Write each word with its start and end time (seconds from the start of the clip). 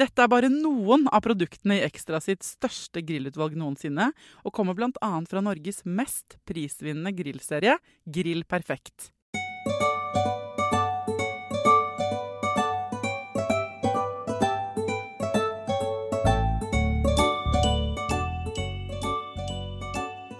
Dette 0.00 0.22
er 0.24 0.30
bare 0.32 0.48
noen 0.48 1.02
av 1.12 1.20
produktene 1.26 1.76
i 1.76 1.82
Ekstra 1.84 2.22
sitt 2.24 2.40
største 2.46 3.02
grillutvalg 3.04 3.52
noensinne, 3.58 4.06
og 4.48 4.54
kommer 4.56 4.72
bl.a. 4.72 5.10
fra 5.28 5.42
Norges 5.44 5.82
mest 5.84 6.38
prisvinnende 6.48 7.12
grillserie, 7.12 7.74
Grill 8.08 8.46
Perfekt. 8.48 9.10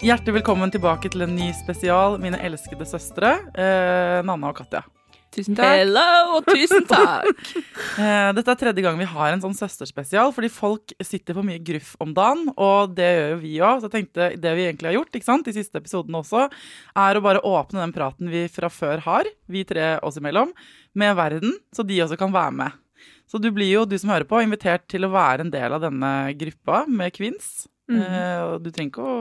Hjertelig 0.00 0.38
velkommen 0.38 0.72
tilbake 0.72 1.12
til 1.12 1.26
en 1.26 1.36
ny 1.36 1.50
spesial, 1.58 2.16
mine 2.22 2.40
elskede 2.48 2.88
søstre, 2.88 3.34
eh, 3.52 4.22
Nanna 4.24 4.54
og 4.54 4.56
Katja. 4.62 4.86
Tusen 5.30 5.54
takk. 5.54 5.76
Hello, 5.78 6.38
og 6.38 6.48
tusen 6.48 6.86
takk. 6.90 7.30
Eh, 8.00 8.30
Dette 8.32 8.52
er 8.52 8.58
tredje 8.58 8.82
gang 8.84 8.96
vi 8.96 9.06
har 9.08 9.32
en 9.34 9.42
sånn 9.42 9.56
søsterspesial, 9.56 10.30
fordi 10.32 10.48
folk 10.52 10.92
sitter 11.04 11.36
på 11.36 11.42
mye 11.44 11.60
gruff 11.64 11.90
om 12.00 12.12
dagen, 12.16 12.46
og 12.54 12.94
det 12.96 13.08
gjør 13.08 13.32
jo 13.32 13.38
vi 13.42 13.52
òg. 13.60 13.80
Så 13.80 13.88
jeg 13.88 13.94
tenkte 13.96 14.28
det 14.40 14.52
vi 14.56 14.64
egentlig 14.68 14.88
har 14.88 14.96
gjort, 14.96 15.16
ikke 15.18 15.26
sant, 15.26 15.48
de 15.48 15.54
siste 15.56 15.80
episodene 15.80 16.20
også, 16.22 16.46
er 17.02 17.18
å 17.18 17.22
bare 17.24 17.42
åpne 17.44 17.82
den 17.82 17.94
praten 17.96 18.30
vi 18.32 18.44
fra 18.52 18.70
før 18.72 19.02
har, 19.04 19.28
vi 19.50 19.66
tre 19.68 19.98
oss 20.06 20.16
imellom, 20.20 20.54
med 20.96 21.18
verden, 21.18 21.58
så 21.76 21.84
de 21.86 21.98
også 22.06 22.18
kan 22.20 22.32
være 22.34 22.56
med. 22.62 22.78
Så 23.30 23.42
du 23.42 23.50
blir 23.54 23.68
jo, 23.70 23.84
du 23.86 23.98
som 24.00 24.14
hører 24.14 24.28
på, 24.30 24.40
invitert 24.42 24.86
til 24.90 25.04
å 25.06 25.12
være 25.12 25.44
en 25.46 25.52
del 25.52 25.76
av 25.76 25.84
denne 25.84 26.14
gruppa 26.40 26.84
med 26.88 27.12
kvinns. 27.16 27.68
Mm. 27.90 28.62
du 28.62 28.68
trenger 28.70 28.92
ikke 28.92 29.02
å 29.02 29.20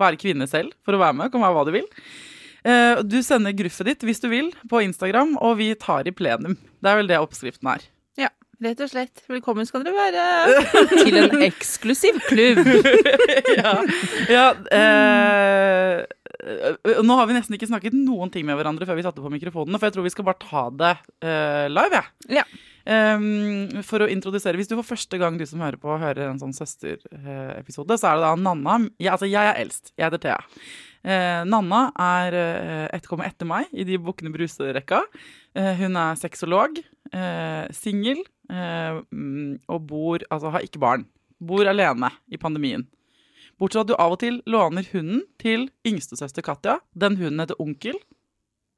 være 0.00 0.18
kvinne 0.20 0.44
selv 0.48 0.76
for 0.84 0.94
å 0.94 1.00
være 1.00 1.16
med, 1.16 1.32
kan 1.32 1.42
være 1.42 1.56
hva 1.56 1.64
du 1.68 1.72
vil. 1.74 1.88
Eh, 2.64 3.00
Du 3.02 3.18
sender 3.26 3.54
gruffet 3.56 3.88
ditt 3.90 4.06
hvis 4.06 4.22
du 4.22 4.28
vil 4.32 4.52
på 4.70 4.82
Instagram, 4.84 5.36
og 5.42 5.58
vi 5.60 5.72
tar 5.74 6.06
i 6.08 6.14
plenum. 6.14 6.56
Det 6.82 6.90
er 6.92 7.00
vel 7.00 7.10
det 7.10 7.18
oppskriften 7.22 7.70
er. 7.74 7.84
Ja, 8.20 8.30
rett 8.62 8.80
og 8.84 8.90
slett. 8.92 9.22
Velkommen 9.30 9.66
skal 9.68 9.84
dere 9.86 9.96
være. 9.98 10.64
Til 11.04 11.18
en 11.24 11.44
eksklusiv 11.48 12.20
klubb. 12.28 12.62
ja, 13.62 13.76
ja 14.30 14.48
eh, 14.78 16.02
Nå 17.02 17.14
har 17.18 17.28
vi 17.30 17.36
nesten 17.36 17.54
ikke 17.54 17.70
snakket 17.70 17.94
noen 17.94 18.30
ting 18.34 18.46
med 18.48 18.58
hverandre 18.58 18.86
før 18.88 18.98
vi 18.98 19.04
satte 19.06 19.22
på 19.22 19.30
mikrofonene, 19.30 19.78
for 19.78 19.86
jeg 19.88 19.96
tror 19.96 20.06
vi 20.06 20.14
skal 20.14 20.26
bare 20.26 20.42
ta 20.42 20.62
det 20.74 20.94
eh, 21.22 21.66
live, 21.70 22.00
jeg. 22.00 22.40
Ja. 22.42 22.46
Um, 22.82 23.82
for 23.86 24.02
å 24.02 24.08
introdusere, 24.10 24.58
Hvis 24.58 24.66
du 24.66 24.72
for 24.74 24.88
første 24.88 25.14
gang 25.20 25.36
du 25.38 25.44
som 25.46 25.60
hører 25.62 25.78
på 25.78 26.00
hører 26.02 26.32
en 26.32 26.40
sånn 26.40 26.54
søsterepisode, 26.56 27.94
så 27.94 28.08
er 28.10 28.18
det 28.18 28.24
da 28.24 28.32
Nanna 28.42 28.80
jeg, 28.98 29.12
Altså, 29.12 29.28
jeg 29.30 29.52
er 29.52 29.60
eldst. 29.62 29.92
Jeg 29.94 30.08
heter 30.08 30.22
Thea. 30.24 30.40
Eh, 31.02 31.42
Nanna 31.48 31.88
er 31.98 32.36
eh, 32.38 32.88
ett 32.94 33.08
komme 33.10 33.26
etter 33.26 33.48
meg 33.48 33.70
i 33.74 33.86
de 33.86 33.98
Bukkene 33.98 34.30
Bruse-rekka. 34.34 35.02
Eh, 35.58 35.72
hun 35.80 35.98
er 35.98 36.18
sexolog, 36.20 36.78
eh, 37.10 37.64
singel 37.74 38.22
eh, 38.50 39.00
mm, 39.10 39.64
og 39.66 39.86
bor 39.90 40.26
Altså 40.30 40.52
har 40.54 40.66
ikke 40.66 40.82
barn. 40.82 41.06
Bor 41.42 41.66
alene 41.66 42.12
i 42.30 42.38
pandemien. 42.38 42.86
Bortsett 43.58 43.82
fra 43.82 43.84
at 43.84 43.90
du 43.90 43.96
av 43.98 44.14
og 44.14 44.20
til 44.22 44.38
låner 44.50 44.86
hunden 44.92 45.24
til 45.42 45.68
yngstesøster 45.86 46.44
Katja. 46.46 46.78
Den 46.94 47.18
hunden 47.18 47.42
heter 47.42 47.58
Onkel. 47.62 47.98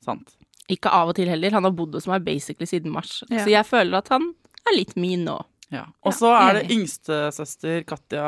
Sant. 0.05 0.35
Ikke 0.73 0.93
av 0.93 1.13
og 1.13 1.19
til 1.19 1.29
heller. 1.29 1.53
Han 1.53 1.69
har 1.69 1.75
bodd 1.77 1.95
hos 1.97 2.09
meg 2.09 2.25
basically 2.25 2.69
siden 2.69 2.93
mars. 2.93 3.21
Ja. 3.29 3.45
Så 3.45 3.53
jeg 3.53 3.69
føler 3.69 4.01
at 4.01 4.11
han 4.13 4.31
er 4.65 4.77
litt 4.77 4.97
min 4.97 5.27
nå. 5.29 5.39
Ja. 5.73 5.87
Og 6.05 6.17
så 6.17 6.33
er 6.37 6.59
det 6.59 6.73
yngstesøster 6.73 7.85
Katja 7.89 8.27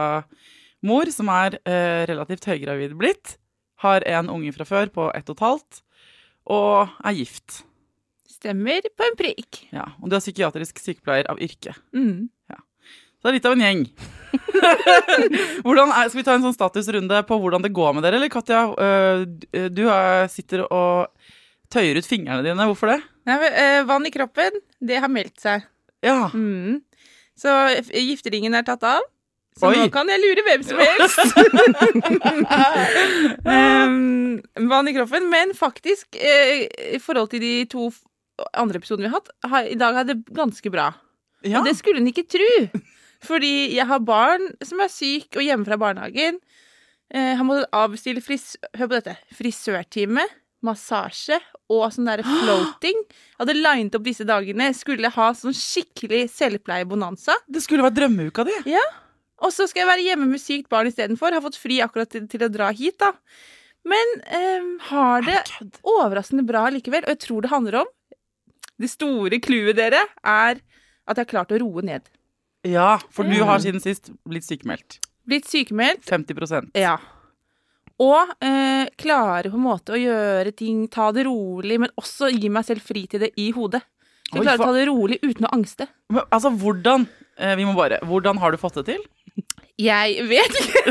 mor, 0.87 1.09
som 1.13 1.29
er 1.33 1.59
eh, 1.65 2.05
relativt 2.09 2.49
høygravid 2.49 2.97
blitt. 2.99 3.37
Har 3.85 4.07
en 4.09 4.31
unge 4.33 4.53
fra 4.57 4.65
før 4.69 4.93
på 4.93 5.11
ett 5.13 5.29
og 5.29 5.37
et 5.37 5.45
halvt, 5.45 5.83
og 6.57 6.95
er 7.05 7.19
gift. 7.19 7.61
Stemmer 8.31 8.85
på 8.97 9.05
en 9.05 9.19
prikk. 9.19 9.67
Ja. 9.75 9.91
Og 10.01 10.09
du 10.11 10.17
er 10.17 10.25
psykiatrisk 10.25 10.81
sykepleier 10.81 11.29
av 11.33 11.41
yrke. 11.43 11.75
Mm. 11.97 12.29
Så 13.17 13.27
det 13.27 13.31
er 13.31 13.37
litt 13.39 13.47
av 13.49 13.55
en 13.57 13.63
gjeng. 13.65 13.81
er, 15.65 16.11
skal 16.11 16.19
vi 16.19 16.25
ta 16.27 16.35
en 16.37 16.45
sånn 16.45 16.55
statusrunde 16.55 17.23
på 17.27 17.39
hvordan 17.41 17.65
det 17.65 17.73
går 17.75 17.97
med 17.97 18.05
dere? 18.05 18.21
Eller 18.21 18.31
Katja, 18.31 18.67
øh, 18.71 19.25
du 19.73 19.83
er, 19.89 20.29
sitter 20.31 20.67
og 20.67 21.09
tøyer 21.73 21.99
ut 21.99 22.07
fingrene 22.07 22.45
dine. 22.45 22.69
Hvorfor 22.69 22.93
det? 22.93 23.01
Nei, 23.27 23.39
eh, 23.49 23.81
vann 23.89 24.07
i 24.07 24.13
kroppen, 24.15 24.61
det 24.79 25.01
har 25.03 25.11
meldt 25.11 25.41
seg. 25.43 25.65
Ja. 26.05 26.29
Mm. 26.37 26.85
Så 27.35 27.51
gifteringen 27.89 28.55
er 28.55 28.69
tatt 28.69 28.85
av. 28.87 29.03
Så 29.57 29.71
Oi. 29.71 29.77
nå 29.81 29.87
kan 29.93 30.09
jeg 30.13 30.21
lure 30.21 30.43
hvem 30.45 30.63
som 30.69 30.77
helst. 30.83 31.17
um, 33.57 34.37
vann 34.69 34.89
i 34.91 34.93
kroppen. 34.93 35.31
Men 35.33 35.55
faktisk, 35.57 36.19
eh, 36.21 36.67
i 36.93 36.99
forhold 37.01 37.31
til 37.33 37.41
de 37.41 37.53
to 37.73 37.87
andre 38.53 38.77
episodene 38.83 39.07
vi 39.07 39.11
har 39.15 39.23
hatt, 39.23 39.31
har, 39.49 39.63
i 39.73 39.79
dag 39.81 39.97
er 40.03 40.05
det 40.11 40.19
ganske 40.37 40.69
bra. 40.73 40.91
ja. 41.41 41.57
Og 41.61 41.65
det 41.71 41.77
skulle 41.79 42.01
en 42.03 42.11
ikke 42.13 42.27
tro. 42.29 42.51
Fordi 43.25 43.73
jeg 43.79 43.87
har 43.89 44.01
barn 44.05 44.45
som 44.65 44.81
er 44.85 44.91
syk 44.93 45.33
og 45.39 45.43
hjemme 45.47 45.65
fra 45.65 45.79
barnehagen. 45.81 46.37
Eh, 47.09 47.33
han 47.39 47.47
måtte 47.49 47.65
avbestille 47.73 48.21
fris 48.21 48.59
Hør 48.77 48.91
på 48.91 48.99
dette. 48.99 49.15
Frisørtime, 49.39 50.21
massasje 50.67 51.39
og 51.73 51.87
sånn 51.95 52.09
derre 52.11 52.25
floating. 52.27 52.99
Jeg 53.09 53.41
hadde 53.41 53.57
linet 53.57 53.97
opp 53.97 54.05
disse 54.05 54.25
dagene. 54.29 54.69
Skulle 54.77 55.09
ha 55.17 55.31
sånn 55.39 55.57
skikkelig 55.57 56.27
selvpleiebonanza. 56.35 57.35
Det 57.49 57.63
skulle 57.65 57.87
vært 57.89 57.97
drømmeuka 58.03 58.45
di. 58.47 58.57
Og 59.45 59.53
så 59.53 59.67
skal 59.69 59.83
jeg 59.83 59.91
være 59.91 60.07
hjemme 60.07 60.29
med 60.31 60.41
sykt 60.41 60.71
barn 60.73 60.89
istedenfor. 60.89 61.35
Har 61.37 61.45
fått 61.45 61.59
fri 61.61 61.81
akkurat 61.85 62.11
til, 62.13 62.25
til 62.31 62.47
å 62.47 62.51
dra 62.53 62.71
hit, 62.73 62.97
da. 63.03 63.13
Men 63.87 64.15
eh, 64.25 64.69
har 64.89 65.27
det 65.27 65.41
overraskende 65.87 66.47
bra 66.47 66.67
likevel. 66.75 67.05
Og 67.05 67.15
jeg 67.15 67.23
tror 67.27 67.45
det 67.45 67.53
handler 67.53 67.81
om 67.85 67.91
Det 68.81 68.91
store 68.93 69.39
clouet, 69.41 69.77
dere, 69.79 70.03
er 70.21 70.59
at 71.07 71.19
jeg 71.19 71.23
har 71.23 71.31
klart 71.31 71.53
å 71.55 71.61
roe 71.63 71.85
ned. 71.87 72.09
Ja, 72.67 72.97
for 73.15 73.29
du 73.29 73.37
har 73.47 73.61
siden 73.63 73.81
sist 73.81 74.11
blitt 74.27 74.47
sykemeldt. 74.49 74.99
Blitt 75.27 75.47
sykemeldt. 75.49 76.07
50% 76.09 76.75
Ja. 76.79 76.97
Og 78.03 78.33
eh, 78.45 78.91
klare 79.01 79.49
på 79.49 79.57
en 79.57 79.65
måte 79.65 79.95
å 79.97 80.01
gjøre 80.01 80.53
ting, 80.53 80.83
ta 80.93 81.09
det 81.17 81.25
rolig, 81.25 81.79
men 81.81 81.93
også 81.97 82.29
gi 82.35 82.51
meg 82.53 82.67
selv 82.69 82.85
fri 82.85 83.07
til 83.09 83.23
det 83.25 83.31
i 83.41 83.49
hodet. 83.57 83.81
Så 84.27 84.41
Oi, 84.41 84.43
klarer 84.43 84.61
å 84.61 84.67
ta 84.67 84.75
det 84.75 84.89
rolig 84.91 85.21
uten 85.23 85.47
å 85.49 85.53
angste. 85.55 85.87
Men, 86.13 86.27
altså, 86.35 86.51
hvordan 86.51 87.07
eh, 87.39 87.55
Vi 87.57 87.65
må 87.65 87.77
bare 87.79 88.01
Hvordan 88.05 88.41
har 88.43 88.53
du 88.53 88.59
fått 88.61 88.81
det 88.81 88.85
til? 88.91 89.05
Jeg 89.77 90.25
vet 90.31 90.61
ikke. 90.63 90.83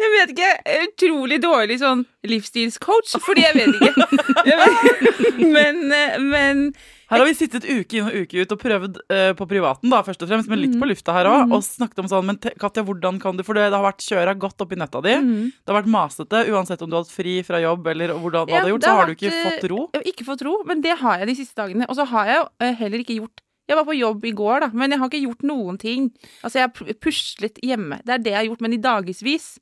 Jeg 0.00 0.10
vet 0.14 0.32
ikke. 0.34 0.48
Utrolig 0.84 1.38
dårlig 1.42 1.76
sånn 1.80 2.02
livsstilscoach, 2.26 3.12
fordi 3.22 3.44
jeg 3.44 3.56
vet 3.56 3.76
ikke. 3.78 4.06
Jeg 4.50 4.56
vet, 4.58 5.28
men, 5.54 5.78
eh, 5.94 6.16
men 6.22 6.62
Her 7.10 7.20
har 7.22 7.26
vi 7.26 7.34
sittet 7.34 7.66
uke 7.66 7.98
inn 7.98 8.08
og 8.08 8.16
uke 8.24 8.42
ut 8.42 8.54
og 8.54 8.60
prøvd 8.62 8.98
eh, 9.12 9.30
på 9.38 9.46
privaten, 9.50 9.90
da, 9.92 10.00
først 10.06 10.22
og 10.24 10.30
fremst, 10.30 10.50
men 10.50 10.60
litt 10.62 10.76
på 10.78 10.88
lufta 10.88 11.14
her 11.16 11.28
òg, 11.30 11.52
og 11.56 11.64
snakket 11.66 12.02
om 12.04 12.08
sånn 12.10 12.26
Men 12.28 12.38
Katja, 12.38 12.84
hvordan 12.86 13.18
kan 13.22 13.38
du 13.38 13.42
For 13.46 13.58
det, 13.58 13.68
har 13.74 13.84
vært 13.84 14.04
kjøra 14.06 14.34
godt 14.38 14.62
oppi 14.66 14.78
nøtta 14.78 15.02
di. 15.06 15.16
Det 15.18 15.72
har 15.72 15.80
vært 15.80 15.90
masete, 15.90 16.44
uansett 16.54 16.82
om 16.86 16.90
du 16.90 16.96
har 16.98 17.04
hatt 17.06 17.12
fri 17.14 17.40
fra 17.46 17.60
jobb 17.62 17.86
eller 17.94 18.14
hvordan, 18.16 18.46
hva 18.50 18.56
Ja, 18.56 18.64
du 18.64 18.70
har 18.70 18.74
gjort, 18.74 18.88
så 18.88 18.96
har 18.98 19.06
du 19.10 19.14
ikke 19.16 19.36
fått 19.46 19.68
ro. 19.72 19.84
Ikke 20.12 20.26
fått 20.28 20.46
ro, 20.46 20.56
men 20.70 20.82
det 20.86 20.98
har 21.02 21.22
jeg 21.22 21.32
de 21.32 21.38
siste 21.42 21.58
dagene. 21.58 21.86
Og 21.90 21.98
så 21.98 22.06
har 22.14 22.30
jeg 22.30 22.42
jo 22.42 22.48
eh, 22.66 22.74
heller 22.82 23.04
ikke 23.04 23.18
gjort 23.20 23.44
Jeg 23.70 23.78
var 23.78 23.86
på 23.86 23.94
jobb 23.94 24.24
i 24.26 24.34
går, 24.34 24.64
da, 24.64 24.68
men 24.74 24.90
jeg 24.90 24.98
har 24.98 25.10
ikke 25.12 25.24
gjort 25.28 25.44
noen 25.46 25.76
ting. 25.78 26.08
Altså, 26.42 26.58
jeg 26.58 26.66
har 26.68 26.94
puslet 27.06 27.60
hjemme. 27.62 28.00
Det 28.02 28.16
er 28.16 28.24
det 28.24 28.32
jeg 28.34 28.40
har 28.40 28.48
gjort, 28.50 28.64
men 28.66 28.74
i 28.74 28.80
dagevis. 28.82 29.52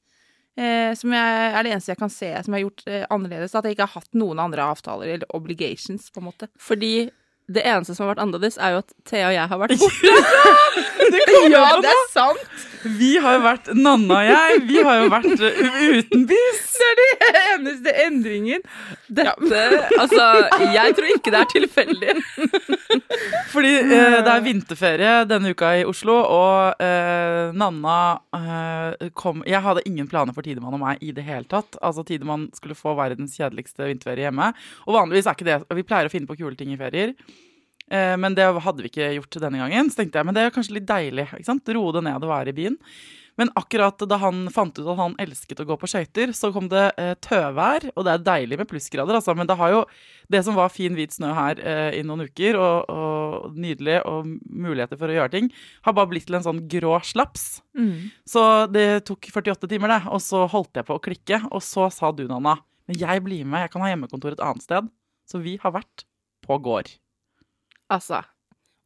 Eh, 0.58 0.90
som 0.98 1.12
jeg, 1.14 1.50
er 1.54 1.62
det 1.62 1.70
eneste 1.70 1.92
jeg 1.92 2.00
kan 2.00 2.10
se 2.10 2.32
som 2.42 2.50
jeg 2.56 2.58
har 2.58 2.64
gjort 2.64 2.86
eh, 2.90 3.04
annerledes. 3.14 3.54
At 3.54 3.68
jeg 3.68 3.76
ikke 3.76 3.86
har 3.86 4.00
hatt 4.00 4.16
noen 4.18 4.40
andre 4.42 4.64
avtaler 4.72 5.12
eller 5.12 5.36
obligations, 5.36 6.08
på 6.10 6.22
en 6.22 6.30
måte. 6.32 6.48
Fordi 6.58 6.92
det 7.48 7.62
eneste 7.64 7.94
som 7.94 8.04
har 8.06 8.14
vært 8.14 8.24
annerledes, 8.24 8.58
er 8.60 8.74
jo 8.74 8.80
at 8.82 8.90
Thea 9.08 9.28
og 9.30 9.36
jeg 9.36 9.52
har 9.52 9.60
vært 9.62 9.78
borte. 9.84 11.07
Ja, 11.54 11.68
det 11.82 11.92
er 11.92 12.08
sant! 12.12 12.66
Vi 12.98 13.16
har 13.18 13.38
jo 13.38 13.40
vært 13.42 13.68
Nanna 13.74 14.20
og 14.20 14.28
jeg, 14.28 14.58
vi 14.68 14.82
har 14.86 15.00
jo 15.02 15.08
vært 15.10 15.40
uh, 15.42 15.78
utenbys. 15.98 16.60
Det 16.78 16.86
er 16.86 16.98
den 17.00 17.24
eneste 17.42 17.94
endringen. 18.04 18.62
Dette 19.10 19.62
Altså, 19.98 20.26
jeg 20.74 20.94
tror 20.94 21.08
ikke 21.10 21.32
det 21.34 21.40
er 21.40 21.50
tilfeldig. 21.50 22.14
Fordi 23.52 23.72
eh, 23.80 24.18
det 24.22 24.30
er 24.32 24.44
vinterferie 24.44 25.14
denne 25.28 25.52
uka 25.56 25.72
i 25.80 25.84
Oslo, 25.88 26.14
og 26.22 26.84
eh, 26.84 27.50
Nanna 27.58 27.98
eh, 28.36 29.10
kom 29.18 29.42
Jeg 29.48 29.62
hadde 29.64 29.84
ingen 29.88 30.08
planer 30.10 30.36
for 30.36 30.46
Tidemann 30.46 30.76
og 30.76 30.82
meg 30.84 31.02
i 31.04 31.10
det 31.16 31.26
hele 31.26 31.48
tatt. 31.50 31.80
Altså 31.82 32.06
Tidemann 32.06 32.48
skulle 32.56 32.78
få 32.78 32.94
verdens 32.98 33.36
kjedeligste 33.38 33.90
vinterferie 33.90 34.28
hjemme. 34.28 34.52
Og 34.86 34.96
vanligvis 35.00 35.28
er 35.28 35.38
ikke 35.38 35.48
det 35.48 35.60
Vi 35.80 35.86
pleier 35.88 36.08
å 36.08 36.14
finne 36.14 36.30
på 36.30 36.38
kule 36.38 36.56
ting 36.58 36.72
i 36.74 36.80
ferier. 36.80 37.16
Eh, 37.90 38.16
men 38.20 38.36
det 38.36 38.48
hadde 38.64 38.84
vi 38.84 38.90
ikke 38.92 39.14
gjort 39.18 39.40
denne 39.44 39.62
gangen. 39.62 39.92
Så 39.92 40.02
tenkte 40.02 40.20
jeg, 40.20 40.28
men 40.28 40.36
det 40.36 40.44
er 40.44 40.54
kanskje 40.54 40.78
litt 40.78 40.88
deilig. 40.88 41.30
ikke 41.32 41.48
sant? 41.48 41.72
Roe 41.76 41.94
det 41.96 42.04
ned 42.08 42.20
og 42.20 42.32
være 42.32 42.52
i 42.52 42.58
byen. 42.58 42.76
Men 43.38 43.52
akkurat 43.54 44.02
da 44.10 44.16
han 44.18 44.48
fant 44.50 44.74
ut 44.80 44.82
at 44.82 44.98
han 44.98 45.12
elsket 45.22 45.60
å 45.62 45.66
gå 45.68 45.76
på 45.78 45.86
skøyter, 45.86 46.32
så 46.34 46.50
kom 46.50 46.66
det 46.72 46.88
eh, 46.98 47.12
tøvær. 47.22 47.86
Og 47.94 48.02
det 48.06 48.16
er 48.16 48.24
deilig 48.26 48.58
med 48.58 48.68
plussgrader, 48.70 49.14
altså. 49.14 49.34
Men 49.38 49.46
det 49.46 49.56
har 49.60 49.70
jo 49.76 49.84
det 50.34 50.40
som 50.44 50.58
var 50.58 50.72
fin, 50.74 50.96
hvit 50.98 51.14
snø 51.14 51.30
her 51.36 51.62
eh, 51.62 52.00
i 52.00 52.02
noen 52.06 52.26
uker, 52.26 52.58
og, 52.58 52.90
og 52.90 53.54
nydelig, 53.54 54.00
og 54.10 54.26
muligheter 54.42 54.98
for 54.98 55.06
å 55.06 55.20
gjøre 55.20 55.34
ting, 55.36 55.52
har 55.86 55.94
bare 55.94 56.10
blitt 56.10 56.26
til 56.26 56.40
en 56.40 56.48
sånn 56.48 56.64
grå 56.72 56.98
slaps. 57.06 57.46
Mm. 57.78 58.10
Så 58.26 58.42
det 58.74 58.88
tok 59.06 59.30
48 59.30 59.70
timer, 59.70 59.94
det. 59.94 60.02
Og 60.10 60.24
så 60.24 60.42
holdt 60.50 60.82
jeg 60.82 60.90
på 60.90 60.98
å 60.98 61.04
klikke, 61.06 61.44
og 61.52 61.62
så 61.62 61.86
sa 61.94 62.10
du, 62.10 62.26
Nanna, 62.26 62.58
men 62.90 62.98
jeg 62.98 63.22
blir 63.22 63.46
med, 63.46 63.68
jeg 63.68 63.76
kan 63.76 63.86
ha 63.86 63.92
hjemmekontor 63.92 64.34
et 64.34 64.42
annet 64.42 64.66
sted. 64.66 64.90
Så 65.30 65.38
vi 65.44 65.60
har 65.62 65.78
vært 65.78 66.08
på 66.42 66.58
gård. 66.64 66.90
Altså. 67.90 68.22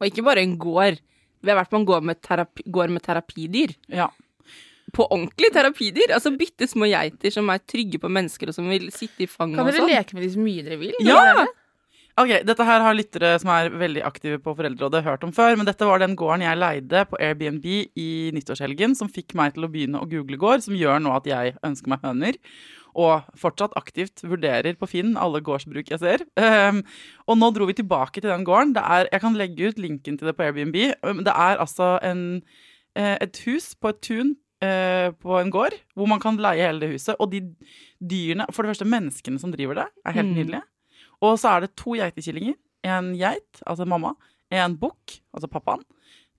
Og 0.01 0.09
ikke 0.09 0.25
bare 0.27 0.43
en 0.45 0.57
gård. 0.61 0.99
Vi 1.43 1.51
har 1.51 1.59
vært 1.59 1.71
på 1.73 1.79
en 1.81 1.87
gård 1.89 2.05
med, 2.07 2.21
terapi, 2.23 2.63
gård 2.71 2.93
med 2.95 3.03
terapidyr. 3.03 3.73
Ja. 3.91 4.09
På 4.95 5.07
ordentlig 5.09 5.51
terapidyr. 5.55 6.13
Altså 6.15 6.35
bitte 6.39 6.69
små 6.71 6.87
geiter 6.91 7.33
som 7.35 7.49
er 7.51 7.63
trygge 7.67 7.99
på 8.03 8.11
mennesker, 8.13 8.51
og 8.53 8.55
som 8.59 8.69
vil 8.71 8.91
sitte 8.95 9.25
i 9.27 9.31
fanget 9.31 9.59
Kan 9.59 9.67
dere 9.71 9.81
sånn. 9.83 9.91
leke 9.91 10.15
med 10.19 10.27
de 10.27 10.31
så 10.35 10.43
mye 10.45 10.63
dere 10.67 10.79
vil? 10.83 10.95
Ja! 11.07 11.47
Ok, 12.21 12.29
Dette 12.45 12.65
her 12.69 12.83
har 12.85 12.93
lyttere 12.93 13.31
som 13.41 13.49
er 13.55 13.71
veldig 13.73 14.03
aktive 14.05 14.37
på 14.45 14.53
Foreldrerådet 14.59 15.01
hørt 15.07 15.23
om 15.25 15.31
før, 15.33 15.55
men 15.57 15.65
dette 15.65 15.87
var 15.89 16.03
den 16.03 16.13
gården 16.21 16.43
jeg 16.45 16.59
leide 16.61 17.07
på 17.09 17.17
Airbnb 17.17 17.65
i 17.65 18.09
nyttårshelgen, 18.37 18.93
som 18.99 19.09
fikk 19.09 19.33
meg 19.39 19.55
til 19.55 19.65
å 19.65 19.71
begynne 19.73 20.03
å 20.03 20.09
google 20.11 20.37
gård, 20.37 20.61
som 20.67 20.77
gjør 20.77 21.01
nå 21.01 21.15
at 21.17 21.31
jeg 21.31 21.55
ønsker 21.65 21.89
meg 21.95 22.05
høner. 22.05 22.37
Og 22.94 23.23
fortsatt 23.41 23.73
aktivt 23.79 24.21
vurderer 24.29 24.77
på 24.77 24.89
Finn 24.91 25.15
alle 25.17 25.41
gårdsbruk 25.41 25.89
jeg 25.89 25.99
ser. 26.03 26.25
Um, 26.37 26.83
og 27.27 27.39
nå 27.41 27.49
dro 27.56 27.65
vi 27.71 27.73
tilbake 27.79 28.21
til 28.21 28.29
den 28.29 28.44
gården. 28.44 28.75
Det 28.77 28.83
er, 28.85 29.09
jeg 29.12 29.21
kan 29.21 29.39
legge 29.39 29.69
ut 29.73 29.79
linken 29.81 30.19
til 30.19 30.29
det 30.29 30.37
på 30.37 30.44
Airbnb. 30.44 30.77
Um, 31.03 31.23
Det 31.25 31.33
er 31.33 31.56
altså 31.62 31.94
en, 32.05 32.43
eh, 32.94 33.17
et 33.21 33.37
hus 33.47 33.75
på 33.75 33.89
et 33.94 34.00
tun 34.05 34.35
eh, 34.62 35.09
på 35.11 35.39
en 35.41 35.50
gård, 35.50 35.73
hvor 35.97 36.06
man 36.06 36.21
kan 36.21 36.37
leie 36.37 36.67
hele 36.67 36.81
det 36.85 36.91
huset. 36.93 37.17
Og 37.19 37.33
de 37.33 37.41
dyrene, 37.99 38.44
for 38.53 38.62
det 38.62 38.75
første 38.77 38.85
menneskene 38.87 39.41
som 39.41 39.50
driver 39.53 39.75
det, 39.75 39.87
er 40.06 40.12
helt 40.12 40.29
Mm. 40.29 40.35
nydelige. 40.37 40.62
Og 41.23 41.39
så 41.39 41.49
er 41.56 41.61
det 41.61 41.77
to 41.77 41.94
geitekillinger, 41.97 42.55
en 42.85 43.15
geit, 43.17 43.62
altså 43.67 43.87
mamma, 43.87 44.12
en 44.50 44.77
bukk, 44.77 45.21
altså 45.33 45.49
pappaen, 45.49 45.83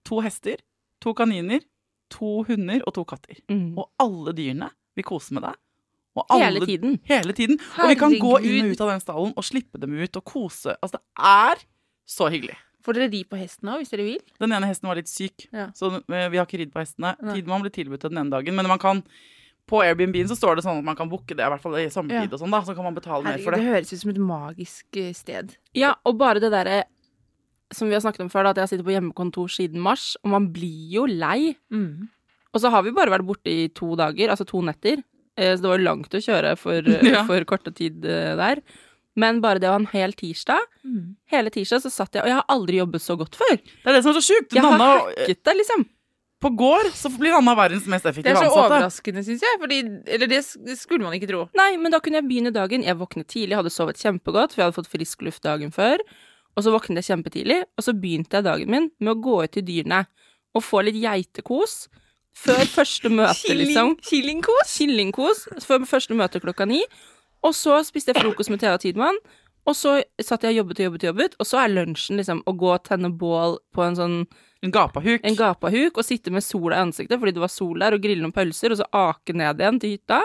to 0.06 0.20
hester, 0.20 0.58
to 1.02 1.14
kaniner, 1.14 1.62
to 2.12 2.44
hunder 2.44 2.82
og 2.86 2.94
to 2.94 3.04
katter. 3.04 3.36
Mm. 3.50 3.78
Og 3.78 3.90
alle 4.00 4.34
dyrene 4.36 4.70
vil 4.96 5.04
kose 5.04 5.34
med 5.34 5.42
deg. 5.44 5.56
Og 6.16 6.30
Hele 6.38 6.62
tiden. 6.66 7.00
Hele 7.10 7.34
tiden. 7.34 7.58
Og 7.82 7.90
vi 7.90 7.96
kan 7.98 8.14
gå 8.22 8.36
inn 8.46 8.68
og 8.68 8.76
ut 8.76 8.82
av 8.86 8.90
den 8.94 9.02
stallen 9.02 9.34
og 9.36 9.44
slippe 9.48 9.80
dem 9.82 9.96
ut 9.98 10.20
og 10.20 10.24
kose. 10.30 10.76
Altså, 10.78 11.00
det 11.00 11.26
er 11.26 11.64
så 12.06 12.28
hyggelig. 12.30 12.56
Får 12.84 12.98
dere 13.00 13.08
ri 13.10 13.24
på 13.24 13.38
hesten 13.40 13.70
òg, 13.72 13.80
hvis 13.82 13.90
dere 13.94 14.04
vil? 14.06 14.20
Den 14.44 14.52
ene 14.52 14.68
hesten 14.68 14.90
var 14.92 15.00
litt 15.00 15.08
syk, 15.10 15.48
Ja. 15.56 15.70
så 15.74 15.90
eh, 16.04 16.28
vi 16.30 16.38
har 16.38 16.46
ikke 16.46 16.60
ridd 16.60 16.74
på 16.74 16.82
hestene. 16.84 17.16
Tidemann 17.32 17.64
ble 17.64 17.72
tilbudt 17.72 18.02
den 18.06 18.18
ene 18.20 18.30
dagen, 18.30 18.54
men 18.60 18.68
man 18.68 18.78
kan 18.78 19.02
på 19.66 19.80
Airbnb-en 19.82 20.28
så 20.28 20.36
står 20.36 20.58
det 20.60 20.66
sånn 20.66 20.82
at 20.82 20.84
man 20.84 20.98
kan 21.00 21.08
booke 21.10 21.32
det, 21.32 21.40
i 21.40 21.48
hvert 21.50 21.62
fall 21.64 21.78
i 21.80 21.86
sommertid 21.90 22.28
Ja. 22.28 22.34
og 22.36 22.42
sånn, 22.44 22.52
da. 22.52 22.60
Så 22.68 22.76
kan 22.76 22.84
man 22.84 22.94
betale 22.94 23.24
mer 23.24 23.38
for 23.40 23.56
det 23.56 23.62
det. 23.64 23.70
høres 23.72 23.94
ut 23.94 24.00
som 24.04 24.10
et 24.12 24.20
magisk 24.20 24.86
eh, 25.00 25.14
sted. 25.16 25.56
Ja, 25.74 25.96
og 26.06 26.18
bare 26.20 26.42
det 26.44 26.52
derre 26.52 26.84
som 27.72 27.88
vi 27.88 27.96
har 27.96 28.02
snakket 28.04 28.22
om 28.28 28.30
før, 28.30 28.44
da, 28.44 28.50
at 28.52 28.58
jeg 28.58 28.64
har 28.68 28.68
sittet 28.68 28.86
på 28.86 28.94
hjemmekontor 28.94 29.48
siden 29.50 29.80
mars, 29.82 30.18
og 30.22 30.30
man 30.36 30.52
blir 30.54 30.92
jo 30.94 31.06
lei. 31.08 31.56
Mm. 31.74 32.10
Og 32.54 32.62
så 32.62 32.70
har 32.70 32.84
vi 32.84 32.92
bare 32.92 33.10
vært 33.10 33.26
borte 33.26 33.50
i 33.50 33.70
to 33.74 33.96
dager, 33.96 34.30
altså 34.30 34.46
to 34.46 34.62
netter. 34.62 35.02
Eh, 35.38 35.56
Så 35.58 35.62
det 35.64 35.70
var 35.72 35.80
langt 35.82 36.14
å 36.14 36.22
kjøre 36.22 36.56
for, 36.58 36.82
Ja. 37.14 37.24
for 37.26 37.44
korte 37.50 37.74
tid 37.74 38.04
eh, 38.06 38.36
der. 38.40 38.62
Men 39.16 39.42
bare 39.42 39.60
det 39.62 39.70
å 39.70 39.76
ha 39.76 39.80
en 39.82 39.90
hel 39.94 40.14
tirsdag 40.18 40.62
Mm. 40.84 41.16
Hele 41.32 41.50
tirsdag 41.54 41.80
så 41.80 41.90
satt 41.94 42.12
jeg, 42.18 42.24
og 42.26 42.28
jeg 42.28 42.36
har 42.36 42.46
aldri 42.52 42.76
jobbet 42.82 43.00
så 43.02 43.16
godt 43.18 43.38
før. 43.40 43.54
Det 43.56 43.88
er 43.88 43.94
det 43.96 44.02
som 44.04 44.12
er 44.12 44.18
så 44.20 44.24
sjukt. 44.26 44.52
Jeg 44.54 44.62
har 44.66 44.74
Nanna, 44.76 44.98
hacket 45.16 45.40
det, 45.48 45.54
liksom. 45.62 45.86
på 46.44 46.50
gård 46.60 46.90
så 46.92 47.08
blir 47.18 47.32
Nanna 47.32 47.54
verdens 47.56 47.86
mest 47.88 48.04
Det 48.04 48.18
er 48.28 48.36
så 48.36 48.50
ansatte. 48.50 48.66
overraskende, 48.68 49.24
syns 49.24 49.46
jeg. 49.46 49.60
Fordi, 49.62 49.78
eller 50.12 50.28
det 50.28 50.42
det 50.68 50.76
skulle 50.78 51.06
man 51.08 51.14
ikke 51.16 51.30
tro. 51.32 51.46
Nei, 51.56 51.78
men 51.80 51.90
da 51.96 52.02
kunne 52.04 52.20
jeg 52.20 52.28
begynne 52.28 52.52
dagen. 52.52 52.84
Jeg 52.84 53.00
våknet 53.00 53.28
tidlig, 53.32 53.56
hadde 53.56 53.72
sovet 53.72 53.96
kjempegodt, 54.04 54.52
for 54.52 54.60
jeg 54.60 54.68
hadde 54.68 54.76
fått 54.82 54.92
frisk 54.92 55.22
luft 55.24 55.42
dagen 55.48 55.72
før. 55.72 56.04
Og 56.58 56.64
så 56.68 56.74
våknet 56.76 57.00
jeg 57.00 57.08
kjempetidlig, 57.16 57.62
og 57.80 57.82
så 57.88 57.94
begynte 57.96 58.42
jeg 58.42 58.44
dagen 58.44 58.70
min 58.70 58.92
med 59.00 59.14
å 59.16 59.22
gå 59.24 59.40
ut 59.46 59.52
til 59.56 59.64
dyrene 59.64 60.04
og 60.54 60.62
få 60.68 60.84
litt 60.84 61.00
geitekos 61.00 61.88
før 62.38 62.66
første 62.70 63.10
møte, 63.14 63.56
liksom. 63.56 63.96
Killingkos? 64.04 64.74
Killingkos 64.78 65.46
før 65.66 65.86
første 65.90 66.18
møte 66.18 66.42
klokka 66.44 66.68
ni. 66.70 66.84
Og 67.44 67.56
så 67.58 67.82
spiste 67.86 68.14
jeg 68.14 68.24
frokost 68.24 68.52
med 68.54 68.62
Thea 68.64 68.78
Tidmann. 68.80 69.18
Og 69.64 69.78
så 69.80 70.02
satt 70.20 70.44
jeg 70.44 70.58
og 70.58 70.64
jobbet 70.64 70.80
og 70.82 70.84
jobbet, 70.88 71.04
og 71.04 71.08
jobbet, 71.08 71.36
og 71.40 71.48
så 71.48 71.62
er 71.62 71.72
lunsjen 71.72 72.20
liksom 72.20 72.42
å 72.50 72.54
gå 72.60 72.72
og 72.74 72.84
tenne 72.84 73.14
bål 73.16 73.62
på 73.76 73.86
en 73.86 73.96
sånn 73.96 74.18
En 74.64 74.72
gapahuk. 74.72 75.22
en 75.24 75.38
gapahuk 75.40 75.98
og 75.98 76.04
sitte 76.04 76.32
med 76.32 76.44
sola 76.44 76.78
i 76.78 76.84
ansiktet 76.84 77.20
fordi 77.20 77.36
det 77.36 77.44
var 77.44 77.52
sol 77.52 77.80
der, 77.80 77.96
og 77.96 78.04
grille 78.04 78.24
noen 78.24 78.36
pølser, 78.36 78.76
og 78.76 78.82
så 78.82 78.88
ake 78.92 79.36
ned 79.36 79.64
igjen 79.64 79.80
til 79.80 79.96
hytta, 79.96 80.22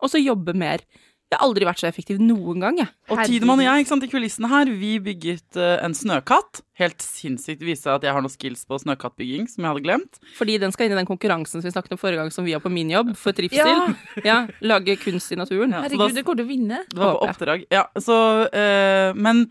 og 0.00 0.12
så 0.12 0.20
jobbe 0.20 0.52
mer. 0.52 0.84
Jeg 1.32 1.38
har 1.40 1.46
aldri 1.46 1.64
vært 1.64 1.80
så 1.80 1.86
effektiv 1.88 2.18
noen 2.20 2.60
gang, 2.60 2.76
jeg. 2.82 2.90
Og 3.08 3.22
Tidemann 3.24 3.62
og 3.62 3.64
jeg 3.64 3.82
ikke 3.86 3.88
sant, 3.94 4.04
i 4.04 4.10
kulissene 4.12 4.50
her, 4.52 4.68
vi 4.76 4.90
bygget 5.00 5.56
uh, 5.56 5.78
en 5.86 5.94
snøkatt. 5.96 6.60
Helt 6.76 7.00
sinnssykt. 7.00 7.62
Det 7.62 7.68
viste 7.70 7.88
at 7.88 8.04
jeg 8.04 8.12
har 8.12 8.20
noen 8.20 8.32
skills 8.34 8.66
på 8.68 8.76
snøkattbygging 8.82 9.48
som 9.48 9.64
jeg 9.64 9.72
hadde 9.72 9.84
glemt. 9.86 10.20
Fordi 10.36 10.58
den 10.60 10.74
skal 10.76 10.90
inn 10.90 10.94
i 10.96 11.00
den 11.00 11.08
konkurransen 11.08 11.62
som 11.62 11.64
vi 11.64 11.72
snakket 11.72 11.96
om 11.96 12.00
forrige 12.02 12.20
gang, 12.20 12.32
som 12.34 12.44
vi 12.44 12.52
har 12.52 12.60
på 12.60 12.72
min 12.72 12.92
jobb, 12.92 13.14
for 13.16 13.32
trivsel. 13.36 13.64
Ja. 13.64 13.88
Ja, 14.28 14.38
lage 14.60 14.98
kunst 15.00 15.32
i 15.32 15.40
naturen. 15.40 15.72
Ja, 15.72 15.80
Herregud, 15.86 16.04
da- 16.04 16.14
dere 16.20 16.26
kommer 16.28 16.42
til 16.42 16.46
å 16.46 16.52
vinne. 16.52 16.82
Det 16.92 17.00
var 17.00 17.16
på 17.16 17.28
oppdrag. 17.32 17.64
Ja, 17.72 17.86
så, 17.96 18.16
uh, 18.52 19.16
men, 19.16 19.46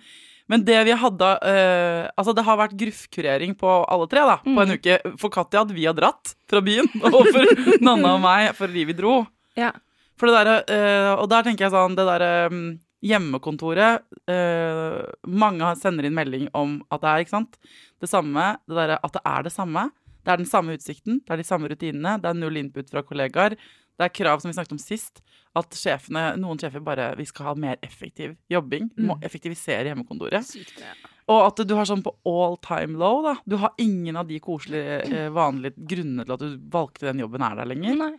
men 0.52 0.66
det 0.68 0.80
vi 0.86 0.96
hadde 1.02 1.30
eh, 1.48 2.08
Altså, 2.14 2.34
det 2.38 2.44
har 2.46 2.58
vært 2.60 2.78
gruffkurering 2.78 3.54
på 3.58 3.70
alle 3.90 4.08
tre 4.12 4.24
da, 4.30 4.38
på 4.46 4.58
en 4.68 4.76
uke. 4.78 4.98
For 5.22 5.34
Katja 5.34 5.64
hadde 5.64 5.74
vi 5.78 5.88
har 5.90 5.98
dratt 5.98 6.36
fra 6.52 6.62
byen, 6.62 6.90
og 7.10 7.24
for 7.34 7.80
Nanna 7.82 8.18
og 8.18 8.22
meg 8.26 8.52
for 8.58 8.70
vi 8.74 8.86
dro. 8.94 9.24
Ja. 9.58 9.72
For 10.20 10.30
det 10.30 10.40
derre 10.40 10.56
eh, 10.70 11.12
Og 11.16 11.28
der 11.32 11.46
tenker 11.46 11.66
jeg 11.66 11.74
sånn 11.74 11.96
Det 11.98 12.04
derre 12.06 12.32
mm, 12.52 12.66
hjemmekontoret 13.10 14.04
eh, 14.30 15.00
Mange 15.28 15.72
sender 15.80 16.06
inn 16.06 16.18
melding 16.18 16.50
om 16.58 16.80
at 16.94 17.02
det 17.02 17.12
er 17.12 17.24
ikke 17.26 17.38
sant? 17.38 17.58
det 18.02 18.10
samme. 18.10 18.46
Det 18.66 18.78
derre 18.78 18.98
at 19.06 19.14
det 19.14 19.22
er 19.30 19.46
det 19.46 19.54
samme. 19.54 19.86
Det 20.22 20.34
er 20.34 20.42
den 20.42 20.50
samme 20.50 20.76
utsikten, 20.78 21.22
det 21.26 21.34
er 21.34 21.42
de 21.42 21.46
samme 21.46 21.70
rutinene, 21.72 22.18
det 22.22 22.30
er 22.30 22.38
null 22.38 22.60
input 22.62 22.92
fra 22.94 23.02
kollegaer. 23.06 23.56
Det 23.98 24.08
er 24.08 24.14
krav 24.14 24.42
som 24.42 24.50
vi 24.50 24.56
snakket 24.56 24.76
om 24.76 24.82
sist, 24.82 25.22
at 25.58 25.76
sjefene, 25.78 26.32
noen 26.40 26.60
sjefer 26.62 26.82
bare 26.82 27.12
Vi 27.20 27.26
skal 27.28 27.50
ha 27.50 27.56
mer 27.60 27.82
effektiv 27.86 28.38
jobbing. 28.50 28.90
Må 29.06 29.18
effektivisere 29.26 29.90
hjemmekontoret. 29.92 30.46
Sykt, 30.48 30.80
ja. 30.82 30.94
Og 31.30 31.44
at 31.46 31.62
du 31.68 31.74
har 31.78 31.86
sånn 31.88 32.02
på 32.04 32.14
all 32.28 32.58
time 32.66 32.98
low, 33.00 33.22
da. 33.26 33.36
Du 33.46 33.58
har 33.62 33.76
ingen 33.82 34.18
av 34.18 34.30
de 34.30 34.40
koselige, 34.42 35.02
eh, 35.06 35.30
vanlige 35.34 35.78
grunnene 35.78 36.26
til 36.26 36.34
at 36.34 36.42
du 36.42 36.56
valgte 36.74 37.10
den 37.10 37.22
jobben 37.22 37.46
er 37.46 37.60
der 37.60 37.70
lenger. 37.70 38.00
Nei. 38.00 38.14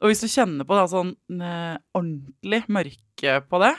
Og 0.00 0.08
hvis 0.10 0.22
du 0.24 0.28
kjenner 0.32 0.64
på 0.64 0.76
da, 0.78 0.86
sånn 0.88 1.14
eh, 1.40 1.76
ordentlig 1.96 2.62
mørke 2.72 3.34
på 3.50 3.60
det, 3.60 3.74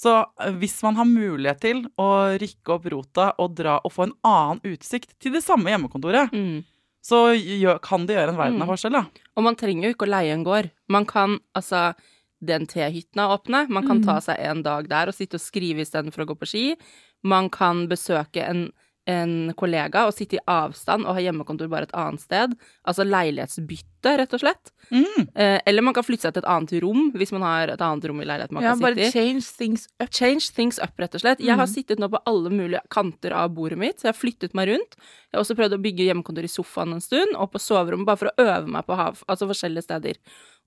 så 0.00 0.14
eh, 0.40 0.54
hvis 0.56 0.78
man 0.86 0.96
har 0.96 1.04
mulighet 1.08 1.60
til 1.60 1.82
å 2.00 2.06
rykke 2.40 2.72
opp 2.76 2.86
rota 2.94 3.26
og 3.38 3.54
dra 3.58 3.78
og 3.84 3.92
få 3.92 4.06
en 4.08 4.14
annen 4.24 4.62
utsikt 4.72 5.18
til 5.20 5.32
det 5.36 5.42
samme 5.44 5.68
hjemmekontoret, 5.72 6.32
Mm. 6.32 6.62
så 7.04 7.32
gjør, 7.36 7.78
kan 7.80 8.06
det 8.06 8.16
gjøre 8.16 8.32
en 8.32 8.36
verden 8.40 8.62
av 8.62 8.68
Mm. 8.68 8.72
forskjell, 8.72 8.92
da. 8.92 9.04
Og 9.36 9.42
man 9.44 9.56
trenger 9.56 9.88
jo 9.88 9.94
ikke 9.94 10.06
å 10.08 10.14
leie 10.16 10.32
en 10.32 10.44
gård. 10.44 10.70
Man 10.88 11.04
kan 11.06 11.38
altså 11.54 11.94
den 12.42 12.66
tehytten 12.66 13.20
er 13.20 13.36
åpne. 13.36 13.68
Man 13.68 13.86
kan 13.86 14.00
ta 14.02 14.18
seg 14.20 14.38
en 14.40 14.62
dag 14.62 14.88
der 14.88 15.08
og 15.08 15.14
sitte 15.14 15.34
og 15.36 15.40
skrive 15.44 15.80
istedenfor 15.84 16.24
å 16.24 16.28
gå 16.32 16.38
på 16.40 16.46
ski. 16.48 16.76
Man 17.22 17.50
kan 17.50 17.86
besøke 17.86 18.40
en, 18.48 18.72
en 19.08 19.52
kollega 19.56 20.04
og 20.06 20.12
sitte 20.14 20.36
i 20.36 20.42
avstand 20.46 21.06
og 21.06 21.14
ha 21.16 21.20
hjemmekontor 21.24 21.68
bare 21.72 21.82
et 21.88 21.94
annet 21.96 22.20
sted. 22.20 22.52
Altså 22.86 23.02
leilighetsbytte, 23.08 24.12
rett 24.20 24.34
og 24.36 24.40
slett. 24.42 24.70
Mm. 24.92 25.28
Eh, 25.34 25.60
eller 25.66 25.82
man 25.82 25.94
kan 25.96 26.04
flytte 26.04 26.26
seg 26.28 26.34
til 26.36 26.42
et 26.44 26.48
annet 26.50 26.74
rom, 26.84 27.10
hvis 27.16 27.32
man 27.32 27.42
har 27.42 27.72
et 27.72 27.80
annet 27.84 28.04
rom 28.10 28.20
i 28.22 28.26
leiligheten 28.28 28.54
man 28.54 28.62
Ja, 28.62 28.74
kan 28.76 28.94
sitte 28.94 29.08
i. 29.08 29.10
change 29.10 29.42
things 29.58 29.86
up. 30.00 30.10
Change 30.12 30.50
things 30.54 30.78
up, 30.78 30.92
rett 31.00 31.14
og 31.14 31.20
slett. 31.24 31.40
Jeg 31.40 31.56
har 31.56 31.66
Mhm. 31.66 31.72
sittet 31.74 31.98
nå 31.98 32.08
på 32.10 32.20
alle 32.26 32.50
mulige 32.50 32.80
kanter 32.90 33.32
av 33.32 33.50
bordet 33.54 33.78
mitt, 33.78 33.96
så 33.98 34.08
jeg 34.08 34.14
har 34.14 34.20
flyttet 34.20 34.54
meg 34.54 34.68
rundt. 34.68 34.96
Jeg 34.96 35.34
har 35.34 35.40
også 35.44 35.56
prøvd 35.56 35.74
å 35.78 35.82
bygge 35.82 36.06
hjemmekontor 36.06 36.44
i 36.44 36.52
sofaen 36.52 36.92
en 36.92 37.00
stund, 37.00 37.34
og 37.36 37.52
på 37.52 37.58
soverommet, 37.58 38.06
bare 38.06 38.16
for 38.16 38.26
å 38.30 38.38
øve 38.38 38.66
meg 38.68 38.86
på 38.86 38.96
hav, 38.96 39.22
altså 39.28 39.48
forskjellige 39.48 39.82
steder. 39.84 40.14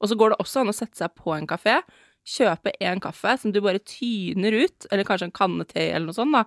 Og 0.02 0.10
så 0.10 0.16
går 0.18 0.30
det 0.32 0.40
også 0.40 0.62
an 0.62 0.68
å 0.68 0.74
sette 0.74 0.96
seg 0.98 1.10
på 1.16 1.38
en 1.38 1.48
kafé, 1.48 1.82
kjøpe 2.25 2.72
en 2.80 3.00
kaffe 3.02 3.38
som 3.40 3.52
du 3.52 3.60
bare 3.62 3.80
tyner 3.80 4.54
ut, 4.63 4.86
eller 4.92 5.04
kanskje 5.04 5.24
en 5.24 5.32
kanne 5.32 5.68
te 5.68 5.92
eller 5.92 6.06
noe 6.08 6.13
sånt, 6.16 6.32
da. 6.32 6.46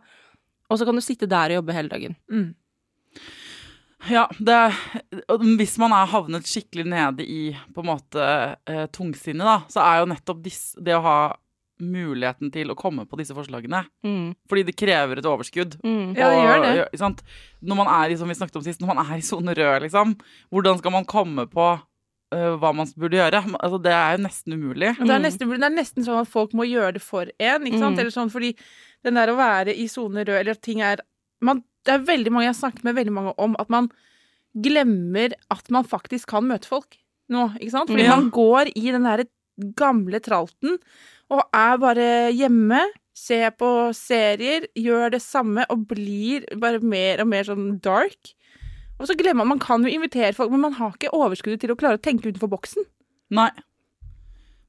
Og 0.70 0.78
så 0.78 0.87
kan 0.88 0.96
du 0.96 1.04
sitte 1.04 1.28
der 1.30 1.54
og 1.54 1.61
jobbe 1.61 1.76
hele 1.76 1.92
dagen. 1.92 2.16
Mm. 2.32 2.54
Ja, 4.11 4.26
det, 4.38 4.58
hvis 5.58 5.75
man 5.82 5.94
er 5.96 6.11
havnet 6.11 6.46
skikkelig 6.46 6.85
nede 6.92 7.25
i 7.26 7.40
på 7.75 7.82
en 7.82 7.88
måte 7.88 8.28
eh, 8.68 8.87
tungsinnet, 8.94 9.46
da, 9.46 9.56
så 9.73 9.82
er 9.82 10.02
jo 10.02 10.12
nettopp 10.12 10.44
dis, 10.44 10.61
det 10.78 10.94
å 10.94 11.02
ha 11.02 11.18
muligheten 11.82 12.49
til 12.54 12.70
å 12.73 12.76
komme 12.78 13.04
på 13.08 13.18
disse 13.20 13.35
forslagene. 13.37 13.82
Mm. 14.06 14.30
Fordi 14.49 14.62
det 14.68 14.76
krever 14.78 15.20
et 15.20 15.28
overskudd. 15.28 15.76
Mm. 15.85 16.14
Ja, 16.16 16.30
det 16.32 16.38
gjør 16.38 16.62
det. 16.62 16.70
Og, 16.87 16.96
sant? 17.02 17.20
Når 17.61 17.80
man 17.82 17.90
er 17.99 18.12
i, 18.12 18.16
som 18.20 18.30
vi 18.30 18.38
snakket 18.38 18.61
om 18.61 18.64
sist, 18.64 18.80
når 18.80 18.94
man 18.94 19.02
er 19.04 19.18
i 19.18 19.26
sone 19.26 19.56
rød, 19.56 19.82
liksom, 19.85 20.14
hvordan 20.54 20.80
skal 20.80 20.96
man 20.96 21.08
komme 21.08 21.46
på 21.52 21.68
hva 22.33 22.73
man 22.75 22.87
burde 22.99 23.16
gjøre? 23.21 23.40
Altså, 23.62 23.78
det 23.83 23.92
er 23.92 24.16
jo 24.16 24.23
nesten 24.25 24.52
umulig. 24.56 24.97
Det 24.99 25.11
er, 25.11 25.18
Mm. 25.18 25.23
nesten, 25.23 25.49
det 25.49 25.62
er 25.62 25.76
nesten 25.76 26.04
sånn 26.04 26.21
at 26.21 26.28
folk 26.28 26.52
må 26.52 26.66
gjøre 26.66 26.95
det 26.95 27.02
for 27.02 27.23
en, 27.38 27.62
ikke 27.64 27.78
sant? 27.78 27.97
Mm. 27.97 28.00
Eller 28.00 28.11
sånn, 28.11 28.30
fordi 28.30 28.56
den 29.04 29.14
der 29.14 29.28
å 29.28 29.37
være 29.38 29.75
i 29.76 29.87
sone 29.87 30.25
rød, 30.26 30.40
eller 30.40 30.50
at 30.50 30.62
ting 30.62 30.80
er 30.83 30.99
man, 31.40 31.62
Det 31.87 31.95
er 31.95 31.99
veldig 32.04 32.33
mange 32.33 32.47
jeg 32.49 32.54
har 32.56 32.71
snakket 32.71 32.83
med 32.85 32.97
veldig 32.97 33.12
mange 33.12 33.33
om, 33.38 33.54
at 33.61 33.68
man 33.71 33.88
glemmer 34.59 35.33
at 35.52 35.71
man 35.71 35.85
faktisk 35.85 36.26
kan 36.33 36.42
møte 36.49 36.66
folk 36.66 36.97
nå, 37.30 37.52
ikke 37.61 37.71
sant? 37.71 37.90
Fordi 37.90 38.02
Ja. 38.04 38.16
man 38.16 38.30
går 38.30 38.73
i 38.75 38.90
den 38.90 39.04
derre 39.04 39.26
gamle 39.76 40.18
tralten 40.21 40.78
og 41.30 41.42
er 41.54 41.76
bare 41.78 42.33
hjemme, 42.33 42.80
ser 43.14 43.50
på 43.52 43.95
serier, 43.95 44.66
gjør 44.76 45.11
det 45.12 45.23
samme 45.23 45.64
og 45.71 45.87
blir 45.88 46.45
bare 46.59 46.80
mer 46.83 47.21
og 47.21 47.28
mer 47.28 47.45
sånn 47.45 47.80
dark. 47.80 48.35
Og 48.99 49.09
så 49.09 49.17
glemmer 49.19 49.45
man 49.45 49.57
Man 49.57 49.62
kan 49.62 49.83
jo 49.85 49.93
invitere 49.93 50.33
folk, 50.37 50.50
men 50.50 50.61
man 50.61 50.76
har 50.79 50.95
ikke 50.97 51.12
overskuddet 51.12 51.61
til 51.61 51.73
å 51.75 51.76
klare 51.79 51.99
å 51.99 52.03
tenke 52.03 52.29
utenfor 52.31 52.49
boksen. 52.53 52.87
Nei. 53.37 53.50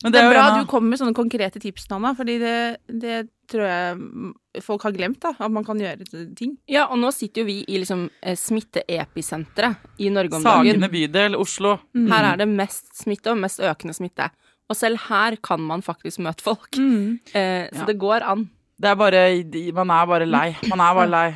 Men 0.03 0.13
Det 0.13 0.19
er 0.22 0.29
bra 0.29 0.60
du 0.60 0.67
kommer 0.69 0.91
med 0.93 1.00
sånne 1.00 1.15
konkrete 1.17 1.57
tips, 1.60 1.88
Nanna, 1.89 2.12
fordi 2.13 2.36
det, 2.38 2.57
det 3.01 3.15
tror 3.50 3.63
jeg 3.65 3.96
mm, 3.98 4.34
folk 4.62 4.84
har 4.86 4.93
glemt, 4.93 5.17
da. 5.24 5.31
At 5.39 5.50
man 5.51 5.65
kan 5.65 5.79
gjøre 5.81 6.05
ting. 6.38 6.51
Ja, 6.69 6.84
og 6.93 7.00
nå 7.01 7.10
sitter 7.15 7.41
jo 7.41 7.48
vi 7.50 7.55
i 7.65 7.79
liksom 7.81 8.03
eh, 8.22 8.36
smitteepisenteret 8.38 9.98
i 10.03 10.12
Norge 10.13 10.38
om 10.38 10.43
dagen. 10.46 10.67
Sagene 10.67 10.89
bydel, 10.93 11.38
Oslo. 11.39 11.77
Her 11.96 12.34
er 12.34 12.43
det 12.43 12.50
mest 12.51 12.91
smitte 13.00 13.34
og 13.34 13.41
mest 13.41 13.63
økende 13.63 13.96
smitte. 13.98 14.29
Og 14.69 14.75
selv 14.77 15.00
her 15.07 15.38
kan 15.41 15.63
man 15.63 15.81
faktisk 15.81 16.19
møte 16.25 16.43
folk. 16.46 16.69
Mm. 16.77 17.19
Eh, 17.34 17.69
så 17.72 17.81
Ja. 17.81 17.86
det 17.89 17.98
går 17.98 18.22
an. 18.22 18.50
Det 18.77 18.89
er 18.91 18.98
bare, 18.98 19.22
man 19.74 19.89
er 19.89 20.10
bare 20.10 20.25
lei. 20.29 20.48
Man 20.69 20.81
er 20.86 20.93
bare 20.93 21.10
lei. 21.10 21.29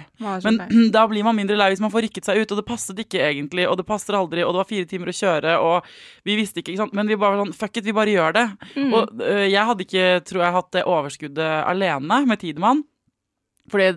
Men 0.45 0.60
da 0.93 1.07
blir 1.10 1.25
man 1.25 1.38
mindre 1.39 1.57
lei 1.57 1.71
hvis 1.74 1.81
man 1.81 1.89
får 1.93 2.05
rykket 2.05 2.29
seg 2.29 2.38
ut, 2.43 2.53
og 2.53 2.60
det 2.60 2.65
passet 2.67 3.01
ikke 3.01 3.24
egentlig, 3.31 3.65
og 3.65 3.79
det 3.79 3.88
passer 3.88 4.17
aldri, 4.17 4.43
og 4.45 4.53
det 4.53 4.62
var 4.62 4.69
fire 4.69 4.89
timer 4.89 5.10
å 5.10 5.15
kjøre, 5.17 5.55
og 5.65 5.89
vi 6.27 6.38
visste 6.38 6.62
ikke, 6.62 6.75
ikke 6.75 6.83
sant. 6.83 6.93
Men 6.98 7.10
vi 7.10 7.17
bare 7.21 7.41
sånn, 7.41 7.55
fuck 7.57 7.81
it, 7.81 7.88
vi 7.88 7.98
bare 7.98 8.13
gjør 8.13 8.38
det. 8.38 8.45
Mm. 8.75 8.93
Og 8.93 9.25
uh, 9.25 9.45
jeg 9.48 9.67
hadde 9.71 9.88
ikke, 9.88 10.05
tror 10.29 10.45
jeg, 10.45 10.57
hatt 10.60 10.71
det 10.77 10.88
overskuddet 10.93 11.57
alene 11.65 12.21
med 12.29 12.43
Tidemann. 12.43 12.86
Fordi 13.71 13.89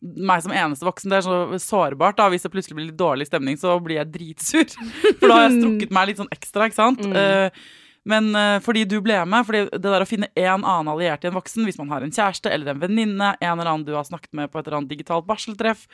meg 0.00 0.44
som 0.44 0.54
eneste 0.54 0.86
voksen, 0.86 1.12
det 1.12 1.20
er 1.20 1.26
så 1.26 1.60
sårbart 1.60 2.16
da, 2.16 2.30
hvis 2.32 2.44
det 2.46 2.52
plutselig 2.52 2.78
blir 2.78 2.88
litt 2.90 3.00
dårlig 3.00 3.28
stemning, 3.28 3.58
så 3.60 3.76
blir 3.82 4.00
jeg 4.00 4.12
dritsur. 4.14 4.68
For 5.18 5.26
da 5.26 5.34
har 5.34 5.50
jeg 5.50 5.58
strukket 5.58 5.92
meg 5.96 6.08
litt 6.10 6.22
sånn 6.22 6.32
ekstra, 6.32 6.68
ikke 6.70 6.80
sant? 6.80 7.04
Mm. 7.04 7.16
Eh, 7.20 7.66
men 8.06 8.28
uh, 8.38 8.60
fordi 8.62 8.84
du 8.86 9.00
ble 9.02 9.16
med, 9.26 9.44
fordi 9.48 9.64
det 9.74 9.82
der 9.82 10.04
å 10.04 10.06
finne 10.08 10.28
en 10.38 10.62
annen 10.62 10.88
alliert 10.92 11.24
i 11.26 11.28
en 11.30 11.34
voksen, 11.34 11.64
hvis 11.66 11.78
man 11.80 11.88
har 11.90 12.04
en 12.06 12.14
kjæreste 12.14 12.52
eller 12.54 12.70
en 12.72 12.80
venninne, 12.84 13.32
en 13.42 13.52
eller 13.58 13.66
annen 13.72 13.84
du 13.88 13.92
har 13.96 14.06
snakket 14.06 14.32
med 14.38 14.52
på 14.52 14.60
et 14.60 14.66
eller 14.68 14.78
annet 14.78 14.92
digitalt 14.94 15.26
barseltreff, 15.26 15.84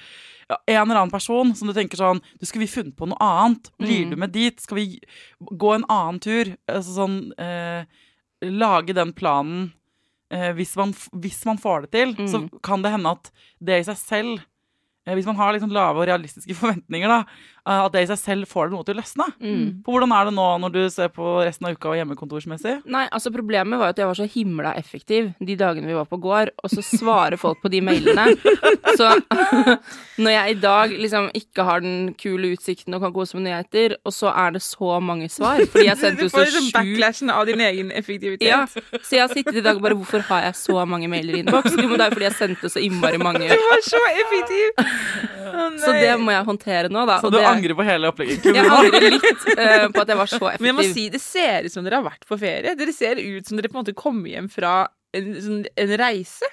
ja, 0.50 0.58
en 0.76 0.82
eller 0.90 1.00
annen 1.00 1.14
person 1.14 1.54
som 1.56 1.68
du 1.70 1.74
tenker 1.76 1.96
sånn, 1.96 2.20
du 2.38 2.44
skulle 2.46 2.66
vi 2.66 2.72
funnet 2.74 2.96
på 2.98 3.08
noe 3.08 3.16
annet? 3.24 3.72
Blir 3.80 4.04
Mm. 4.04 4.10
du 4.10 4.16
med 4.26 4.32
dit? 4.36 4.60
Skal 4.60 4.76
vi 4.76 4.86
gå 5.40 5.74
en 5.74 5.88
annen 5.88 6.20
tur? 6.20 6.52
Altså 6.68 6.98
sånn, 7.00 7.18
uh, 7.40 7.84
lage 8.44 8.92
den 8.94 9.12
planen 9.16 9.72
uh, 10.34 10.52
hvis, 10.56 10.76
man, 10.76 10.92
hvis 11.22 11.44
man 11.48 11.58
får 11.60 11.86
det 11.88 11.90
til, 11.96 12.14
så 12.28 12.42
Mm. 12.44 12.50
kan 12.62 12.82
det 12.82 12.90
hende 12.92 13.10
at 13.16 13.30
det 13.60 13.80
i 13.80 13.84
seg 13.92 13.96
selv 13.96 14.40
Hvis 15.02 15.26
man 15.26 15.34
har 15.34 15.50
liksom 15.52 15.72
lave 15.74 15.98
og 15.98 16.06
realistiske 16.06 16.54
forventninger, 16.60 17.08
da, 17.10 17.24
at 17.64 17.92
det 17.94 18.02
i 18.02 18.08
seg 18.10 18.18
selv 18.18 18.48
får 18.50 18.68
det 18.68 18.74
noe 18.74 18.86
til 18.86 18.96
å 18.96 18.98
løsne. 18.98 19.26
Mm. 19.38 19.66
For 19.84 19.94
hvordan 19.94 20.14
er 20.16 20.26
det 20.28 20.34
nå 20.34 20.46
når 20.64 20.72
du 20.74 20.80
ser 20.90 21.12
på 21.14 21.34
resten 21.46 21.68
av 21.68 21.76
uka 21.76 21.92
og 21.92 21.98
hjemmekontorsmessig? 22.00 22.74
Nei, 22.90 23.04
altså 23.14 23.30
Problemet 23.32 23.78
var 23.78 23.90
jo 23.90 23.94
at 23.94 24.00
jeg 24.02 24.08
var 24.10 24.18
så 24.18 24.26
himla 24.28 24.72
effektiv 24.80 25.30
de 25.38 25.56
dagene 25.58 25.86
vi 25.88 25.94
var 25.96 26.08
på 26.10 26.18
gård, 26.22 26.50
og 26.58 26.72
så 26.72 26.82
svarer 26.84 27.38
folk 27.40 27.62
på 27.62 27.70
de 27.72 27.80
mailene. 27.84 28.28
Så 28.92 29.08
når 30.22 30.30
jeg 30.34 30.52
i 30.52 30.56
dag 30.60 30.90
liksom 31.00 31.28
ikke 31.38 31.64
har 31.64 31.80
den 31.80 32.10
kule 32.20 32.50
utsikten 32.52 32.92
og 32.96 33.00
kan 33.04 33.14
kose 33.14 33.38
med 33.38 33.46
nyheter, 33.46 33.94
og 34.04 34.12
så 34.12 34.28
er 34.36 34.52
det 34.56 34.60
så 34.64 34.98
mange 35.00 35.30
svar 35.32 35.62
Fordi 35.72 35.86
jeg 35.86 35.96
sendte 36.00 36.20
Du 36.22 36.26
jo 36.26 36.32
så 36.34 36.42
liksom 36.44 36.68
backlashen 36.74 37.32
av 37.32 37.46
din 37.48 37.62
egen 37.64 37.92
effektivitet. 37.94 38.44
ja, 38.44 38.66
så 38.66 39.16
jeg 39.16 39.22
har 39.24 39.32
sittet 39.32 39.62
i 39.62 39.64
dag 39.64 39.78
og 39.78 39.86
bare 39.86 39.96
Hvorfor 39.96 40.26
har 40.28 40.44
jeg 40.48 40.58
så 40.60 40.84
mange 40.84 41.08
mailer 41.08 41.38
i 41.38 41.44
innboks? 41.44 41.72
Jo, 41.78 41.88
men 41.88 41.96
det 41.96 42.04
er 42.04 42.10
jo 42.10 42.18
fordi 42.18 42.28
jeg 42.28 42.38
sendte 42.42 42.72
så 42.74 42.82
innmari 42.84 43.22
mange. 43.22 43.48
Du 43.48 43.68
var 43.70 43.86
så 43.86 44.02
effektiv! 44.12 45.31
Så 45.82 45.92
det 45.96 46.14
må 46.22 46.32
jeg 46.34 46.46
håndtere 46.48 46.92
nå, 46.92 47.04
da. 47.08 47.18
Så 47.22 47.28
og 47.28 47.34
du 47.34 47.38
det, 47.40 47.44
angrer 47.48 47.76
på 47.78 47.86
hele 47.86 48.10
opplegget? 48.12 48.48
Jeg 48.58 48.72
angrer 48.78 49.08
litt 49.18 49.46
uh, 49.52 49.86
på 49.92 50.02
at 50.04 50.10
jeg 50.12 50.18
var 50.18 50.30
så 50.30 50.40
effektiv. 50.40 50.64
Men 50.64 50.70
jeg 50.70 50.78
må 50.78 50.88
si, 50.94 51.04
det 51.12 51.20
ser 51.22 51.68
ut 51.68 51.74
som 51.74 51.86
dere 51.86 52.00
har 52.00 52.06
vært 52.06 52.26
på 52.28 52.38
ferie. 52.40 52.74
Dere 52.78 52.94
ser 52.96 53.20
ut 53.20 53.48
som 53.48 53.58
dere 53.58 53.70
på 53.70 53.78
en 53.78 53.82
måte 53.84 53.94
kommer 53.96 54.30
hjem 54.32 54.50
fra 54.52 54.74
en, 55.16 55.30
sånn, 55.42 55.62
en 55.78 55.94
reise. 56.00 56.50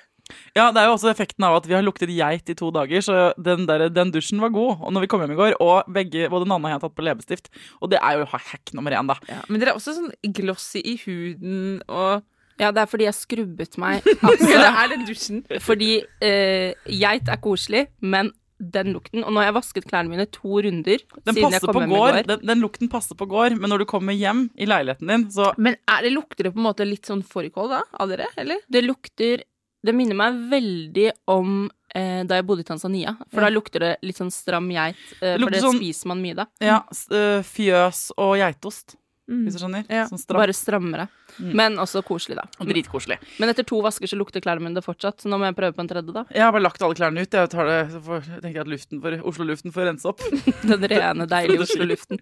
Ja, 0.58 0.70
det 0.74 0.82
er 0.82 0.90
jo 0.90 0.96
også 0.96 1.10
effekten 1.12 1.46
av 1.46 1.58
at 1.58 1.68
vi 1.70 1.76
har 1.76 1.86
luktet 1.86 2.12
geit 2.14 2.50
i 2.52 2.56
to 2.58 2.70
dager, 2.74 3.02
så 3.06 3.18
den, 3.42 3.66
der, 3.70 3.88
den 3.94 4.12
dusjen 4.14 4.42
var 4.44 4.54
god. 4.54 4.84
Og 4.86 4.94
når 4.94 5.06
vi 5.06 5.12
kom 5.12 5.24
hjem 5.24 5.36
i 5.36 5.40
går, 5.40 5.56
og 5.64 5.90
begge, 5.94 6.30
både 6.32 6.50
Nanne 6.50 6.68
og 6.68 6.72
jeg 6.72 6.78
har 6.78 6.84
tatt 6.86 6.98
på 6.98 7.06
leppestift. 7.06 7.50
Og 7.82 7.94
det 7.94 8.02
er 8.02 8.20
jo 8.20 8.28
hack 8.34 8.74
nummer 8.78 8.96
én, 8.96 9.10
da. 9.10 9.18
Men 9.50 9.62
dere 9.62 9.74
er 9.74 9.80
også 9.80 9.96
sånn 9.98 10.12
glossy 10.36 10.84
i 10.84 11.00
huden 11.06 11.80
og 11.88 12.26
Ja, 12.60 12.74
det 12.76 12.82
er 12.84 12.90
fordi 12.92 13.06
jeg 13.08 13.16
skrubbet 13.16 13.78
meg. 13.80 14.04
Altså, 14.28 14.50
det 14.52 14.70
er 14.70 14.92
den 14.92 15.06
dusjen. 15.08 15.44
fordi 15.64 15.92
eh, 16.26 16.76
geit 16.92 17.32
er 17.32 17.40
koselig, 17.42 17.88
men 18.04 18.34
den 18.60 18.94
lukten 18.94 19.24
Og 19.24 19.32
nå 19.32 19.40
har 19.40 19.46
jeg 19.50 19.56
vasket 19.56 19.86
klærne 19.88 20.10
mine 20.12 20.26
to 20.30 20.60
runder 20.62 21.00
Den 21.26 21.34
siden 21.36 21.52
jeg 21.56 21.62
kom 21.62 21.80
hjem 21.80 21.92
i 21.92 21.96
går. 21.96 22.28
den, 22.28 22.46
den 22.46 22.60
lukten 22.62 22.90
passer 22.92 23.16
på 23.16 23.28
gård, 23.32 23.56
men 23.58 23.70
når 23.72 23.80
du 23.80 23.86
kommer 23.86 24.14
hjem 24.14 24.50
i 24.60 24.66
leiligheten 24.68 25.08
din, 25.08 25.24
så 25.32 25.54
Men 25.58 25.78
er 25.88 26.02
det, 26.04 26.12
lukter 26.14 26.44
det 26.44 26.54
på 26.54 26.60
en 26.60 26.68
måte 26.68 26.86
litt 26.88 27.06
sånn 27.08 27.24
fårikål 27.24 27.70
da, 27.70 27.82
av 28.00 28.10
dere, 28.12 28.28
eller? 28.38 28.60
Det 28.70 28.84
lukter 28.84 29.44
Det 29.86 29.94
minner 29.96 30.16
meg 30.20 30.34
veldig 30.52 31.12
om 31.32 31.70
eh, 31.96 32.24
da 32.28 32.36
jeg 32.36 32.46
bodde 32.46 32.62
i 32.62 32.68
Tanzania. 32.68 33.14
For 33.32 33.40
Ja. 33.42 33.48
da 33.48 33.54
lukter 33.56 33.80
det 33.80 33.94
litt 34.04 34.18
sånn 34.20 34.30
stram 34.30 34.68
geit, 34.70 34.98
eh, 35.24 35.38
Det 35.38 35.42
for 35.42 35.50
det 35.56 35.62
sånn- 35.64 35.80
spiser 35.80 36.08
man 36.12 36.22
mye 36.22 36.36
da. 36.36 36.46
Ja, 36.60 36.82
øh, 37.16 37.40
fjøs 37.48 38.12
og 38.18 38.36
geitost, 38.38 38.98
Mm. 39.30 39.44
hvis 39.46 39.56
du 39.56 39.62
skjønner. 39.62 39.84
Ja. 39.86 40.08
Sånn 40.10 40.22
stram. 40.22 40.42
Bare 40.42 40.56
strammere. 40.58 41.06
Mm. 41.38 41.52
Men 41.56 41.78
også 41.82 42.02
koselig, 42.06 42.40
da. 42.40 42.48
Og 42.58 42.70
Dritkoselig. 42.72 43.20
Men 43.40 43.52
etter 43.52 43.68
to 43.68 43.80
vasker 43.86 44.10
så 44.10 44.18
lukter 44.18 44.42
klærne 44.44 44.66
mine 44.66 44.80
det 44.80 44.84
fortsatt, 44.86 45.22
så 45.22 45.30
nå 45.30 45.38
må 45.40 45.48
jeg 45.50 45.58
prøve 45.60 45.76
på 45.78 45.84
en 45.84 45.92
tredje, 45.92 46.16
da. 46.16 46.26
Jeg 46.34 46.44
har 46.44 46.56
bare 46.56 46.66
lagt 46.66 46.82
alle 46.86 46.98
klærne 46.98 47.22
ut. 47.22 47.38
Jeg, 47.38 47.52
tar 47.54 47.70
det, 47.70 47.78
så 47.94 48.02
får, 48.08 48.26
jeg 48.34 48.44
tenker 48.46 48.66
at 48.66 48.72
luften 48.74 49.04
for, 49.04 49.20
Oslo-luften 49.32 49.76
får 49.76 49.90
rense 49.92 50.10
opp. 50.10 50.26
Den 50.72 50.90
rene, 50.92 51.30
deilige 51.30 51.68
Oslo-luften. 51.68 52.22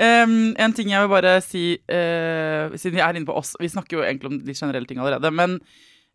Um, 0.00 0.34
en 0.64 0.76
ting 0.76 0.94
jeg 0.94 1.04
vil 1.04 1.12
bare 1.12 1.36
si, 1.44 1.64
uh, 1.92 2.72
siden 2.72 2.96
vi 2.96 3.04
er 3.04 3.18
inne 3.18 3.28
på 3.28 3.36
oss 3.36 3.50
Vi 3.60 3.68
snakker 3.68 3.98
jo 3.98 4.04
egentlig 4.06 4.30
om 4.30 4.38
de 4.46 4.54
generelle 4.56 4.88
ting 4.88 5.00
allerede, 5.02 5.28
men 5.34 5.58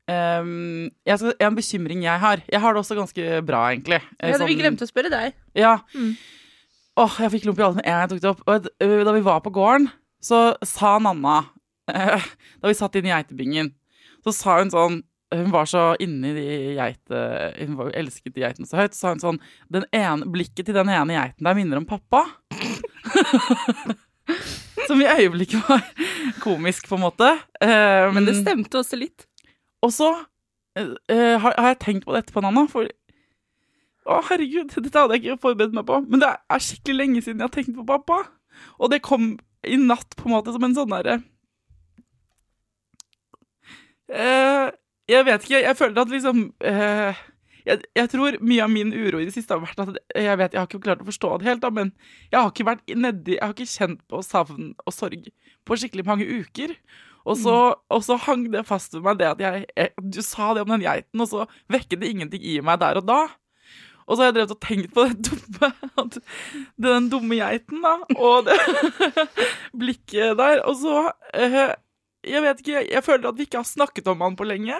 um, 0.09 0.87
jeg 1.05 1.21
skal, 1.21 1.35
en 1.45 1.59
bekymring 1.59 2.01
jeg 2.07 2.23
har 2.23 2.41
Jeg 2.49 2.63
har 2.63 2.73
det 2.73 2.81
også 2.81 2.97
ganske 2.97 3.43
bra, 3.45 3.67
egentlig. 3.75 4.01
Ja, 4.17 4.39
sånn, 4.39 4.49
vi 4.49 4.57
glemte 4.57 4.87
å 4.87 4.89
spørre 4.89 5.13
deg. 5.13 5.37
Ja. 5.53 5.77
Mm. 5.93 6.15
Åh, 6.95 7.21
jeg 7.25 7.33
fikk 7.33 7.45
klump 7.45 7.59
i 7.59 7.65
halsen 7.65 7.81
med 7.81 7.87
en 7.89 7.93
gang 7.93 8.03
jeg 8.05 8.11
tok 8.13 8.23
det 8.23 8.31
opp. 8.31 8.43
Og 8.47 9.07
da 9.09 9.13
vi 9.17 9.23
var 9.25 9.41
på 9.43 9.51
gården, 9.53 9.89
så 10.25 10.39
sa 10.65 10.95
Nanna 11.01 11.43
eh, 11.91 12.23
Da 12.61 12.71
vi 12.71 12.77
satt 12.77 12.95
inne 12.97 13.11
i 13.11 13.13
geitebingen, 13.13 13.73
så 14.25 14.33
sa 14.33 14.57
hun 14.59 14.71
sånn 14.73 15.01
Hun 15.35 15.51
var 15.53 15.67
så 15.69 15.83
inni 16.01 16.31
de 16.35 16.45
geite... 16.77 17.21
Hun 17.59 17.77
var, 17.79 17.91
elsket 17.97 18.35
de 18.35 18.43
geitene 18.43 18.69
så 18.69 18.79
høyt. 18.79 18.93
Så 18.95 19.03
sa 19.03 19.13
hun 19.13 19.23
sånn 19.23 19.39
den 19.73 19.85
ene, 19.95 20.27
Blikket 20.31 20.69
til 20.69 20.77
den 20.77 20.91
ene 20.93 21.17
geiten 21.17 21.47
der 21.47 21.57
minner 21.57 21.81
om 21.81 21.87
pappa. 21.89 22.21
Som 24.87 25.01
i 25.01 25.09
øyeblikket 25.09 25.65
var 25.65 25.81
komisk, 26.45 26.87
på 26.89 26.97
en 26.97 27.05
måte. 27.07 27.31
Um, 27.57 28.17
Men 28.17 28.29
det 28.29 28.37
stemte 28.37 28.81
også 28.81 28.99
litt. 29.01 29.25
og 29.81 29.91
så 29.93 30.11
eh, 30.77 31.35
har, 31.41 31.57
har 31.57 31.71
jeg 31.73 31.81
tenkt 31.83 32.05
på 32.05 32.13
det 32.13 32.23
etterpå, 32.23 32.43
Nanna. 32.45 32.67
For 32.71 32.89
Å, 34.05 34.21
herregud, 34.29 34.69
dette 34.77 35.01
hadde 35.01 35.17
jeg 35.17 35.25
ikke 35.25 35.43
forberedt 35.47 35.75
meg 35.77 35.87
på. 35.89 35.99
Men 36.05 36.21
det 36.21 36.29
er 36.29 36.61
skikkelig 36.61 36.99
lenge 36.99 37.25
siden 37.25 37.41
jeg 37.41 37.49
har 37.49 37.55
tenkt 37.57 37.77
på 37.77 37.87
pappa. 37.89 38.21
Og 38.77 38.93
det 38.93 39.01
kom 39.05 39.33
i 39.67 39.77
natt 39.81 40.17
på 40.17 40.27
en 40.29 40.35
måte 40.35 40.53
som 40.55 40.65
en 40.65 40.75
sånn 40.77 40.91
derre 40.91 41.19
uh, 44.13 44.67
Jeg 45.11 45.27
vet 45.27 45.47
ikke, 45.47 45.63
jeg 45.63 45.79
føler 45.79 46.03
at 46.03 46.13
liksom 46.13 46.43
uh, 46.65 47.23
jeg, 47.65 47.81
jeg 47.97 48.11
tror 48.11 48.37
mye 48.45 48.65
av 48.65 48.69
min 48.69 48.93
uro 48.93 49.19
i 49.19 49.25
det 49.27 49.33
siste 49.33 49.55
har 49.55 49.63
vært 49.63 49.81
at 49.81 49.97
jeg 50.13 50.37
vet, 50.37 50.53
jeg 50.53 50.61
har 50.61 50.69
ikke 50.69 50.83
klart 50.85 51.01
å 51.01 51.07
forstå 51.07 51.31
det 51.41 51.49
helt, 51.49 51.63
da, 51.63 51.71
men 51.73 51.91
jeg 52.29 52.37
har 52.37 52.51
ikke 52.51 52.67
vært 52.67 52.93
nedi 52.93 53.39
Jeg 53.39 53.41
har 53.41 53.55
ikke 53.55 53.71
kjent 53.71 54.03
på 54.11 54.21
savn 54.25 54.73
og 54.85 54.93
sorg 54.93 55.29
på 55.65 55.77
skikkelig 55.81 56.05
mange 56.05 56.27
uker. 56.29 56.75
Og 57.25 57.39
så, 57.41 57.55
og 57.89 58.03
så 58.05 58.19
hang 58.21 58.43
det 58.53 58.61
fast 58.69 58.93
ved 58.93 59.01
meg 59.07 59.17
det 59.17 59.31
at 59.31 59.39
jeg, 59.41 59.63
jeg, 59.73 59.93
du 59.97 60.21
sa 60.21 60.51
det 60.53 60.61
om 60.61 60.75
den 60.75 60.85
geiten, 60.85 61.23
og 61.23 61.29
så 61.31 61.47
vekket 61.73 62.03
det 62.03 62.11
ingenting 62.13 62.45
i 62.45 62.59
meg 62.61 62.77
der 62.83 63.01
og 63.01 63.07
da. 63.09 63.23
Og 64.05 64.13
så 64.17 64.21
har 64.21 64.27
jeg 64.29 64.35
drevet 64.37 64.51
og 64.53 64.59
tenkt 64.61 64.91
på 64.93 65.03
det 65.09 65.15
dumme, 65.25 65.69
den 66.85 67.07
dumme 67.09 67.37
geiten, 67.39 67.79
da, 67.81 67.93
og 68.21 68.45
det 68.45 68.57
blikket 69.81 70.35
der. 70.37 70.61
Og 70.69 70.75
så 70.77 70.99
eh, 71.33 71.73
Jeg 72.25 72.41
vet 72.45 72.61
ikke, 72.61 72.83
jeg 72.91 73.03
føler 73.05 73.29
at 73.31 73.37
vi 73.39 73.47
ikke 73.47 73.61
har 73.63 73.69
snakket 73.69 74.07
om 74.13 74.21
han 74.25 74.35
på 74.37 74.45
lenge. 74.49 74.77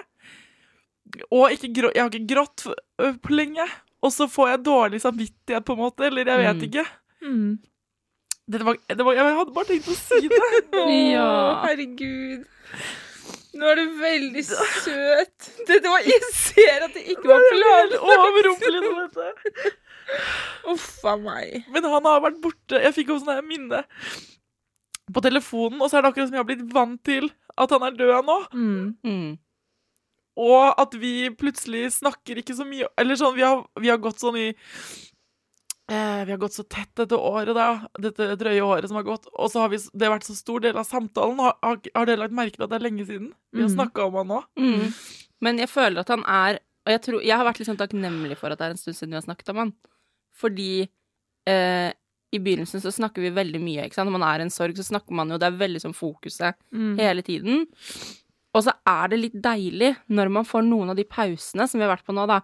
Og 1.30 1.50
ikke 1.54 1.72
grå, 1.74 1.90
jeg 1.94 2.02
har 2.02 2.10
ikke 2.14 2.34
grått 2.34 2.64
på 3.22 3.34
lenge. 3.34 3.66
Og 4.02 4.10
så 4.14 4.26
får 4.30 4.48
jeg 4.52 4.64
dårlig 4.66 5.00
samvittighet, 5.02 5.64
på 5.66 5.74
en 5.76 5.82
måte. 5.84 6.06
Eller 6.08 6.26
jeg 6.26 6.42
vet 6.42 6.56
Mm. 6.56 6.66
ikke. 6.68 6.86
Mm. 7.26 7.58
Det 8.46 8.62
var, 8.62 8.76
det 8.94 9.02
var, 9.06 9.14
jeg 9.18 9.36
hadde 9.40 9.54
bare 9.54 9.66
tenkt 9.72 9.88
å 9.90 9.94
si 9.98 10.20
det. 10.30 10.40
Ja. 11.16 11.26
Å, 11.26 11.54
herregud. 11.66 12.44
Nå 13.56 13.68
er 13.72 13.80
du 13.80 13.96
veldig 14.00 14.44
søt. 14.46 15.50
Dette 15.68 15.90
var, 15.90 16.04
jeg 16.06 16.30
ser 16.36 16.86
at 16.86 16.94
det 16.96 17.04
ikke 17.14 17.28
var 17.30 17.42
planlagt. 17.50 17.98
Uff 20.72 21.04
a 21.08 21.16
meg. 21.18 21.66
Men 21.72 21.88
han 21.90 22.08
har 22.08 22.22
vært 22.24 22.40
borte. 22.42 22.80
Jeg 22.82 22.94
fikk 22.96 23.14
jo 23.14 23.18
sånn 23.22 23.42
minne 23.48 23.82
på 25.14 25.22
telefonen, 25.22 25.78
og 25.80 25.90
så 25.90 25.98
er 25.98 26.04
det 26.04 26.10
akkurat 26.10 26.28
som 26.28 26.34
jeg 26.34 26.42
har 26.42 26.48
blitt 26.48 26.64
vant 26.74 26.98
til 27.06 27.28
at 27.56 27.72
han 27.72 27.84
er 27.86 27.98
død 27.98 28.26
nå. 28.26 28.38
Mm. 28.52 28.86
Mm. 29.06 29.28
Og 30.36 30.80
at 30.82 30.96
vi 31.00 31.30
plutselig 31.32 31.94
snakker 31.94 32.42
ikke 32.42 32.52
så 32.52 32.66
mye 32.68 32.90
Eller 33.00 33.16
sånn, 33.16 33.32
vi 33.38 33.40
har, 33.40 33.62
vi 33.80 33.88
har 33.88 33.96
gått 34.04 34.20
sånn 34.20 34.36
i 34.36 34.50
eh, 35.88 36.24
Vi 36.24 36.30
har 36.32 36.38
gått 36.38 36.52
så 36.56 36.64
tett 36.68 36.90
dette 36.98 37.16
året, 37.18 37.54
da. 37.54 37.86
Dette 38.00 38.36
drøye 38.40 38.62
året 38.64 38.88
som 38.88 38.96
har 38.96 39.04
gått. 39.06 39.26
Og 39.34 39.50
så 39.52 39.60
har 39.64 39.68
vi, 39.72 39.78
det 39.92 40.06
har 40.08 40.14
vært 40.18 40.26
så 40.28 40.34
stor 40.36 40.60
del 40.60 40.76
av 40.76 40.86
samtalen. 40.88 41.38
Har, 41.38 41.56
har, 41.62 42.06
dere 42.06 42.16
lagt 42.24 42.32
merke 42.36 42.56
til 42.56 42.64
at 42.66 42.70
det 42.70 42.80
er 42.80 42.86
lenge 42.90 43.06
siden? 43.06 43.32
Vi 43.52 43.62
har 43.62 43.68
Mhm. 43.70 43.76
snakka 43.78 44.06
om 44.06 44.14
han 44.14 44.26
nå. 44.28 44.42
Mm. 44.58 44.94
Men 45.40 45.58
jeg 45.58 45.68
føler 45.68 46.00
at 46.00 46.08
han 46.08 46.24
er 46.24 46.58
Og 46.86 46.92
jeg, 46.92 47.00
tror, 47.02 47.20
jeg 47.22 47.36
har 47.36 47.44
vært 47.44 47.64
sånn 47.66 47.76
takknemlig 47.76 48.36
for 48.38 48.48
at 48.54 48.58
det 48.58 48.64
er 48.64 48.70
en 48.70 48.76
stund 48.78 48.94
siden 48.94 49.10
vi 49.10 49.16
har 49.18 49.22
snakket 49.26 49.48
om 49.50 49.56
han. 49.56 49.72
Fordi 50.38 50.88
eh, 51.48 51.92
i 52.32 52.38
begynnelsen 52.38 52.78
så 52.80 52.92
snakker 52.94 53.22
vi 53.24 53.30
veldig 53.34 53.58
mye. 53.60 53.88
Når 53.90 54.12
man 54.12 54.22
er 54.22 54.38
i 54.38 54.42
en 54.46 54.50
sorg, 54.54 54.76
så 54.78 54.84
snakker 54.86 55.10
man 55.10 55.28
jo 55.30 55.36
Det 55.38 55.48
er 55.48 55.58
veldig 55.58 55.80
sånn 55.82 55.94
fokuset 55.98 56.54
Mm. 56.72 56.96
hele 57.00 57.22
tiden. 57.22 57.66
Og 58.54 58.62
så 58.62 58.72
er 58.86 59.08
det 59.08 59.18
litt 59.18 59.42
deilig 59.42 59.96
når 60.08 60.30
man 60.30 60.44
får 60.44 60.62
noen 60.64 60.90
av 60.90 60.96
de 60.96 61.04
pausene 61.04 61.66
som 61.68 61.80
vi 61.80 61.86
har 61.86 61.96
vært 61.96 62.06
på 62.06 62.14
nå, 62.14 62.26
da. 62.26 62.40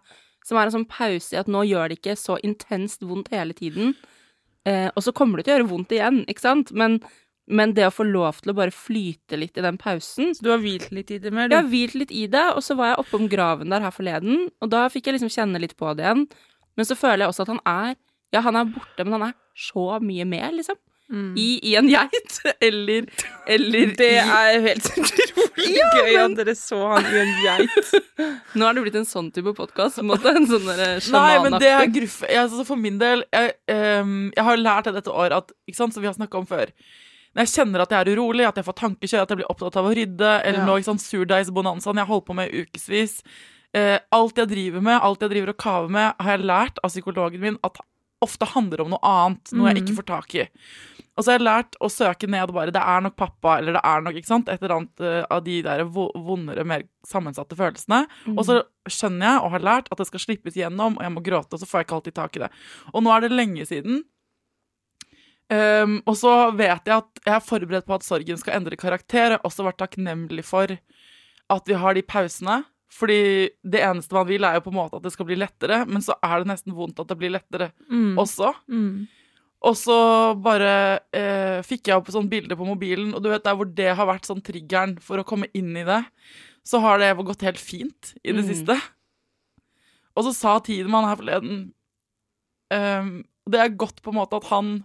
Som 0.46 0.58
er 0.58 0.68
en 0.68 0.74
sånn 0.74 0.88
pause 0.90 1.36
i 1.36 1.40
at 1.40 1.50
nå 1.50 1.62
gjør 1.68 1.90
det 1.92 2.00
ikke 2.00 2.16
så 2.18 2.38
intenst 2.42 3.04
vondt 3.06 3.30
hele 3.34 3.54
tiden. 3.54 3.94
Eh, 4.66 4.88
og 4.94 5.02
så 5.04 5.14
kommer 5.14 5.38
det 5.38 5.46
til 5.46 5.54
å 5.54 5.56
gjøre 5.58 5.70
vondt 5.70 5.94
igjen, 5.94 6.22
ikke 6.30 6.42
sant? 6.44 6.72
Men, 6.78 7.00
men 7.50 7.74
det 7.74 7.88
å 7.88 7.94
få 7.94 8.06
lov 8.06 8.42
til 8.42 8.52
å 8.52 8.56
bare 8.58 8.74
flyte 8.74 9.38
litt 9.38 9.58
i 9.58 9.64
den 9.64 9.78
pausen 9.80 10.30
Så 10.36 10.44
Du 10.46 10.52
har 10.52 10.62
hvilt 10.62 10.92
litt 10.94 11.10
i 11.10 11.18
det 11.22 11.32
mer, 11.34 11.48
du. 11.50 11.56
Jeg 11.56 11.64
har 11.64 11.72
hvilt 11.72 11.98
litt 11.98 12.14
i 12.14 12.28
det, 12.30 12.44
og 12.54 12.62
så 12.62 12.76
var 12.78 12.92
jeg 12.92 13.02
oppom 13.02 13.26
graven 13.30 13.74
der 13.74 13.82
her 13.82 13.94
forleden, 13.94 14.48
og 14.62 14.70
da 14.74 14.86
fikk 14.92 15.10
jeg 15.10 15.18
liksom 15.18 15.32
kjenne 15.34 15.62
litt 15.62 15.74
på 15.78 15.94
det 15.98 16.06
igjen. 16.06 16.26
Men 16.78 16.88
så 16.88 16.96
føler 16.98 17.24
jeg 17.24 17.34
også 17.34 17.46
at 17.46 17.54
han 17.54 17.62
er 17.68 17.94
Ja, 18.32 18.40
han 18.46 18.56
er 18.56 18.70
borte, 18.70 19.04
men 19.04 19.12
han 19.18 19.26
er 19.26 19.34
så 19.58 19.98
mye 20.00 20.24
mer, 20.24 20.54
liksom. 20.56 20.78
Mm. 21.12 21.34
I, 21.36 21.46
i 21.68 21.74
en 21.76 21.88
geit. 21.92 22.38
Eller, 22.66 23.04
eller 23.46 23.90
Det 23.98 24.08
er 24.22 24.54
jo 24.54 24.60
helt 24.64 24.86
utrolig 25.02 25.66
gøy 25.76 26.16
at 26.22 26.36
dere 26.38 26.54
så 26.56 26.78
han 26.94 27.04
i 27.10 27.20
en 27.20 27.32
geit. 27.44 27.90
Nå 28.56 28.64
er 28.68 28.78
det 28.78 28.84
blitt 28.86 28.96
en 29.02 29.08
sånn 29.08 29.28
type 29.34 29.52
podkast. 29.58 30.00
En 30.00 30.48
sånn 30.48 30.66
der 30.70 30.98
Nei, 31.12 31.34
men 31.44 31.58
det 31.60 31.68
er 31.68 31.92
gruff... 31.92 32.22
Altså 32.30 32.64
for 32.64 32.80
min 32.80 32.96
del 33.02 33.26
jeg, 33.28 33.52
um, 34.00 34.30
jeg 34.32 34.46
har 34.48 34.60
lært 34.64 34.88
det 34.88 34.96
dette 35.02 35.12
året 35.12 35.36
at 35.42 35.52
sant, 35.76 35.92
som 35.92 36.00
vi 36.00 36.08
har 36.08 36.16
snakka 36.16 36.40
om 36.40 36.48
før. 36.48 36.72
Når 37.32 37.46
jeg 37.46 37.52
kjenner 37.54 37.84
at 37.84 37.92
jeg 37.92 38.04
er 38.06 38.12
urolig, 38.16 38.44
at 38.48 38.58
jeg 38.60 38.66
får 38.66 38.78
tankekjør, 38.80 39.22
at 39.24 39.30
jeg 39.32 39.40
blir 39.40 39.52
opptatt 39.52 39.76
av 39.80 39.88
å 39.88 39.94
rydde, 39.96 40.32
eller 40.44 40.60
Ja. 40.62 40.66
nå, 40.68 40.76
ikke 40.80 40.90
sant, 40.90 41.04
surdeigsbonanzaen 41.04 42.00
jeg 42.00 42.04
har 42.08 42.12
holdt 42.12 42.28
på 42.28 42.36
med 42.36 42.48
i 42.52 42.64
ukevis 42.66 43.14
eh, 43.76 43.98
Alt 44.12 44.40
jeg 44.40 44.50
driver 44.50 44.84
med, 44.84 44.98
alt 45.00 45.24
jeg 45.24 45.32
driver 45.32 45.54
og 45.54 45.60
kaver 45.60 45.88
med, 45.92 46.12
har 46.20 46.36
jeg 46.36 46.46
lært 46.48 46.80
av 46.84 46.92
psykologen 46.92 47.40
min 47.44 47.56
at 47.64 47.80
ofte 48.24 48.48
handler 48.54 48.84
om 48.84 48.92
noe 48.94 49.02
annet, 49.06 49.52
noe 49.56 49.70
jeg 49.70 49.82
ikke 49.82 49.98
får 50.00 50.08
tak 50.08 50.36
i. 50.38 50.46
Og 51.12 51.24
så 51.24 51.32
har 51.32 51.36
jeg 51.36 51.44
lært 51.44 51.76
å 51.76 51.90
søke 51.92 52.28
ned 52.30 52.54
bare 52.56 52.72
Det 52.72 52.80
er 52.80 53.02
nok 53.04 53.18
pappa, 53.20 53.58
eller 53.60 53.76
det 53.76 53.82
er 53.84 54.04
nok 54.04 54.16
ikke 54.16 54.30
sant, 54.30 54.48
et 54.48 54.62
eller 54.62 54.76
annet 54.78 55.02
eh, 55.04 55.18
av 55.28 55.42
de 55.44 55.58
der 55.66 55.82
vondere, 55.92 56.64
mer 56.68 56.86
sammensatte 57.08 57.58
følelsene. 57.58 58.06
Og 58.32 58.46
så 58.48 58.62
skjønner 58.88 59.28
jeg 59.28 59.42
og 59.42 59.52
har 59.56 59.66
lært 59.68 59.92
at 59.92 60.00
det 60.00 60.08
skal 60.08 60.24
slippes 60.24 60.56
gjennom, 60.56 60.96
og 60.96 61.04
jeg 61.04 61.14
må 61.14 61.24
gråte, 61.26 61.52
og 61.52 61.60
så 61.60 61.68
får 61.68 61.82
jeg 61.82 61.88
ikke 61.88 61.98
alltid 61.98 62.16
tak 62.16 62.38
i 62.38 62.44
det. 62.46 62.50
Og 62.94 63.04
nå 63.04 63.12
er 63.12 63.26
det 63.26 63.32
lenge 63.34 63.68
siden. 63.68 64.00
Um, 65.52 65.98
og 66.08 66.16
så 66.16 66.32
vet 66.56 66.86
jeg 66.88 66.94
at 66.96 67.24
jeg 67.26 67.34
er 67.34 67.44
forberedt 67.44 67.84
på 67.84 67.96
at 67.98 68.06
sorgen 68.06 68.38
skal 68.40 68.56
endre 68.56 68.78
karakter. 68.80 69.34
Jeg 69.34 69.36
har 69.36 69.48
også 69.48 69.66
vært 69.66 69.82
takknemlig 69.82 70.46
for 70.48 70.72
at 71.52 71.68
vi 71.68 71.76
har 71.76 71.98
de 71.98 72.04
pausene. 72.08 72.62
Fordi 72.92 73.48
det 73.64 73.80
eneste 73.80 74.12
man 74.12 74.26
vil, 74.28 74.44
er 74.44 74.58
jo 74.58 74.64
på 74.66 74.70
en 74.72 74.76
måte 74.76 74.98
at 74.98 75.02
det 75.06 75.12
skal 75.14 75.24
bli 75.30 75.38
lettere, 75.40 75.78
men 75.88 76.02
så 76.04 76.12
er 76.22 76.42
det 76.42 76.50
nesten 76.52 76.74
vondt 76.76 77.00
at 77.00 77.08
det 77.08 77.16
blir 77.22 77.32
lettere 77.32 77.70
Mm. 77.88 78.16
også. 78.20 78.50
Mm. 78.68 79.06
Og 79.64 79.76
så 79.78 79.96
bare 80.42 81.00
eh, 81.14 81.62
fikk 81.62 81.86
jeg 81.88 81.96
opp 81.96 82.08
et 82.10 82.16
sånt 82.16 82.28
bilde 82.30 82.56
på 82.58 82.66
mobilen, 82.66 83.14
og 83.14 83.22
du 83.22 83.30
vet 83.30 83.44
der 83.46 83.54
hvor 83.56 83.68
det 83.72 83.94
har 83.96 84.06
vært 84.10 84.26
sånn 84.28 84.42
triggeren 84.44 84.96
for 85.00 85.22
å 85.22 85.24
komme 85.24 85.46
inn 85.54 85.70
i 85.78 85.84
det, 85.86 86.00
så 86.66 86.80
har 86.82 86.98
det 86.98 87.12
gått 87.24 87.42
helt 87.46 87.58
fint 87.62 88.12
i 88.22 88.32
det 88.34 88.42
Mm. 88.44 88.50
siste. 88.52 88.76
Og 90.16 90.24
så 90.26 90.34
sa 90.34 90.58
Tidemann 90.60 91.06
her 91.08 91.16
forleden 91.16 91.72
um, 92.70 93.24
Det 93.48 93.58
er 93.58 93.68
godt 93.80 94.02
på 94.02 94.10
en 94.12 94.18
måte 94.20 94.36
at 94.36 94.44
han 94.50 94.84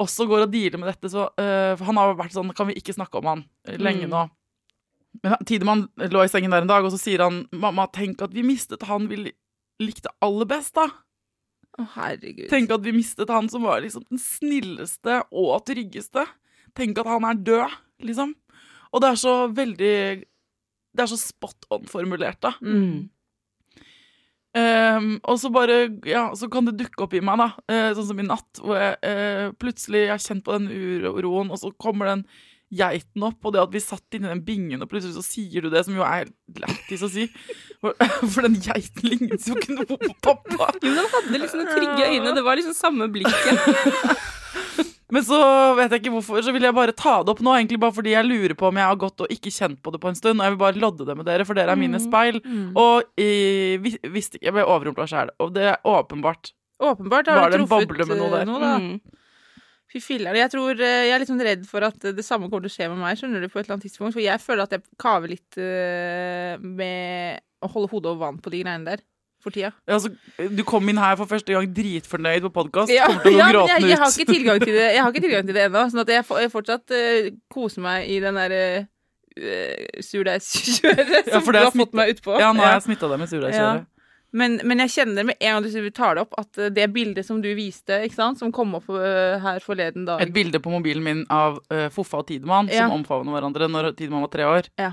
også 0.00 0.24
går 0.26 0.46
og 0.46 0.52
dealer 0.54 0.78
med 0.80 0.88
dette, 0.94 1.10
så 1.12 1.26
uh, 1.36 1.76
For 1.76 1.84
han 1.90 1.96
har 2.00 2.14
vært 2.16 2.32
sånn 2.32 2.54
Kan 2.56 2.70
vi 2.70 2.78
ikke 2.80 2.94
snakke 2.96 3.20
om 3.20 3.26
han 3.28 3.44
eh, 3.68 3.76
lenge 3.76 4.06
Mm. 4.08 4.14
nå? 4.14 4.22
Men 5.24 5.44
Tidemann 5.46 5.86
lå 6.10 6.24
i 6.24 6.30
sengen 6.30 6.52
der 6.54 6.64
en 6.64 6.70
dag, 6.70 6.86
og 6.86 6.94
så 6.94 7.00
sier 7.00 7.24
han 7.24 7.44
Mamma, 7.52 7.88
tenk 7.92 8.22
at 8.24 8.34
vi 8.34 8.44
mistet 8.46 8.86
han 8.88 9.08
vi 9.10 9.24
likte 9.80 10.12
aller 10.24 10.48
best, 10.48 10.74
da. 10.78 10.86
Å, 11.78 11.86
herregud. 11.96 12.48
Tenk 12.50 12.72
at 12.74 12.84
vi 12.84 12.94
mistet 12.94 13.30
han 13.32 13.48
som 13.50 13.64
var 13.66 13.82
liksom 13.84 14.04
den 14.08 14.20
snilleste 14.22 15.22
og 15.30 15.54
tryggeste. 15.68 16.26
Tenk 16.76 17.00
at 17.00 17.08
han 17.10 17.26
er 17.26 17.40
død, 17.46 17.78
liksom. 18.06 18.34
Og 18.90 19.02
det 19.02 19.12
er 19.12 19.18
så 19.22 19.34
veldig 19.54 19.96
Det 20.90 21.04
er 21.04 21.10
så 21.10 21.18
spot 21.20 21.68
on 21.70 21.86
formulert, 21.86 22.40
da. 22.42 22.54
Mm. 22.60 23.10
Um, 24.50 25.20
og 25.22 25.36
så 25.38 25.46
bare 25.54 25.84
Ja, 26.02 26.24
så 26.34 26.48
kan 26.50 26.66
det 26.66 26.80
dukke 26.80 27.04
opp 27.04 27.14
i 27.14 27.22
meg, 27.22 27.38
da. 27.38 27.52
Uh, 27.70 27.90
sånn 27.94 28.08
som 28.10 28.22
i 28.22 28.26
natt, 28.26 28.62
hvor 28.62 28.80
jeg 28.80 28.96
uh, 29.06 29.52
plutselig 29.62 30.08
har 30.10 30.22
kjent 30.22 30.42
på 30.46 30.56
den 30.58 30.66
uroen, 30.70 31.52
og 31.54 31.60
så 31.62 31.70
kommer 31.78 32.10
den 32.10 32.24
geiten 32.70 33.24
opp, 33.26 33.38
og 33.44 33.54
det 33.54 33.62
at 33.62 33.72
vi 33.74 33.82
satt 33.82 34.16
inni 34.16 34.30
den 34.30 34.42
bingen, 34.46 34.82
og 34.82 34.90
plutselig 34.90 35.16
så 35.18 35.24
sier 35.26 35.64
du 35.64 35.70
det, 35.72 35.82
som 35.86 35.96
jo 35.96 36.04
er 36.06 36.30
lættis 36.60 37.02
å 37.02 37.10
si. 37.10 37.26
For, 37.82 37.96
for 38.32 38.46
den 38.46 38.58
geiten 38.62 39.08
lignet 39.10 39.46
jo 39.46 39.56
ikke 39.58 39.78
noe 39.78 39.88
på 39.90 40.12
pappa. 40.22 40.70
Jo, 40.78 40.92
den 40.94 41.14
hadde 41.14 41.42
liksom 41.42 41.64
de 41.64 41.70
trygge 41.72 42.10
øyne. 42.12 42.36
Det 42.36 42.44
var 42.46 42.60
liksom 42.60 42.76
samme 42.78 43.10
blikket. 43.12 44.28
Men 45.10 45.24
så 45.26 45.40
vet 45.74 45.90
jeg 45.90 46.04
ikke 46.04 46.12
hvorfor, 46.14 46.38
så 46.46 46.52
vil 46.54 46.62
jeg 46.62 46.74
bare 46.76 46.94
ta 46.94 47.16
det 47.26 47.32
opp 47.32 47.40
nå, 47.42 47.56
egentlig 47.58 47.80
bare 47.82 47.94
fordi 47.96 48.12
jeg 48.12 48.28
lurer 48.28 48.54
på 48.54 48.68
om 48.68 48.78
jeg 48.78 48.86
har 48.86 48.98
gått 49.00 49.24
og 49.24 49.32
ikke 49.34 49.50
kjent 49.50 49.80
på 49.82 49.90
det 49.90 49.98
på 50.02 50.10
en 50.12 50.18
stund, 50.18 50.38
og 50.38 50.46
jeg 50.46 50.54
vil 50.54 50.60
bare 50.62 50.82
lodde 50.84 51.06
det 51.08 51.16
med 51.18 51.26
dere, 51.26 51.46
for 51.48 51.58
dere 51.58 51.74
er 51.74 51.80
mine 51.80 51.98
speil. 52.02 52.38
Mm. 52.44 52.68
Og 52.78 53.08
jeg, 53.18 53.80
visste 54.06 54.38
ikke, 54.38 54.46
jeg 54.46 54.54
ble 54.54 54.68
overrumpla 54.70 55.08
sjæl. 55.10 55.34
og 55.42 55.50
det 55.56 55.66
er 55.72 55.80
åpenbart. 55.82 56.52
Åpenbart 56.80 57.28
har 57.28 57.42
Var 57.42 57.50
du 57.50 57.56
det 57.56 57.60
en 57.60 57.66
truffet 57.66 57.90
boble 57.90 58.06
med 58.06 58.22
noe 58.22 58.30
eh, 58.30 58.62
der? 58.62 58.86
Mm. 58.86 59.19
Fy 59.90 60.00
filler. 60.02 60.36
Jeg 60.38 60.52
tror 60.52 60.78
eh, 60.78 61.04
jeg 61.08 61.14
er 61.14 61.22
litt 61.22 61.30
sånn 61.30 61.42
redd 61.42 61.62
for 61.66 61.82
at 61.86 62.10
det 62.14 62.24
samme 62.26 62.46
kommer 62.46 62.68
til 62.68 62.70
å 62.70 62.76
skje 62.76 62.90
med 62.92 63.00
meg, 63.02 63.18
skjønner 63.18 63.42
du, 63.42 63.50
på 63.50 63.58
et 63.58 63.64
eller 63.64 63.76
annet 63.76 63.88
tidspunkt. 63.88 64.14
For 64.14 64.22
jeg 64.22 64.42
føler 64.42 64.66
at 64.66 64.76
jeg 64.76 64.84
kaver 65.02 65.32
litt 65.32 65.58
eh, 65.58 66.60
med 66.62 67.42
å 67.60 67.70
holde 67.72 67.90
hodet 67.90 68.12
over 68.12 68.20
vann 68.28 68.38
på 68.42 68.52
de 68.54 68.62
greiene 68.62 68.86
der 68.86 69.02
for 69.40 69.54
tida. 69.54 69.72
Altså, 69.88 70.12
du 70.36 70.62
kom 70.68 70.88
inn 70.92 71.00
her 71.00 71.16
for 71.18 71.28
første 71.30 71.54
gang 71.54 71.68
dritfornøyd 71.74 72.44
på 72.46 72.52
podkast, 72.60 72.92
Ja, 72.92 73.08
kommer 73.08 73.24
til 73.24 73.38
å 73.38 73.40
ja, 73.40 73.50
gå 73.56 73.62
men 73.64 73.70
jeg, 73.72 73.90
jeg 73.90 74.00
har 74.02 74.14
ikke 74.14 74.32
tilgang 74.34 74.60
til 74.60 74.74
det 74.76 74.86
Jeg 74.86 75.00
har 75.00 75.14
ikke 75.14 75.24
tilgang 75.24 75.46
til 75.48 75.56
det 75.56 75.62
ennå, 75.68 75.84
sånn 75.92 76.02
at 76.02 76.12
jeg, 76.12 76.26
jeg 76.44 76.52
fortsatt 76.52 76.92
uh, 76.96 77.30
koser 77.52 77.84
meg 77.84 78.10
i 78.12 78.18
den 78.20 78.36
derre 78.36 78.64
uh, 78.84 80.02
surdeigskjøret 80.04 81.30
som 81.30 81.38
Ja, 81.38 81.40
for 81.40 81.56
du 81.56 81.56
det 81.56 81.64
har 81.64 81.78
fått 81.78 81.96
meg 81.96 82.12
utpå. 82.14 82.36
Ja, 82.42 82.52
nå 82.52 82.66
har 82.66 82.76
jeg 82.76 82.86
smitta 82.90 83.10
deg 83.10 83.22
med 83.24 83.32
surdeigskjøret. 83.32 83.88
Men, 84.32 84.60
men 84.64 84.78
jeg 84.84 84.90
kjenner 84.94 85.24
med 85.26 85.36
en 85.40 85.56
gang 85.62 85.84
du 85.84 85.90
tar 85.90 86.14
det 86.14 86.22
opp, 86.22 86.34
at 86.38 86.58
eh, 86.58 86.68
det 86.70 86.86
bildet 86.94 87.26
som 87.26 87.40
du 87.42 87.48
viste, 87.58 87.96
sant, 88.14 88.38
som 88.38 88.52
kom 88.54 88.74
opp 88.78 88.88
eh, 88.94 89.38
her 89.42 89.58
forleden 89.64 90.04
dag 90.06 90.20
Et 90.22 90.32
bilde 90.32 90.60
på 90.62 90.70
mobilen 90.70 91.02
min 91.02 91.24
av 91.30 91.58
uh, 91.72 91.88
Foffa 91.90 92.20
og 92.22 92.26
Tidemann 92.28 92.68
Ja. 92.70 92.86
som 92.86 93.00
omfavner 93.00 93.32
hverandre 93.34 93.66
når 93.68 93.92
Tidemann 93.98 94.22
var 94.22 94.30
tre 94.30 94.46
år. 94.46 94.68
Ja. 94.78 94.92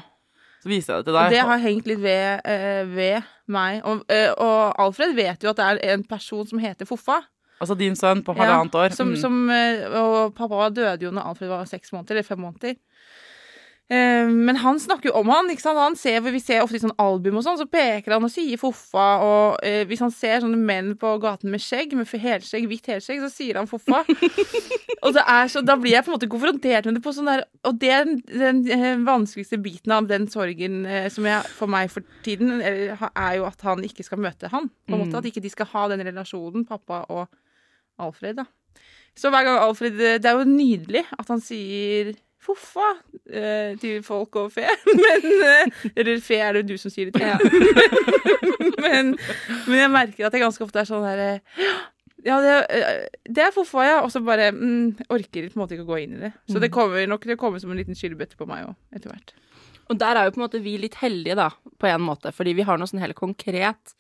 Så 0.64 0.70
viser 0.72 0.96
jeg 0.96 1.06
det 1.06 1.12
til 1.12 1.16
Og 1.16 1.22
deg. 1.22 1.32
det 1.38 1.46
har 1.46 1.58
hengt 1.62 1.86
litt 1.88 2.02
ved, 2.02 2.42
uh, 2.50 2.96
ved 2.96 3.24
meg. 3.48 3.82
Og, 3.86 4.02
uh, 4.10 4.32
og 4.42 4.80
Alfred 4.88 5.14
vet 5.16 5.44
jo 5.46 5.50
at 5.54 5.58
det 5.62 5.66
er 5.70 5.94
en 5.94 6.04
person 6.04 6.48
som 6.50 6.58
heter 6.60 6.90
Foffa. 6.90 7.22
Altså 7.62 7.74
din 7.78 7.96
sønn 7.98 8.24
på 8.26 8.34
Ja, 8.38 8.44
halvannet 8.44 8.76
år. 8.78 8.94
Som, 8.94 9.14
Mm. 9.14 9.18
som, 9.18 9.50
eh, 9.50 9.86
og 9.98 10.34
pappa 10.38 10.68
døde 10.70 11.02
jo 11.06 11.10
når 11.12 11.26
Alfred 11.32 11.50
var 11.50 11.66
seks 11.66 11.90
måneder, 11.94 12.12
eller 12.18 12.24
fem 12.24 12.38
måneder. 12.40 12.76
Eh, 13.90 14.28
Men 14.28 14.58
han 14.60 14.80
snakker 14.80 15.10
jo 15.10 15.16
om 15.22 15.30
han, 15.32 15.48
ikke 15.52 15.64
sant? 15.64 15.80
Han 15.80 15.96
ser, 15.96 16.20
vi 16.26 16.42
ser 16.44 16.64
ofte 16.64 16.76
i 16.76 16.82
sånn 16.84 16.96
album 17.00 17.38
og 17.40 17.46
sånn, 17.46 17.60
så 17.60 17.68
peker 17.72 18.18
han 18.18 18.26
og 18.28 18.32
sier 18.34 18.60
foffa, 18.60 19.06
og 19.24 19.62
eh, 19.64 19.86
hvis 19.88 20.04
han 20.04 20.12
ser 20.12 20.42
sånne 20.44 20.60
menn 20.60 20.90
på 21.00 21.14
gaten 21.24 21.54
med 21.54 21.64
skjegg, 21.64 21.96
med 21.96 22.10
helskjegg, 22.12 22.68
hvitt 22.68 22.90
helskjegg, 22.92 23.24
så 23.24 23.32
sier 23.32 23.62
han 23.62 23.70
foffa. 23.72 24.02
og 25.08 25.22
er 25.24 25.54
så, 25.54 25.64
da 25.64 25.78
blir 25.80 25.96
jeg 25.96 26.04
på 26.04 26.12
en 26.12 26.18
måte 26.18 26.32
konfrontert 26.32 26.90
med 26.90 27.00
det 27.00 27.06
på 27.06 27.16
sånn 27.16 27.32
der, 27.32 27.46
og 27.64 27.80
det 27.80 27.94
er 27.96 28.06
den, 28.10 28.20
den 28.28 28.62
eh, 28.76 28.90
vanskeligste 29.08 29.62
biten 29.64 29.96
av 29.96 30.12
den 30.12 30.28
sorgen 30.32 30.84
eh, 30.84 31.08
som 31.14 31.30
jeg, 31.30 31.48
for 31.56 31.72
meg 31.72 31.94
for 31.94 32.04
tiden, 32.28 32.58
er, 32.60 32.92
er 33.08 33.40
jo 33.40 33.48
at 33.48 33.64
han 33.70 33.88
ikke 33.88 34.04
skal 34.04 34.20
møte 34.28 34.52
han, 34.52 34.68
på 34.84 34.98
en 34.98 35.06
måte, 35.06 35.22
at 35.22 35.32
ikke 35.32 35.44
de 35.48 35.56
skal 35.56 35.72
ha 35.72 35.88
den 35.94 36.04
relasjonen, 36.12 36.68
pappa 36.68 37.06
og 37.08 37.28
Alfred, 38.04 38.44
da. 38.44 38.50
Så 39.18 39.32
hver 39.34 39.48
gang 39.48 39.56
Alfred 39.58 39.96
Det 39.98 40.28
er 40.30 40.36
jo 40.38 40.44
nydelig 40.46 41.02
at 41.18 41.32
han 41.32 41.40
sier 41.42 42.12
Foffa 42.48 42.88
eh, 43.28 43.76
til 43.82 44.00
folk 44.08 44.38
og 44.40 44.54
fe. 44.56 44.66
Men 45.04 45.28
eh, 45.44 45.82
Eller 45.94 46.22
fe 46.24 46.40
er 46.40 46.56
det 46.56 46.64
jo 46.64 46.74
du 46.74 46.82
som 46.82 46.94
sier 46.94 47.12
det 47.12 47.20
til. 47.20 48.08
men, 48.84 49.14
men 49.68 49.80
jeg 49.82 49.92
merker 49.94 50.28
at 50.30 50.36
jeg 50.38 50.44
ganske 50.46 50.64
ofte 50.64 50.80
er 50.82 50.88
sånn 50.90 51.06
eh, 51.12 51.42
Ja, 52.26 52.40
det, 52.44 52.54
eh, 52.74 53.04
det 53.28 53.44
er 53.48 53.56
foffa, 53.56 53.84
ja. 53.88 53.98
Og 54.06 54.12
så 54.14 54.22
bare 54.26 54.50
mm, 54.56 55.10
orker 55.14 55.50
på 55.50 55.58
en 55.58 55.64
måte 55.64 55.76
ikke 55.78 55.86
å 55.88 55.92
gå 55.92 56.00
inn 56.06 56.16
i 56.18 56.24
det. 56.28 56.32
Så 56.52 56.62
det 56.64 56.72
kommer 56.74 57.04
nok 57.10 57.28
til 57.28 57.36
å 57.36 57.42
komme 57.42 57.60
som 57.64 57.74
en 57.74 57.80
liten 57.82 57.98
skyllebøtte 57.98 58.40
på 58.40 58.48
meg 58.50 58.70
òg, 58.70 58.78
etter 58.96 59.12
hvert. 59.14 59.36
Og 59.88 60.00
der 60.02 60.20
er 60.20 60.28
jo 60.28 60.34
på 60.36 60.42
en 60.42 60.48
måte 60.48 60.60
vi 60.64 60.74
litt 60.82 60.98
heldige, 61.00 61.38
da, 61.40 61.50
på 61.80 61.88
en 61.88 62.04
måte, 62.04 62.34
fordi 62.36 62.56
vi 62.58 62.66
har 62.68 62.80
noe 62.80 62.90
sånn 62.90 63.00
helt 63.04 63.16
konkret 63.20 63.94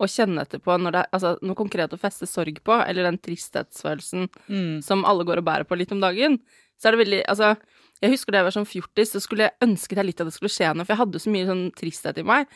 å 0.00 0.06
kjenne 0.08 0.42
etter 0.44 0.60
på 0.60 0.74
når 0.80 0.92
det 0.92 1.02
altså, 1.16 1.34
noe 1.44 1.56
konkret 1.56 1.92
å 1.96 1.98
feste 2.00 2.28
sorg 2.28 2.58
på, 2.64 2.74
eller 2.84 3.08
den 3.08 3.18
tristhetsfølelsen 3.24 4.26
Mm. 4.48 4.82
som 4.84 5.04
alle 5.08 5.24
går 5.28 5.40
og 5.40 5.46
bærer 5.48 5.68
på 5.68 5.76
litt 5.80 5.92
om 5.92 6.00
dagen, 6.04 6.38
så 6.76 6.88
er 6.88 6.96
det 6.96 7.00
veldig 7.04 7.20
Altså, 7.32 7.54
jeg 8.02 8.10
husker 8.12 8.32
da 8.32 8.38
jeg 8.42 8.48
var 8.50 8.56
sånn 8.56 8.66
fjortis, 8.68 9.12
så 9.12 9.20
skulle 9.22 9.46
jeg 9.48 9.52
ønsket 9.62 9.96
jeg 9.96 10.06
litt 10.06 10.20
at 10.20 10.26
det 10.26 10.34
skulle 10.36 10.52
skje 10.52 10.74
noe, 10.76 10.84
for 10.84 10.92
jeg 10.94 11.00
hadde 11.04 11.22
så 11.22 11.30
mye 11.32 11.46
sånn 11.48 11.70
tristhet 11.76 12.18
i 12.18 12.22
meg. 12.26 12.46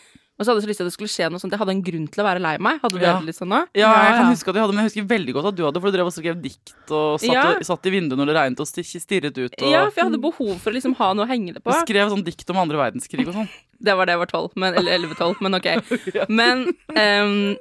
Og 0.40 0.46
så 0.46 0.53
hadde 0.55 0.62
jeg 0.62 0.64
så 0.64 0.70
lyst 0.70 0.79
til 0.81 0.87
at 0.87 0.88
det 0.88 0.96
skulle 0.96 1.12
skje 1.12 1.26
noe 1.29 1.40
sånt. 1.42 1.53
Jeg 1.53 1.61
hadde 1.61 1.72
en 1.76 1.83
grunn 1.85 2.07
til 2.09 2.22
å 2.22 2.24
være 2.24 2.40
lei 2.40 2.55
meg. 2.64 2.79
Hadde 2.81 2.96
du 2.96 3.05
Ja. 3.05 3.18
det 3.20 3.26
litt 3.29 3.37
sånn 3.37 3.50
da? 3.53 3.66
Ja, 3.76 3.90
jeg 4.09 4.14
kan 4.16 4.31
huske 4.33 4.48
at 4.48 4.55
jeg 4.57 4.62
hadde, 4.64 4.72
men 4.72 4.85
jeg 4.85 4.88
husker 4.88 5.09
veldig 5.11 5.33
godt 5.37 5.48
at 5.50 5.57
du 5.57 5.62
hadde, 5.66 5.81
for 5.83 5.90
du 5.90 5.96
drev 5.98 6.07
og 6.09 6.14
skrev 6.16 6.40
dikt 6.40 6.72
og 6.96 7.20
satt, 7.20 7.29
Ja. 7.35 7.42
og, 7.53 7.61
satt 7.68 7.85
i 7.85 7.90
vinduet 7.92 8.16
når 8.16 8.26
det 8.33 8.37
regnet 8.38 8.61
og 8.61 8.66
stirret 8.66 9.37
ut. 9.37 9.53
Og 9.61 9.68
Ja, 9.70 9.85
for 9.90 10.00
jeg 10.00 10.05
hadde 10.09 10.20
behov 10.22 10.57
for 10.61 10.70
å 10.70 10.74
liksom 10.74 10.94
ha 10.96 11.12
noe 11.12 11.26
å 11.26 11.29
henge 11.29 11.53
det 11.53 11.62
på. 11.62 11.68
du 11.70 11.85
skrev 11.85 12.09
sånn 12.09 12.24
dikt 12.24 12.48
om 12.48 12.57
andre 12.57 12.79
verdenskrig 12.81 13.29
og 13.29 13.35
sånn. 13.35 13.48
Det 13.85 13.94
var 13.96 14.07
det 14.07 14.12
jeg 14.16 14.18
var 14.24 14.26
tolv, 14.33 14.50
men- 14.57 14.74
eller 14.74 14.92
elleve-tolv, 14.92 15.40
men 15.42 15.55
ok. 15.55 15.68
Men 16.31 16.72
um, 16.96 17.57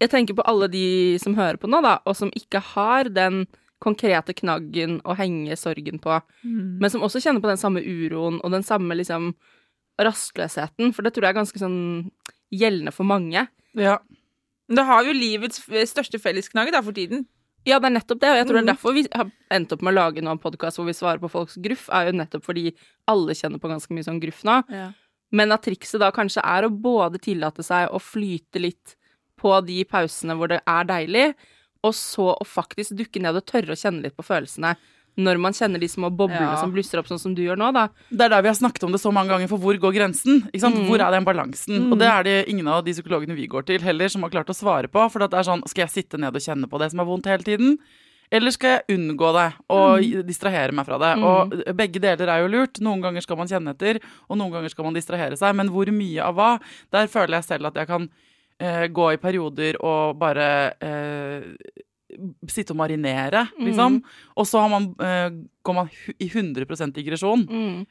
jeg 0.00 0.10
tenker 0.10 0.34
på 0.34 0.42
alle 0.44 0.66
de 0.68 1.18
som 1.18 1.34
hører 1.34 1.56
på 1.58 1.68
nå, 1.70 1.80
da, 1.80 1.98
og 2.04 2.16
som 2.16 2.30
ikke 2.34 2.60
har 2.74 3.04
den 3.04 3.46
konkrete 3.82 4.32
knaggen 4.36 4.98
å 5.04 5.14
henge 5.18 5.56
sorgen 5.60 6.00
på, 6.02 6.16
men 6.42 6.92
som 6.92 7.04
også 7.04 7.20
kjenner 7.20 7.44
på 7.44 7.50
den 7.50 7.60
samme 7.60 7.82
uroen 7.84 8.40
og 8.40 8.54
den 8.54 8.64
samme 8.66 8.96
liksom 8.96 9.34
rastløsheten, 10.00 10.92
for 10.96 11.04
det 11.04 11.14
tror 11.14 11.26
jeg 11.26 11.34
er 11.34 11.40
ganske 11.40 11.60
sånn 11.60 11.78
gjeldende 12.52 12.92
for 12.92 13.08
mange. 13.08 13.46
Ja. 13.76 13.98
Men 14.68 14.80
det 14.80 14.84
har 14.88 15.06
jo 15.06 15.14
livets 15.16 15.62
største 15.92 16.20
fellesknagg 16.20 16.72
da, 16.74 16.82
for 16.84 16.96
tiden. 16.96 17.24
Ja, 17.66 17.80
det 17.82 17.88
er 17.88 17.96
nettopp 17.96 18.20
det, 18.22 18.30
og 18.30 18.38
jeg 18.38 18.46
tror 18.46 18.56
det 18.58 18.62
er 18.62 18.70
derfor 18.70 18.94
vi 18.94 19.02
har 19.10 19.30
endt 19.56 19.72
opp 19.74 19.80
med 19.82 19.90
å 19.94 19.96
lage 19.96 20.22
noen 20.22 20.38
podkast 20.38 20.78
hvor 20.78 20.86
vi 20.86 20.94
svarer 20.94 21.18
på 21.22 21.30
folks 21.32 21.56
gruff, 21.64 21.88
er 21.90 22.10
jo 22.10 22.18
nettopp 22.20 22.44
fordi 22.46 22.70
alle 23.10 23.34
kjenner 23.34 23.58
på 23.62 23.70
ganske 23.72 23.96
mye 23.96 24.06
sånn 24.06 24.20
gruff 24.22 24.44
nå. 24.46 24.60
Men 25.34 25.54
at 25.54 25.64
trikset 25.66 25.98
da 25.98 26.12
kanskje 26.14 26.44
er 26.46 26.64
å 26.66 26.70
både 26.70 27.18
tillate 27.18 27.64
seg 27.66 27.90
å 27.90 27.98
flyte 27.98 28.62
litt 28.62 28.94
på 29.36 29.50
de 29.66 29.80
pausene 29.88 30.36
hvor 30.38 30.52
det 30.52 30.60
er 30.62 30.86
deilig, 30.88 31.26
og 31.86 31.94
så 31.96 32.32
å 32.34 32.46
faktisk 32.46 32.96
dukke 32.98 33.22
ned 33.22 33.38
og 33.38 33.46
tørre 33.48 33.74
å 33.76 33.78
kjenne 33.80 34.02
litt 34.06 34.16
på 34.18 34.26
følelsene 34.26 34.74
når 35.16 35.38
man 35.40 35.54
kjenner 35.56 35.80
de 35.80 35.88
små 35.88 36.10
boblene 36.12 36.44
Ja. 36.52 36.56
som 36.60 36.72
blusser 36.74 37.00
opp, 37.00 37.06
sånn 37.08 37.18
som 37.18 37.32
du 37.34 37.40
gjør 37.40 37.56
nå, 37.56 37.70
da. 37.72 37.86
Det 38.12 38.26
er 38.26 38.28
der 38.34 38.42
vi 38.44 38.50
har 38.50 38.58
snakket 38.58 38.84
om 38.84 38.92
det 38.92 39.00
så 39.00 39.08
mange 39.10 39.30
ganger, 39.32 39.48
for 39.48 39.56
hvor 39.56 39.72
går 39.80 39.94
grensen? 39.96 40.42
Mm. 40.52 40.82
Hvor 40.90 41.00
er 41.00 41.10
den 41.14 41.24
balansen? 41.24 41.86
Og 41.90 41.96
det 41.98 42.06
er 42.10 42.22
det 42.26 42.34
ingen 42.52 42.68
av 42.68 42.82
de 42.84 42.92
psykologene 42.92 43.34
vi 43.34 43.46
går 43.48 43.64
til 43.64 43.80
heller 43.80 44.12
som 44.12 44.20
har 44.26 44.34
klart 44.34 44.52
å 44.52 44.56
svare 44.58 44.90
på. 44.92 45.06
For 45.10 45.24
det 45.24 45.32
er 45.32 45.48
sånn, 45.48 45.64
skal 45.66 45.86
jeg 45.86 45.94
sitte 46.04 46.20
ned 46.20 46.36
og 46.36 46.44
kjenne 46.44 46.68
på 46.68 46.78
det 46.78 46.90
som 46.92 47.00
er 47.00 47.08
vondt 47.08 47.30
hele 47.32 47.42
tiden? 47.48 47.78
Eller 48.30 48.50
skal 48.52 48.74
jeg 48.74 48.98
unngå 48.98 49.32
det 49.32 49.46
og 49.72 50.04
distrahere 50.26 50.74
meg 50.76 50.84
fra 50.84 50.98
det? 51.00 51.14
Og 51.24 51.56
begge 51.78 52.02
deler 52.02 52.28
er 52.28 52.42
jo 52.44 52.52
lurt. 52.52 52.80
Noen 52.84 53.00
ganger 53.00 53.22
skal 53.24 53.38
man 53.40 53.48
kjenne 53.48 53.72
etter, 53.72 54.02
og 54.28 54.36
noen 54.36 54.52
ganger 54.52 54.68
skal 54.68 54.84
man 54.84 54.98
distrahere 54.98 55.38
seg. 55.40 55.56
Men 55.56 55.70
hvor 55.72 55.88
mye 55.94 56.20
av 56.28 56.34
hva? 56.36 56.52
Der 56.92 57.06
føler 57.08 57.38
jeg 57.38 57.44
selv 57.54 57.70
at 57.70 57.80
jeg 57.80 57.86
kan 57.88 58.10
eh, 58.60 58.86
gå 58.88 59.12
i 59.12 59.18
perioder 59.22 59.76
og 59.84 60.18
bare 60.18 60.46
eh, 60.80 61.42
sitte 62.48 62.72
og 62.72 62.78
marinere, 62.80 63.42
liksom. 63.60 63.98
Og 64.38 64.46
så 64.46 64.60
har 64.62 64.70
man, 64.72 64.86
eh, 65.02 65.30
går 65.66 65.74
man 65.74 65.90
i 66.18 66.28
100% 66.30 66.92
digresjon. 66.96 67.44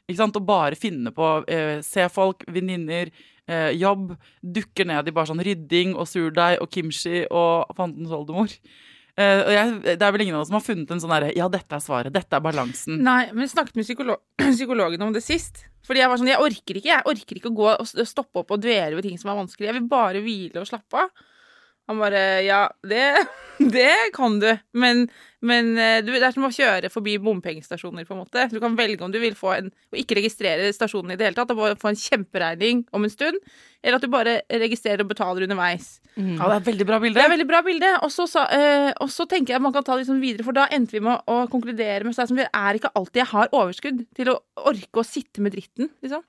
Ikke 0.08 0.16
sant? 0.18 0.36
Og 0.36 0.46
bare 0.46 0.74
finne 0.74 1.12
på 1.14 1.44
eh, 1.48 1.80
Se 1.82 2.08
folk, 2.08 2.42
venninner, 2.48 3.10
eh, 3.46 3.70
jobb. 3.78 4.16
Dukker 4.42 4.86
ned 4.86 5.06
i 5.06 5.12
bare 5.14 5.26
sånn 5.30 5.44
rydding 5.44 5.94
og 5.94 6.08
surdeig 6.08 6.58
og 6.60 6.70
kimchi 6.70 7.26
og 7.30 7.70
fandens 7.76 8.10
oldemor. 8.10 8.48
Eh, 9.16 9.38
og 9.40 9.52
jeg, 9.54 9.68
det 9.96 10.04
er 10.04 10.12
vel 10.12 10.26
ingen 10.26 10.36
av 10.36 10.42
oss 10.42 10.50
som 10.50 10.58
har 10.58 10.64
funnet 10.66 10.90
en 10.92 11.00
sånn 11.00 11.12
derre 11.14 11.30
Ja, 11.36 11.46
dette 11.52 11.78
er 11.78 11.80
svaret. 11.84 12.12
Dette 12.12 12.36
er 12.36 12.44
balansen. 12.44 12.98
Nei, 13.04 13.22
men 13.32 13.46
jeg 13.46 13.54
snakket 13.54 13.78
med 13.78 13.88
psykolog 13.88 14.20
psykologen 14.58 15.06
om 15.06 15.14
det 15.16 15.24
sist. 15.24 15.64
Fordi 15.86 16.02
jeg 16.02 16.10
var 16.12 16.20
sånn, 16.20 16.32
jeg 16.32 16.42
orker 16.42 16.80
ikke 16.80 16.90
jeg 16.90 17.08
orker 17.12 17.40
ikke 17.40 17.52
å 17.52 17.56
gå 17.56 17.70
og 17.72 17.88
stoppe 18.10 18.42
opp 18.42 18.52
og 18.52 18.60
dvele 18.60 18.98
ved 18.98 19.06
ting 19.08 19.16
som 19.20 19.32
er 19.32 19.40
vanskelig. 19.40 19.70
Jeg 19.70 19.78
vil 19.78 19.88
bare 19.88 20.22
hvile 20.24 20.60
og 20.60 20.68
slappe 20.68 21.06
av. 21.06 21.26
Han 21.90 22.00
bare 22.02 22.22
Ja, 22.46 22.66
det, 22.86 23.04
det 23.76 23.92
kan 24.14 24.40
du, 24.42 24.48
men, 24.76 25.06
men 25.44 25.72
eh, 25.78 26.00
du, 26.04 26.10
det 26.14 26.24
er 26.26 26.34
som 26.34 26.48
å 26.48 26.52
kjøre 26.52 26.90
forbi 26.92 27.16
bompengestasjoner, 27.22 28.06
på 28.08 28.16
en 28.16 28.22
måte. 28.24 28.48
Du 28.52 28.58
kan 28.62 28.76
velge 28.78 29.06
om 29.06 29.14
du 29.14 29.20
vil 29.22 29.36
få 29.38 29.54
en 29.54 29.70
Og 29.92 30.00
ikke 30.00 30.18
registrere 30.18 30.72
stasjonen 30.74 31.14
i 31.14 31.18
det 31.18 31.28
hele 31.28 31.38
tatt, 31.38 31.54
og 31.54 31.62
bare 31.62 31.78
få 31.80 31.92
en 31.92 32.00
kjemperegning 32.00 32.84
om 32.96 33.06
en 33.06 33.12
stund, 33.12 33.38
eller 33.82 34.00
at 34.00 34.04
du 34.04 34.10
bare 34.10 34.40
registrerer 34.50 35.04
og 35.04 35.10
betaler 35.12 35.46
underveis. 35.46 35.96
Ja, 36.16 36.48
det 36.48 36.54
er 36.54 36.60
et 36.62 36.70
veldig 36.72 36.86
bra 36.88 36.98
bilde. 37.02 37.18
Det 37.18 37.22
er 37.22 37.30
et 37.30 37.34
veldig 37.36 37.48
bra 37.50 37.60
bilde. 37.62 37.90
Og 38.02 38.10
så, 38.10 38.26
så 38.26 39.26
tenker 39.30 39.54
jeg 39.54 39.62
man 39.62 39.74
kan 39.74 39.84
ta 39.86 39.94
det 39.94 40.06
liksom 40.06 40.22
videre, 40.22 40.46
for 40.46 40.56
da 40.56 40.66
endte 40.74 40.96
vi 40.96 41.04
med 41.04 41.12
å, 41.14 41.42
å 41.44 41.50
konkludere 41.52 42.06
med 42.06 42.18
at 42.18 42.32
det 42.34 42.48
er 42.48 42.78
ikke 42.80 42.94
alltid 42.98 43.22
jeg 43.22 43.32
har 43.34 43.52
overskudd 43.52 44.00
til 44.16 44.32
å 44.32 44.40
orke 44.66 45.02
å 45.02 45.06
sitte 45.06 45.44
med 45.44 45.54
dritten, 45.54 45.92
liksom. 46.02 46.24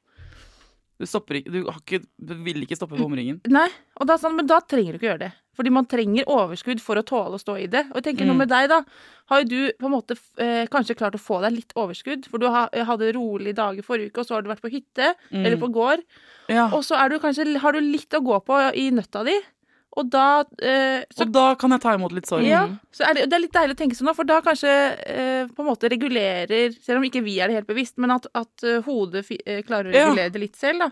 Du, 0.98 1.06
ikke, 1.06 1.52
du, 1.52 1.60
har 1.70 1.82
ikke, 1.82 2.00
du 2.18 2.34
vil 2.42 2.64
ikke 2.66 2.78
stoppe 2.80 2.98
bomringen. 2.98 3.38
Nei, 3.54 3.68
og 4.02 4.08
da, 4.10 4.16
sånn, 4.18 4.34
men 4.38 4.48
da 4.50 4.58
trenger 4.66 4.96
du 4.96 4.98
ikke 4.98 5.12
gjøre 5.12 5.26
det. 5.28 5.34
Fordi 5.58 5.72
man 5.74 5.86
trenger 5.90 6.26
overskudd 6.30 6.82
for 6.82 7.00
å 7.00 7.04
tåle 7.06 7.38
å 7.38 7.42
stå 7.42 7.56
i 7.64 7.68
det. 7.70 7.84
Og 7.92 7.98
jeg 8.00 8.06
tenker 8.12 8.26
Mm. 8.26 8.30
noe 8.32 8.42
med 8.44 8.50
deg, 8.50 8.70
da. 8.70 8.84
Har 9.30 9.42
jo 9.42 9.48
du 9.50 9.72
på 9.80 9.86
en 9.90 9.94
måte 9.94 10.18
eh, 10.38 10.66
kanskje 10.70 10.96
klart 10.98 11.18
å 11.18 11.22
få 11.22 11.42
deg 11.42 11.54
litt 11.56 11.74
overskudd? 11.76 12.28
For 12.30 12.38
du 12.38 12.48
ha, 12.54 12.68
hadde 12.74 13.12
rolige 13.18 13.58
dager 13.58 13.86
forrige 13.86 14.12
uke, 14.12 14.22
og 14.22 14.28
så 14.30 14.36
har 14.38 14.42
du 14.46 14.50
vært 14.50 14.62
på 14.62 14.72
hytte 14.74 15.16
eller 15.32 15.58
på 15.58 15.72
gård. 15.74 16.02
Ja. 16.50 16.68
Og 16.74 16.84
så 16.86 16.98
du 17.10 17.18
kanskje, 17.20 17.58
har 17.58 17.74
du 17.74 17.82
litt 17.82 18.14
å 18.14 18.22
gå 18.22 18.38
på 18.46 18.60
i 18.78 18.90
nøtta 18.94 19.26
di. 19.26 19.38
Og 19.98 20.10
da 20.14 20.44
eh, 20.62 21.02
så 21.10 21.26
Og 21.26 21.32
da 21.34 21.48
kan 21.60 21.74
jeg 21.74 21.82
ta 21.84 21.96
imot 21.98 22.14
litt 22.14 22.30
sorg. 22.30 22.46
Ja, 22.46 22.64
så 22.94 23.08
er 23.08 23.18
det, 23.18 23.26
det 23.32 23.38
er 23.38 23.44
litt 23.44 23.56
deilig 23.56 23.78
å 23.78 23.80
tenke 23.80 23.98
sånn, 23.98 24.12
for 24.18 24.30
da 24.30 24.40
kanskje 24.46 24.74
eh, 25.10 25.50
på 25.50 25.64
en 25.64 25.70
måte 25.72 25.90
regulerer 25.90 26.76
Selv 26.78 27.02
om 27.02 27.08
ikke 27.08 27.24
vi 27.26 27.40
er 27.42 27.50
det 27.50 27.58
helt 27.62 27.70
bevisst, 27.72 27.98
men 28.02 28.14
at, 28.14 28.30
at 28.38 28.66
eh, 28.68 28.80
hodet 28.86 29.26
eh, 29.40 29.64
klarer 29.66 29.90
å 29.90 29.96
regulere 29.96 30.34
det 30.34 30.44
litt 30.44 30.60
selv, 30.60 30.86
da. 30.86 30.92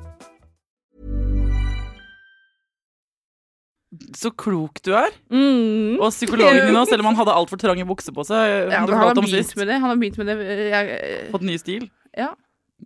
Så 4.17 4.31
klok 4.35 4.81
du 4.85 4.91
er. 4.97 5.09
Mm. 5.31 5.97
Og 6.01 6.09
psykologen 6.13 6.65
din 6.67 6.77
òg, 6.77 6.87
selv 6.89 7.03
om 7.03 7.11
han 7.11 7.19
hadde 7.21 7.35
altfor 7.39 7.59
trange 7.61 7.85
bukser 7.87 8.15
på 8.15 8.25
seg. 8.27 8.71
Ja, 8.71 8.83
han 8.83 8.91
har 8.91 9.15
begynt 9.17 9.57
med 9.59 9.67
det. 9.69 9.81
Han 9.81 9.89
har 9.89 9.99
begynt 9.99 10.21
med 10.21 10.31
det. 10.31 10.37
Jeg, 10.71 11.27
Fått 11.33 11.45
ny 11.47 11.57
stil. 11.61 11.91
ja. 12.17 12.33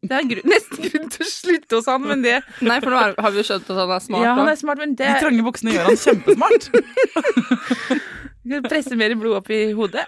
Det 0.04 0.12
er 0.12 0.26
grunn, 0.28 0.50
nesten 0.54 0.90
grunn 0.90 1.08
til 1.14 1.24
å 1.24 1.30
slutte 1.30 1.78
hos 1.80 1.86
han, 1.88 2.04
men 2.04 2.24
det 2.26 2.34
Nei, 2.68 2.80
for 2.84 2.92
nå 2.92 3.00
er, 3.00 3.16
har 3.16 3.32
vi 3.32 3.40
jo 3.40 3.48
skjønt 3.48 3.70
at 3.72 3.80
han 3.80 3.94
er 3.96 4.04
smart. 4.04 4.26
Ja, 4.26 4.34
han 4.36 4.52
er 4.52 4.60
smart, 4.60 4.82
men 4.84 4.96
det 5.00 5.08
De 5.08 5.24
trange 5.24 5.46
buksene 5.46 5.76
gjør 5.76 5.88
han 5.88 6.02
kjempesmart. 6.04 6.70
presser 8.70 9.00
mer 9.00 9.16
blod 9.18 9.40
opp 9.40 9.50
i 9.56 9.62
hodet. 9.78 10.04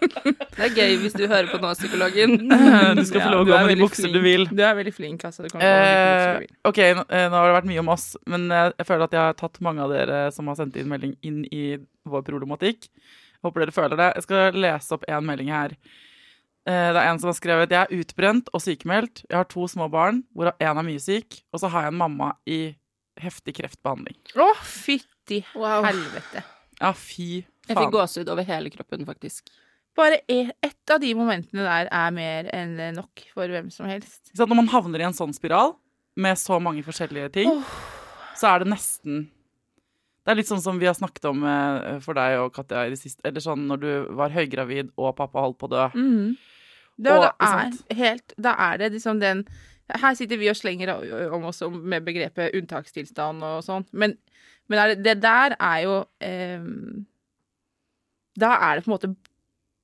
Det 0.00 0.64
er 0.66 0.74
gøy 0.76 0.96
hvis 1.02 1.14
du 1.16 1.22
hører 1.28 1.48
på 1.52 1.60
nå, 1.62 1.70
psykologen. 1.78 2.36
Du 2.98 3.02
skal 3.08 3.22
få 3.24 3.30
lov 3.32 3.42
å 3.44 3.48
gå 3.50 3.58
med 3.60 3.70
de 3.74 3.76
bukser 3.82 4.12
du 4.12 4.20
vil. 4.24 4.46
Du 4.50 4.62
er 4.64 4.74
veldig 4.78 4.92
flink, 4.96 5.24
altså. 5.28 5.44
Du 5.44 5.48
kan 5.52 5.60
gå 5.60 5.64
med 5.64 5.70
Eh, 5.70 6.10
bukser 6.10 6.34
du 6.34 6.44
vil. 6.46 6.56
ok, 6.72 6.80
nå, 6.98 7.04
eh, 7.10 7.26
nå 7.30 7.38
har 7.40 7.48
det 7.50 7.56
vært 7.60 7.70
mye 7.70 7.82
om 7.84 7.92
oss, 7.94 8.06
men 8.26 8.48
jeg, 8.50 8.74
jeg 8.80 8.88
føler 8.90 9.06
at 9.08 9.16
jeg 9.16 9.24
har 9.28 9.38
tatt 9.40 9.60
mange 9.64 9.84
av 9.86 9.94
dere 9.94 10.20
som 10.34 10.50
har 10.50 10.58
sendt 10.60 10.76
inn 10.80 10.88
melding, 10.90 11.16
inn 11.26 11.40
i 11.52 11.64
vår 12.10 12.24
problematikk. 12.26 12.88
Håper 13.44 13.64
dere 13.64 13.72
føler 13.76 13.96
det. 14.00 14.10
Jeg 14.18 14.26
skal 14.28 14.58
lese 14.60 14.96
opp 14.96 15.04
en 15.08 15.24
melding 15.28 15.48
her. 15.54 15.76
Eh, 16.68 16.90
det 16.92 17.00
er 17.00 17.06
en 17.08 17.18
som 17.22 17.30
har 17.30 17.38
skrevet 17.38 17.70
Jeg 17.72 17.86
er 17.86 18.02
utbrent 18.02 18.50
og 18.52 18.60
sykemeldt. 18.64 19.22
Jeg 19.30 19.38
har 19.38 19.48
to 19.48 19.64
små 19.70 19.86
barn, 19.92 20.24
hvorav 20.36 20.58
én 20.60 20.76
er 20.76 20.86
mye 20.90 21.00
syk. 21.00 21.40
Og 21.54 21.62
så 21.62 21.70
har 21.72 21.86
jeg 21.88 21.94
en 21.94 22.00
mamma 22.02 22.34
i 22.48 22.60
heftig 23.20 23.54
kreftbehandling. 23.56 24.16
Å, 24.36 24.50
fytti 24.64 25.42
Wow. 25.54 25.84
helvete. 25.88 26.42
Ja, 26.80 26.92
fy 26.96 27.44
Jeg 27.68 27.76
fikk 27.76 27.76
faen. 27.76 27.92
gåsehud 27.92 28.28
over 28.32 28.42
hele 28.48 28.70
kroppen, 28.72 29.04
faktisk. 29.08 29.50
Bare 29.98 30.20
e- 30.30 30.52
ett 30.62 30.92
av 30.92 31.00
de 31.02 31.10
momentene 31.18 31.64
der 31.66 31.88
er 31.90 32.12
mer 32.14 32.48
enn 32.54 32.76
nok 32.96 33.24
for 33.34 33.50
hvem 33.50 33.70
som 33.74 33.88
helst. 33.90 34.30
Så? 34.32 34.46
Når 34.46 34.60
man 34.62 34.70
havner 34.72 35.02
i 35.02 35.08
en 35.08 35.16
sånn 35.16 35.34
spiral 35.36 35.74
med 36.20 36.38
så 36.38 36.60
mange 36.62 36.84
forskjellige 36.86 37.32
ting, 37.40 37.50
så 38.38 38.54
er 38.54 38.62
det 38.62 38.72
nesten 38.72 39.28
Det 40.20 40.34
er 40.34 40.36
litt 40.36 40.50
sånn 40.50 40.62
som 40.62 40.76
vi 40.78 40.86
har 40.86 40.94
snakket 40.94 41.24
om 41.30 41.42
eh, 41.48 41.98
for 42.04 42.14
deg 42.14 42.36
og 42.42 42.52
Katja 42.54 42.84
i 42.86 42.92
det 42.92 42.98
siste. 43.00 43.24
Eller 43.26 43.42
sånn 43.42 43.64
når 43.66 43.78
du 43.80 43.90
var 44.18 44.34
høygravid 44.34 44.92
og 45.00 45.14
pappa 45.16 45.42
holdt 45.42 45.56
på 45.58 45.66
å 45.66 45.72
dø. 45.72 45.86
Mm. 45.96 46.36
Det, 47.00 47.14
Og, 47.14 47.24
det 47.24 47.48
er 47.48 47.96
helt 47.96 48.34
Da 48.36 48.52
er 48.68 48.76
det 48.82 48.90
liksom 48.92 49.22
den 49.22 49.46
Her 49.88 50.14
sitter 50.14 50.36
vi 50.36 50.50
og 50.52 50.58
slenger 50.58 50.92
om 51.32 51.46
oss 51.48 51.62
med 51.72 52.04
begrepet 52.04 52.52
unntakstilstand 52.54 53.42
og 53.42 53.64
sånn, 53.64 53.86
men, 53.90 54.18
men 54.68 54.92
det, 54.92 54.98
det 55.06 55.16
der 55.24 55.56
er 55.56 55.78
jo 55.86 55.96
eh, 56.20 56.68
Da 58.38 58.52
er 58.68 58.76
det 58.76 58.84
på 58.84 58.92
en 58.92 58.96
måte 58.98 59.14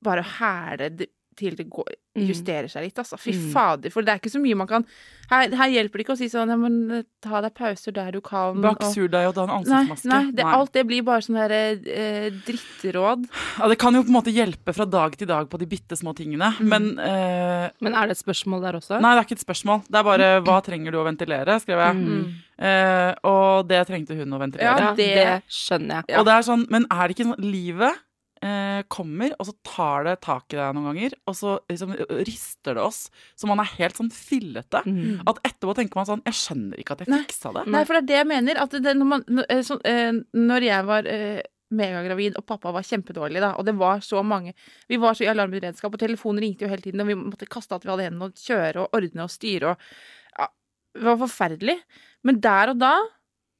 bare 0.06 0.22
å 0.24 0.32
hæle 0.38 0.90
det 0.96 1.10
til 1.36 1.52
det 1.52 1.66
går, 1.68 1.90
Mm. 2.16 2.30
justerer 2.30 2.64
seg 2.72 2.80
litt, 2.86 2.96
altså. 2.96 3.18
Fy 3.20 3.32
Mm. 3.34 3.50
fader, 3.52 3.90
for 3.92 4.00
det 4.00 4.08
er 4.08 4.18
ikke 4.22 4.30
så 4.32 4.40
mye 4.40 4.56
man 4.56 4.66
kan 4.70 4.86
Her, 5.28 5.50
her 5.58 5.68
hjelper 5.68 5.98
det 5.98 6.04
ikke 6.06 6.14
å 6.14 6.16
si 6.16 6.28
sånn 6.32 6.48
ja, 6.48 6.56
men 6.56 6.76
eh, 6.90 7.02
ta 7.20 7.40
deg 7.42 7.52
pauser 7.52 7.92
der 7.92 8.12
du 8.14 8.20
kan. 8.22 8.60
Bak 8.62 8.78
surdeig 8.94 9.26
og 9.28 9.34
ta 9.34 9.42
en 9.44 9.50
ansiktsmaske. 9.58 10.06
nei, 10.08 10.30
det, 10.38 10.44
alt 10.46 10.72
det 10.72 10.84
blir 10.86 11.02
bare 11.04 11.20
sånn 11.26 11.36
der 11.36 11.52
eh, 11.52 12.30
drittråd. 12.46 13.26
Ja, 13.58 13.68
det 13.68 13.76
kan 13.82 13.92
jo 13.98 14.04
på 14.06 14.08
en 14.12 14.16
måte 14.16 14.32
hjelpe 14.32 14.72
fra 14.72 14.86
dag 14.88 15.16
til 15.18 15.26
dag 15.28 15.50
på 15.50 15.58
de 15.60 15.66
bitte 15.66 15.98
små 15.98 16.14
tingene, 16.16 16.52
Mm. 16.56 16.68
men 16.70 16.98
eh, 16.98 17.70
Men 17.82 17.94
er 17.94 18.06
det 18.08 18.16
et 18.16 18.24
spørsmål 18.24 18.62
der 18.62 18.78
også? 18.80 19.00
Nei, 19.02 19.12
det 19.16 19.20
er 19.20 19.26
ikke 19.28 19.38
et 19.40 19.46
spørsmål. 19.46 19.82
Det 19.90 19.98
er 19.98 20.04
bare 20.04 20.40
'hva 20.42 20.62
trenger 20.64 20.90
du 20.92 20.98
å 20.98 21.04
ventilere', 21.04 21.60
skrev 21.60 21.78
jeg. 21.84 21.96
Mm. 21.96 22.34
Eh, 22.58 23.14
og 23.24 23.68
det 23.68 23.86
trengte 23.88 24.16
hun 24.16 24.30
å 24.30 24.38
ventilere. 24.40 24.62
Ja, 24.62 24.78
Ja, 24.78 24.94
det- 24.94 25.14
det 25.14 25.42
skjønner 25.50 26.04
jeg. 26.06 26.18
Og 26.18 26.24
det 26.24 26.32
er 26.32 26.42
sånn, 26.46 26.70
men 26.70 26.86
er 26.90 27.08
det 27.08 27.16
ikke 27.18 27.34
sånn 27.34 27.40
Livet 27.52 27.94
eh, 28.44 28.82
kommer, 28.92 29.32
og 29.38 29.48
så 29.48 29.54
tar 29.66 30.06
det 30.06 30.14
tak 30.24 30.52
i 30.52 30.58
deg 30.58 30.76
noen 30.76 30.90
ganger, 30.90 31.16
og 31.28 31.36
så 31.38 31.56
liksom 31.70 31.94
rister 32.26 32.76
det 32.76 32.84
oss 32.84 33.06
så 33.36 33.48
man 33.48 33.62
er 33.62 33.72
helt 33.78 33.98
sånn 33.98 34.12
fillete. 34.12 34.82
Mm. 34.86 35.24
At 35.28 35.40
etterpå 35.46 35.76
tenker 35.78 36.00
man 36.00 36.08
sånn 36.08 36.24
Jeg 36.26 36.38
skjønner 36.38 36.80
ikke 36.80 36.96
at 36.96 37.04
jeg 37.04 37.12
fiksa 37.12 37.52
det. 37.56 37.66
Nei, 37.72 37.84
for 37.88 37.96
det 37.96 38.02
er 38.04 38.08
det 38.10 38.18
jeg 38.18 38.30
mener. 38.30 38.62
At 38.62 38.76
det, 38.76 38.94
når, 38.98 39.10
man, 39.12 39.26
så, 39.26 39.46
eh, 39.48 39.62
sånn, 39.66 39.82
eh, 39.88 40.10
når 40.36 40.68
jeg 40.68 40.88
var 40.90 41.10
eh, 41.10 41.40
megagravid, 41.76 42.36
og 42.38 42.46
pappa 42.46 42.72
var 42.74 42.86
kjempedårlig, 42.86 43.42
da, 43.42 43.54
og 43.58 43.66
det 43.66 43.74
var 43.78 44.04
så 44.04 44.22
mange 44.22 44.54
Vi 44.86 45.00
var 45.02 45.16
så 45.18 45.26
i 45.26 45.30
alarmberedskap, 45.32 45.94
og 45.94 46.02
telefonen 46.02 46.44
ringte 46.44 46.66
jo 46.66 46.70
hele 46.70 46.84
tiden, 46.84 47.02
og 47.02 47.10
vi 47.10 47.18
måtte 47.18 47.48
kaste 47.50 47.74
at 47.74 47.86
vi 47.86 47.90
hadde 47.90 48.06
hendene, 48.06 48.30
og 48.30 48.38
kjøre 48.38 48.84
og 48.84 48.96
ordne 48.96 49.26
og 49.26 49.32
styre 49.34 49.72
og 49.72 49.90
ja, 50.38 50.48
Det 50.94 51.06
var 51.08 51.20
forferdelig. 51.24 51.76
Men 52.26 52.40
der 52.44 52.72
og 52.74 52.80
da 52.80 52.94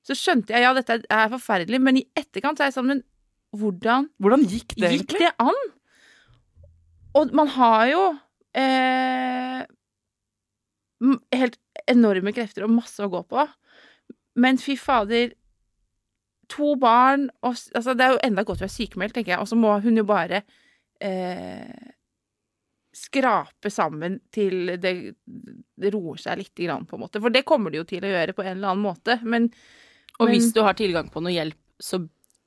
så 0.07 0.15
skjønte 0.15 0.55
jeg 0.55 0.63
ja, 0.63 0.71
dette 0.77 1.01
er 1.03 1.31
forferdelig, 1.33 1.81
men 1.83 1.99
i 1.99 2.07
etterkant 2.15 2.59
så 2.59 2.67
er 2.67 2.71
jeg 2.71 2.77
sånn 2.79 2.91
Men 2.93 3.03
hvordan 3.55 4.09
Hvordan 4.19 4.45
gikk 4.49 4.75
det 4.77 4.91
gikk 4.91 5.15
egentlig? 5.15 5.21
det 5.21 5.33
an? 5.39 5.61
Og 7.17 7.33
man 7.37 7.49
har 7.55 7.87
jo 7.89 8.03
eh, 8.57 9.63
helt 11.37 11.59
enorme 11.89 12.33
krefter 12.37 12.67
og 12.67 12.75
masse 12.75 13.01
å 13.05 13.11
gå 13.13 13.23
på. 13.31 13.47
Men 14.37 14.61
fy 14.61 14.77
fader 14.81 15.35
To 16.55 16.77
barn 16.79 17.25
og 17.43 17.57
altså 17.75 17.95
Det 17.99 18.05
er 18.05 18.13
jo 18.15 18.23
enda 18.23 18.45
godt 18.47 18.61
å 18.61 18.67
være 18.69 18.77
sykemeldt, 18.77 19.17
tenker 19.17 19.33
jeg. 19.35 19.43
Og 19.43 19.49
så 19.51 19.57
må 19.59 19.73
hun 19.83 19.99
jo 19.99 20.05
bare 20.07 20.45
eh, 21.03 21.89
skrape 22.95 23.71
sammen 23.73 24.21
til 24.31 24.77
det, 24.79 24.93
det 25.27 25.91
roer 25.93 26.21
seg 26.23 26.39
litt, 26.41 26.55
grann, 26.55 26.87
på 26.87 26.97
en 26.97 27.03
måte. 27.03 27.21
For 27.25 27.35
det 27.35 27.43
kommer 27.49 27.75
det 27.75 27.83
jo 27.83 27.89
til 27.91 28.07
å 28.07 28.13
gjøre 28.13 28.37
på 28.37 28.45
en 28.45 28.53
eller 28.55 28.77
annen 28.77 28.87
måte. 28.87 29.19
Men 29.27 29.51
Og 30.23 30.31
hvis 30.31 30.53
du 30.55 30.63
har 30.63 30.79
tilgang 30.79 31.11
på 31.13 31.21
noe 31.25 31.35
hjelp, 31.35 31.59
så 31.83 32.01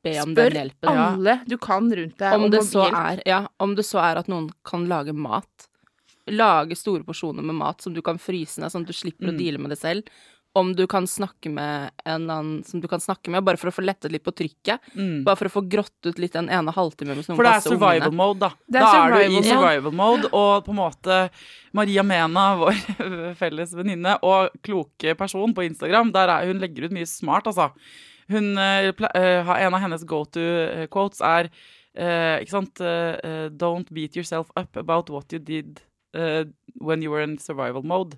be 0.03 0.13
om 0.21 0.31
spør 0.33 0.49
den 0.53 0.59
hjelpen. 0.61 0.89
Spør 0.89 1.01
alle 1.05 1.37
du 1.47 1.57
kan 1.57 1.89
rundt 1.99 2.17
deg 2.21 2.33
Om 2.39 2.49
det, 2.53 2.63
så 2.67 2.87
er, 2.89 3.21
ja, 3.27 3.41
om 3.59 3.75
det 3.75 3.85
så 3.85 3.99
er 4.03 4.21
at 4.23 4.27
noen 4.31 4.49
kan 4.63 4.87
lage 4.87 5.13
mat. 5.13 5.69
Lage 6.29 6.75
store 6.77 7.03
porsjoner 7.07 7.41
med 7.45 7.55
mat 7.57 7.81
som 7.81 7.93
du 7.95 8.01
kan 8.05 8.19
fryse 8.21 8.59
ned, 8.61 8.69
sånn 8.71 8.85
at 8.85 8.91
du 8.91 8.93
slipper 8.93 9.27
Mm. 9.29 9.33
å 9.33 9.37
deale 9.39 9.57
med 9.63 9.69
det 9.73 9.79
selv. 9.79 10.03
Om 10.57 10.71
du 10.73 10.87
kan 10.89 11.05
snakke 11.05 11.45
med 11.53 11.91
en 12.09 12.23
annen 12.27 12.63
som 12.65 12.81
du 12.81 12.87
kan 12.89 12.99
snakke 12.99 13.29
med, 13.29 13.43
bare 13.45 13.55
for 13.57 13.69
å 13.69 13.73
få 13.73 13.83
lettet 13.85 14.11
litt 14.11 14.23
på 14.25 14.31
trykket. 14.33 14.79
Mm. 14.97 15.23
Bare 15.23 15.37
for 15.37 15.45
å 15.45 15.53
få 15.53 15.61
grått 15.69 16.05
ut 16.09 16.17
litt 16.17 16.33
den 16.33 16.49
ene 16.49 16.73
halvtimen 16.73 17.15
hvis 17.19 17.29
noen 17.29 17.37
For 17.37 17.45
det 17.45 17.51
er 17.53 17.61
survival 17.61 18.09
ungene. 18.09 18.17
mode, 18.17 18.39
da. 18.39 18.49
Det 18.65 18.79
er 18.81 18.81
da 18.81 18.89
er 18.89 19.09
du 19.09 19.15
i 19.19 19.19
survival 19.19 19.35
mode. 19.35 19.49
survival 19.53 19.91
mode, 19.91 20.29
og 20.33 20.65
på 20.65 20.73
en 20.73 20.79
måte 20.81 21.29
Maria 21.71 22.03
Mena, 22.03 22.47
vår 22.57 23.35
felles 23.41 23.73
venninne 23.77 24.17
og 24.25 24.49
kloke 24.65 25.15
person 25.17 25.53
på 25.53 25.65
Instagram, 25.69 26.11
der 26.17 26.27
er, 26.29 26.47
hun 26.49 26.59
legger 26.59 26.85
ut 26.89 26.97
mye 26.97 27.05
smart, 27.09 27.45
altså. 27.45 27.69
Hun, 28.29 28.57
eh, 28.57 28.91
eh, 29.15 29.43
har- 29.45 29.59
en 29.65 29.73
av 29.73 29.81
hennes 29.81 30.03
go 30.05 30.23
to 30.25 30.39
quotes 30.91 31.21
er 31.21 31.49
eh, 31.95 32.39
ikke 32.43 32.53
sant 32.55 32.79
eh, 32.81 33.17
eh, 33.23 33.49
Don't 33.49 33.89
beat 33.93 34.15
yourself 34.15 34.51
up 34.55 34.77
about 34.77 35.09
what 35.09 35.31
you 35.33 35.39
did 35.39 35.81
eh, 36.13 36.45
when 36.79 37.01
you 37.01 37.11
were 37.11 37.23
in 37.23 37.37
survival 37.37 37.81
mode. 37.83 38.17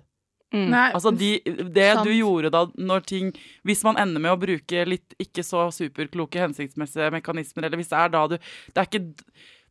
Mm. 0.52 0.68
Nei, 0.68 0.90
Altså 0.92 1.10
de, 1.16 1.40
det 1.72 1.94
Sant. 1.94 2.04
du 2.04 2.12
gjorde 2.12 2.50
da 2.52 2.66
når 2.76 3.06
ting 3.08 3.30
Hvis 3.64 3.80
man 3.86 3.96
ender 3.96 4.20
med 4.20 4.34
å 4.34 4.36
bruke 4.36 4.82
litt 4.84 5.14
ikke 5.18 5.40
så 5.40 5.70
superkloke 5.72 6.36
hensiktsmessige 6.42 7.08
mekanismer, 7.14 7.64
eller 7.64 7.80
hvis 7.80 7.88
det 7.88 7.96
er 8.02 8.08
da 8.12 8.26
du 8.28 8.34
Det 8.36 8.76
er 8.76 8.84
ikke 8.90 9.00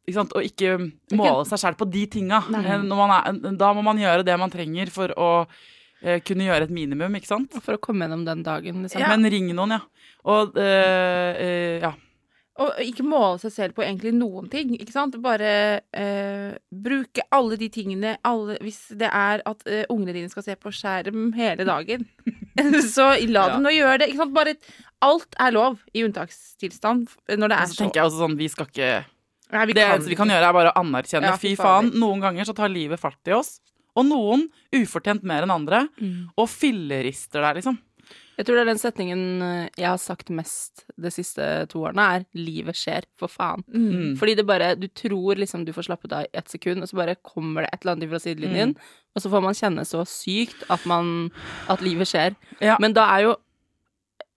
ikke 0.07 0.15
sant, 0.17 0.33
Å 0.33 0.41
ikke 0.41 0.71
måle 1.13 1.45
seg 1.45 1.59
selv 1.61 1.77
på 1.77 1.85
de 1.93 2.07
tinga. 2.09 2.39
Eh, 2.49 2.71
er, 2.73 3.53
da 3.61 3.69
må 3.77 3.83
man 3.85 3.99
gjøre 4.01 4.25
det 4.25 4.39
man 4.41 4.49
trenger 4.49 4.89
for 4.89 5.13
å 5.13 5.29
eh, 5.45 5.69
kunne 6.25 6.47
gjøre 6.47 6.67
et 6.67 6.73
minimum, 6.73 7.17
ikke 7.19 7.29
sant? 7.29 7.57
For 7.61 7.77
å 7.77 7.81
komme 7.81 8.07
gjennom 8.07 8.23
den 8.27 8.45
dagen, 8.45 8.85
liksom. 8.85 9.03
Men 9.05 9.27
ring 9.31 9.51
noen, 9.53 9.77
ja. 9.77 10.07
Og 10.31 10.57
eh, 10.61 11.41
eh, 11.41 11.83
ja. 11.83 11.93
Og 12.61 12.81
ikke 12.83 13.05
måle 13.07 13.39
seg 13.41 13.53
selv 13.55 13.77
på 13.77 13.83
egentlig 13.85 14.11
noen 14.13 14.49
ting, 14.51 14.73
ikke 14.75 14.93
sant? 14.93 15.15
Bare 15.23 15.51
eh, 15.95 16.51
bruke 16.69 17.23
alle 17.33 17.57
de 17.57 17.69
tingene 17.73 18.17
alle, 18.27 18.57
Hvis 18.61 18.91
det 18.99 19.07
er 19.07 19.41
at 19.47 19.63
eh, 19.65 19.85
ungene 19.89 20.13
dine 20.17 20.29
skal 20.29 20.45
se 20.45 20.57
på 20.59 20.73
skjerm 20.75 21.31
hele 21.37 21.65
dagen, 21.67 22.05
så 22.95 23.13
la 23.31 23.47
dem 23.53 23.65
nå 23.65 23.73
gjøre 23.73 24.03
det. 24.03 24.11
Ikke 24.11 24.25
sant? 24.25 24.35
Bare 24.35 24.57
alt 25.01 25.39
er 25.41 25.55
lov 25.55 25.79
i 25.95 26.03
unntakstilstand 26.05 27.07
når 27.31 27.53
det 27.53 27.57
er 27.57 27.71
så 27.71 27.77
så 27.77 27.83
tenker 27.85 28.01
jeg 28.01 28.11
også 28.11 28.19
sånn 28.21 28.35
Vi 28.37 28.49
skal 28.53 28.67
ikke 28.69 28.89
Nei, 29.51 29.63
vi 29.67 29.73
Det 29.75 29.83
eneste 29.83 30.11
vi 30.11 30.15
kan 30.15 30.29
gjøre, 30.31 30.47
er 30.47 30.55
bare 30.55 30.71
å 30.71 30.79
anerkjenne. 30.79 31.31
Ja, 31.33 31.39
fy 31.39 31.55
fy 31.55 31.59
faen, 31.59 31.89
noen 31.99 32.21
ganger 32.23 32.47
så 32.47 32.53
tar 32.55 32.71
livet 32.71 33.01
fart 33.01 33.27
i 33.27 33.33
oss. 33.35 33.57
Og 33.99 34.05
noen 34.07 34.45
ufortjent 34.75 35.23
mer 35.27 35.43
enn 35.43 35.51
andre. 35.51 35.85
Mm. 35.99 36.29
Og 36.39 36.47
fillerister 36.49 37.41
der, 37.43 37.57
liksom. 37.59 37.79
Jeg 38.37 38.45
tror 38.47 38.55
det 38.57 38.61
er 38.63 38.69
den 38.71 38.79
setningen 38.81 39.41
eh, 39.45 39.67
jeg 39.77 39.85
har 39.85 39.99
sagt 40.01 40.31
mest 40.33 40.85
de 40.97 41.11
siste 41.13 41.43
to 41.69 41.83
årene, 41.85 42.01
er 42.15 42.23
'livet 42.33 42.73
skjer', 42.79 43.05
for 43.13 43.29
faen. 43.29 43.61
Mm. 43.69 44.15
Fordi 44.17 44.35
det 44.35 44.45
bare 44.47 44.75
Du 44.79 44.87
tror 44.87 45.35
liksom 45.35 45.65
du 45.65 45.73
får 45.73 45.85
slappet 45.91 46.11
av 46.15 46.23
i 46.23 46.31
ett 46.33 46.49
sekund, 46.49 46.81
og 46.81 46.89
så 46.89 46.95
bare 46.97 47.15
kommer 47.21 47.61
det 47.61 47.69
et 47.73 47.83
eller 47.83 47.95
annet 47.95 48.09
fra 48.09 48.19
sidelinjen, 48.19 48.75
og 49.15 49.21
så 49.21 49.29
får 49.29 49.41
man 49.43 49.53
kjenne 49.53 49.85
så 49.85 50.01
sykt 50.07 50.63
at 50.69 50.85
man 50.85 51.29
At 51.69 51.81
livet 51.81 52.07
skjer. 52.07 52.35
Ja. 52.61 52.77
Men 52.79 52.93
da 52.93 53.05
er 53.17 53.21
jo 53.23 53.35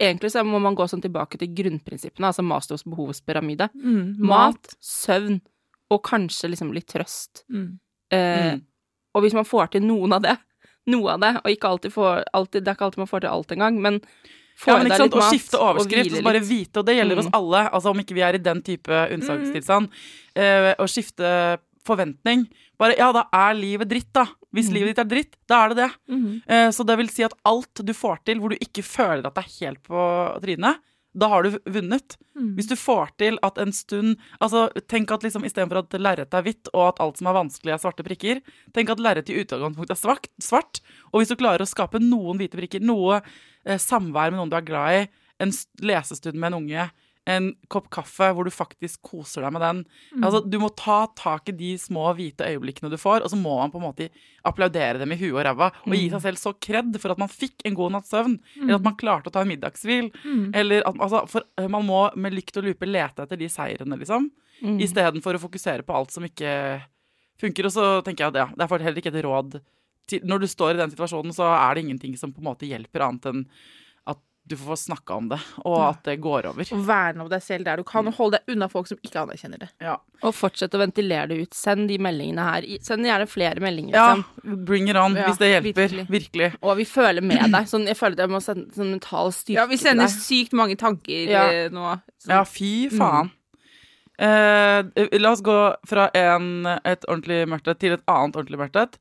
Egentlig 0.01 0.33
så 0.33 0.43
må 0.45 0.59
man 0.61 0.75
gå 0.75 0.83
sånn 0.91 1.01
tilbake 1.01 1.39
til 1.39 1.55
grunnprinsippene, 1.55 2.27
altså 2.27 2.43
Mastos 2.43 2.83
behovspyramide. 2.83 3.69
Mm. 3.79 4.17
Mat, 4.19 4.75
søvn 4.83 5.41
og 5.89 6.03
kanskje 6.03 6.51
liksom 6.51 6.73
litt 6.75 6.89
trøst. 6.89 7.45
Mm. 7.49 7.79
Eh, 8.11 8.55
Mm. 8.55 8.63
Og 9.15 9.23
hvis 9.25 9.35
man 9.37 9.47
får 9.47 9.71
til 9.77 9.85
noen 9.87 10.13
av 10.17 10.23
det, 10.25 10.37
noe 10.91 11.15
av 11.15 11.21
det, 11.23 11.35
og 11.43 11.51
ikke 11.53 11.69
alltid 11.71 11.93
får 11.95 12.25
alltid, 12.35 12.65
Det 12.65 12.69
er 12.73 12.77
ikke 12.79 12.89
alltid 12.89 12.99
man 13.05 13.13
får 13.13 13.21
til 13.25 13.31
alt 13.31 13.53
engang, 13.57 13.81
men 13.81 14.01
får 14.59 14.71
Ja, 14.73 14.79
men 14.79 14.87
i 14.87 14.91
deg 14.91 15.05
litt 15.07 15.15
Å 15.15 15.29
skifte 15.31 15.59
overskrift 15.59 16.13
og 16.13 16.19
og 16.19 16.25
bare 16.29 16.43
vite, 16.45 16.79
og 16.81 16.87
det 16.87 16.97
gjelder 16.99 17.19
oss 17.23 17.31
Mm. 17.31 17.37
alle, 17.41 17.63
altså 17.71 17.91
om 17.91 17.99
ikke 18.03 18.15
vi 18.15 18.21
er 18.23 18.35
i 18.35 18.43
den 18.43 18.63
type 18.63 18.91
unntakstilstand, 19.15 19.89
uh, 20.37 20.75
å 20.79 20.87
skifte 20.91 21.59
forventning. 21.85 22.47
Bare 22.81 22.97
ja, 22.97 23.11
da 23.13 23.27
er 23.33 23.55
livet 23.55 23.89
dritt, 23.89 24.13
da. 24.13 24.27
Hvis 24.55 24.71
livet 24.73 24.95
ditt 24.95 25.03
er 25.05 25.09
dritt, 25.11 25.37
da 25.49 25.65
er 25.65 25.69
det 25.75 25.77
det. 25.77 25.91
Mm. 26.09 26.43
Uh, 26.49 26.71
så 26.71 26.87
det 26.87 26.97
vil 26.99 27.09
si 27.09 27.25
at 27.27 27.35
alt 27.45 27.75
du 27.85 27.93
får 27.93 28.25
til 28.25 28.39
hvor 28.41 28.51
du 28.51 28.57
ikke 28.57 28.83
føler 28.83 29.27
at 29.27 29.35
det 29.35 29.45
er 29.45 29.67
helt 29.67 29.83
på 29.83 30.05
trynet, 30.43 30.81
da 31.15 31.29
har 31.31 31.47
du 31.47 31.59
vunnet. 31.71 32.17
Mm. 32.35 32.55
Hvis 32.59 32.69
du 32.71 32.75
får 32.79 33.13
til 33.23 33.39
at 33.47 33.59
en 33.63 33.73
stund 33.75 34.17
Altså, 34.43 34.67
tenk 34.91 35.13
at 35.15 35.23
liksom 35.23 35.45
istedenfor 35.47 35.85
at 35.85 35.97
lerretet 36.01 36.35
er 36.35 36.47
hvitt, 36.47 36.71
og 36.73 36.89
at 36.89 37.01
alt 37.05 37.21
som 37.21 37.31
er 37.31 37.37
vanskelig, 37.39 37.73
er 37.75 37.83
svarte 37.83 38.07
prikker, 38.07 38.41
tenk 38.75 38.91
at 38.91 39.03
lerretet 39.03 39.35
i 39.35 39.41
utgangspunktet 39.45 39.95
er 39.95 40.01
svart, 40.01 40.29
svart. 40.43 40.83
Og 41.13 41.23
hvis 41.23 41.31
du 41.31 41.39
klarer 41.39 41.63
å 41.63 41.71
skape 41.71 42.03
noen 42.03 42.41
hvite 42.41 42.59
prikker, 42.59 42.83
noe 42.85 43.21
eh, 43.21 43.79
samvær 43.81 44.33
med 44.33 44.41
noen 44.41 44.53
du 44.53 44.59
er 44.59 44.67
glad 44.67 44.99
i, 44.99 45.05
en 45.43 45.55
lesestund 45.83 46.39
med 46.39 46.53
en 46.53 46.61
unge, 46.63 46.89
en 47.27 47.47
kopp 47.73 47.87
kaffe 47.93 48.27
hvor 48.37 48.45
du 48.45 48.53
faktisk 48.53 49.01
koser 49.09 49.47
deg 49.47 49.55
med 49.55 49.63
den 49.65 49.79
Altså, 50.21 50.43
Du 50.45 50.59
må 50.61 50.69
ta 50.77 51.07
tak 51.17 51.49
i 51.49 51.55
de 51.57 51.71
små 51.81 52.11
hvite 52.19 52.45
øyeblikkene 52.45 52.91
du 52.93 52.99
får, 53.01 53.25
og 53.25 53.31
så 53.33 53.39
må 53.41 53.55
man 53.63 53.73
på 53.73 53.81
en 53.81 53.87
måte 53.87 54.09
applaudere 54.45 55.01
dem 55.01 55.15
i 55.15 55.17
huet 55.17 55.33
og 55.39 55.45
ræva 55.47 55.71
og 55.87 55.95
gi 55.97 56.11
seg 56.13 56.21
selv 56.27 56.37
så 56.43 56.53
kred 56.61 56.99
for 57.01 57.15
at 57.15 57.21
man 57.23 57.33
fikk 57.33 57.65
en 57.65 57.75
god 57.79 57.95
natts 57.97 58.13
søvn, 58.13 58.37
eller 58.61 58.77
at 58.77 58.85
man 58.85 58.97
klarte 59.01 59.33
å 59.33 59.33
ta 59.33 59.41
en 59.41 59.49
middagshvil. 59.49 60.11
Eller 60.55 60.85
at, 60.85 60.99
altså, 61.01 61.25
for 61.31 61.47
eh, 61.57 61.69
man 61.73 61.87
må 61.89 62.03
med 62.17 62.37
lykt 62.37 62.59
og 62.61 62.69
lupe 62.69 62.87
lete 62.87 63.25
etter 63.25 63.41
de 63.41 63.49
seirene, 63.49 63.97
liksom. 63.97 64.29
Mm. 64.61 64.77
Istedenfor 64.85 65.39
å 65.39 65.41
fokusere 65.43 65.83
på 65.83 65.97
alt 65.97 66.13
som 66.13 66.25
ikke 66.29 66.53
funker. 67.41 67.67
Og 67.71 67.73
så 67.73 67.87
tenker 68.05 68.27
jeg 68.27 68.35
at 68.35 68.43
ja, 68.43 68.47
det 68.53 68.69
er 68.69 68.85
heller 68.85 69.01
ikke 69.01 69.13
et 69.15 69.25
råd 69.25 69.57
Når 70.23 70.45
du 70.45 70.47
står 70.47 70.75
i 70.75 70.83
den 70.83 70.93
situasjonen, 70.93 71.33
så 71.33 71.49
er 71.57 71.75
det 71.75 71.87
ingenting 71.87 72.17
som 72.21 72.33
på 72.33 72.43
en 72.45 72.51
måte 72.53 72.69
hjelper, 72.69 73.01
annet 73.09 73.31
enn 73.33 73.47
du 74.47 74.57
får 74.61 74.77
snakka 74.77 75.15
om 75.17 75.29
det, 75.31 75.39
og 75.65 75.77
at 75.89 76.03
det 76.05 76.19
går 76.21 76.47
over. 76.51 76.69
Og 76.77 76.83
verne 76.87 77.23
om 77.25 77.29
deg 77.33 77.41
selv 77.43 77.65
der 77.65 77.77
du 77.81 77.85
kan, 77.89 78.07
og 78.11 78.13
holde 78.19 78.37
deg 78.39 78.53
unna 78.55 78.69
folk 78.69 78.87
som 78.91 78.99
ikke 79.01 79.23
anerkjenner 79.23 79.59
det. 79.63 79.69
Ja, 79.81 79.95
Og 80.23 80.35
fortsett 80.37 80.75
å 80.77 80.81
ventilere 80.83 81.29
det 81.31 81.39
ut. 81.47 81.55
Send 81.57 81.89
de 81.89 81.97
meldingene 81.99 82.45
her. 82.45 82.67
Send 82.85 83.07
gjerne 83.09 83.27
flere 83.27 83.61
meldinger. 83.65 83.95
ja 83.97 84.15
Liksom. 84.17 84.65
bring 84.67 84.89
it 84.91 84.97
on, 84.97 85.15
Ja, 85.17 85.27
hvis 85.31 85.39
det 85.41 85.49
hjelper. 85.53 85.89
virkelig. 85.89 86.07
Virkelig. 86.11 86.51
Og 86.63 86.77
vi 86.77 86.85
føler 86.85 87.23
med 87.23 87.51
deg. 87.53 87.65
Sånn, 87.73 87.87
jeg 87.89 87.97
føler 87.97 88.13
at 88.13 88.19
jeg 88.27 88.29
må 88.35 88.43
sende 88.43 88.75
sånn 88.77 88.91
mental 88.91 89.33
styrke 89.33 89.57
Ja, 89.63 89.67
vi 89.67 89.77
sender 89.77 90.07
sykt 90.13 90.53
mange 90.53 90.77
tanker 90.77 91.31
Ja. 91.31 91.47
eh, 91.51 91.69
nå. 91.71 92.01
Sånn. 92.21 92.29
Ja, 92.37 92.45
fy 92.45 92.91
faen. 92.91 93.31
Eh, 94.19 94.83
la 95.19 95.31
oss 95.33 95.41
gå 95.43 95.57
fra 95.89 96.11
en, 96.15 96.67
et 96.85 97.05
ordentlig 97.09 97.49
mørkt 97.51 97.73
til 97.81 97.95
et 97.97 98.05
annet 98.07 98.37
ordentlig 98.37 98.61
mørkt 98.61 98.77
et. 98.81 98.99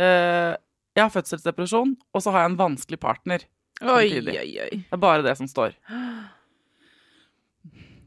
Eh, 0.00 0.54
jeg 0.96 1.02
har 1.02 1.10
fødselsdepresjon, 1.10 1.96
og 2.14 2.22
så 2.22 2.30
har 2.32 2.44
jeg 2.44 2.52
en 2.52 2.56
vanskelig 2.62 3.00
partner. 3.02 3.40
Oi, 3.82 4.08
samtidig. 4.08 4.36
oi, 4.38 4.58
oi. 4.62 4.76
Det 4.84 4.92
er 4.92 5.02
bare 5.02 5.22
det 5.26 5.36
som 5.36 5.46
står. 5.50 5.74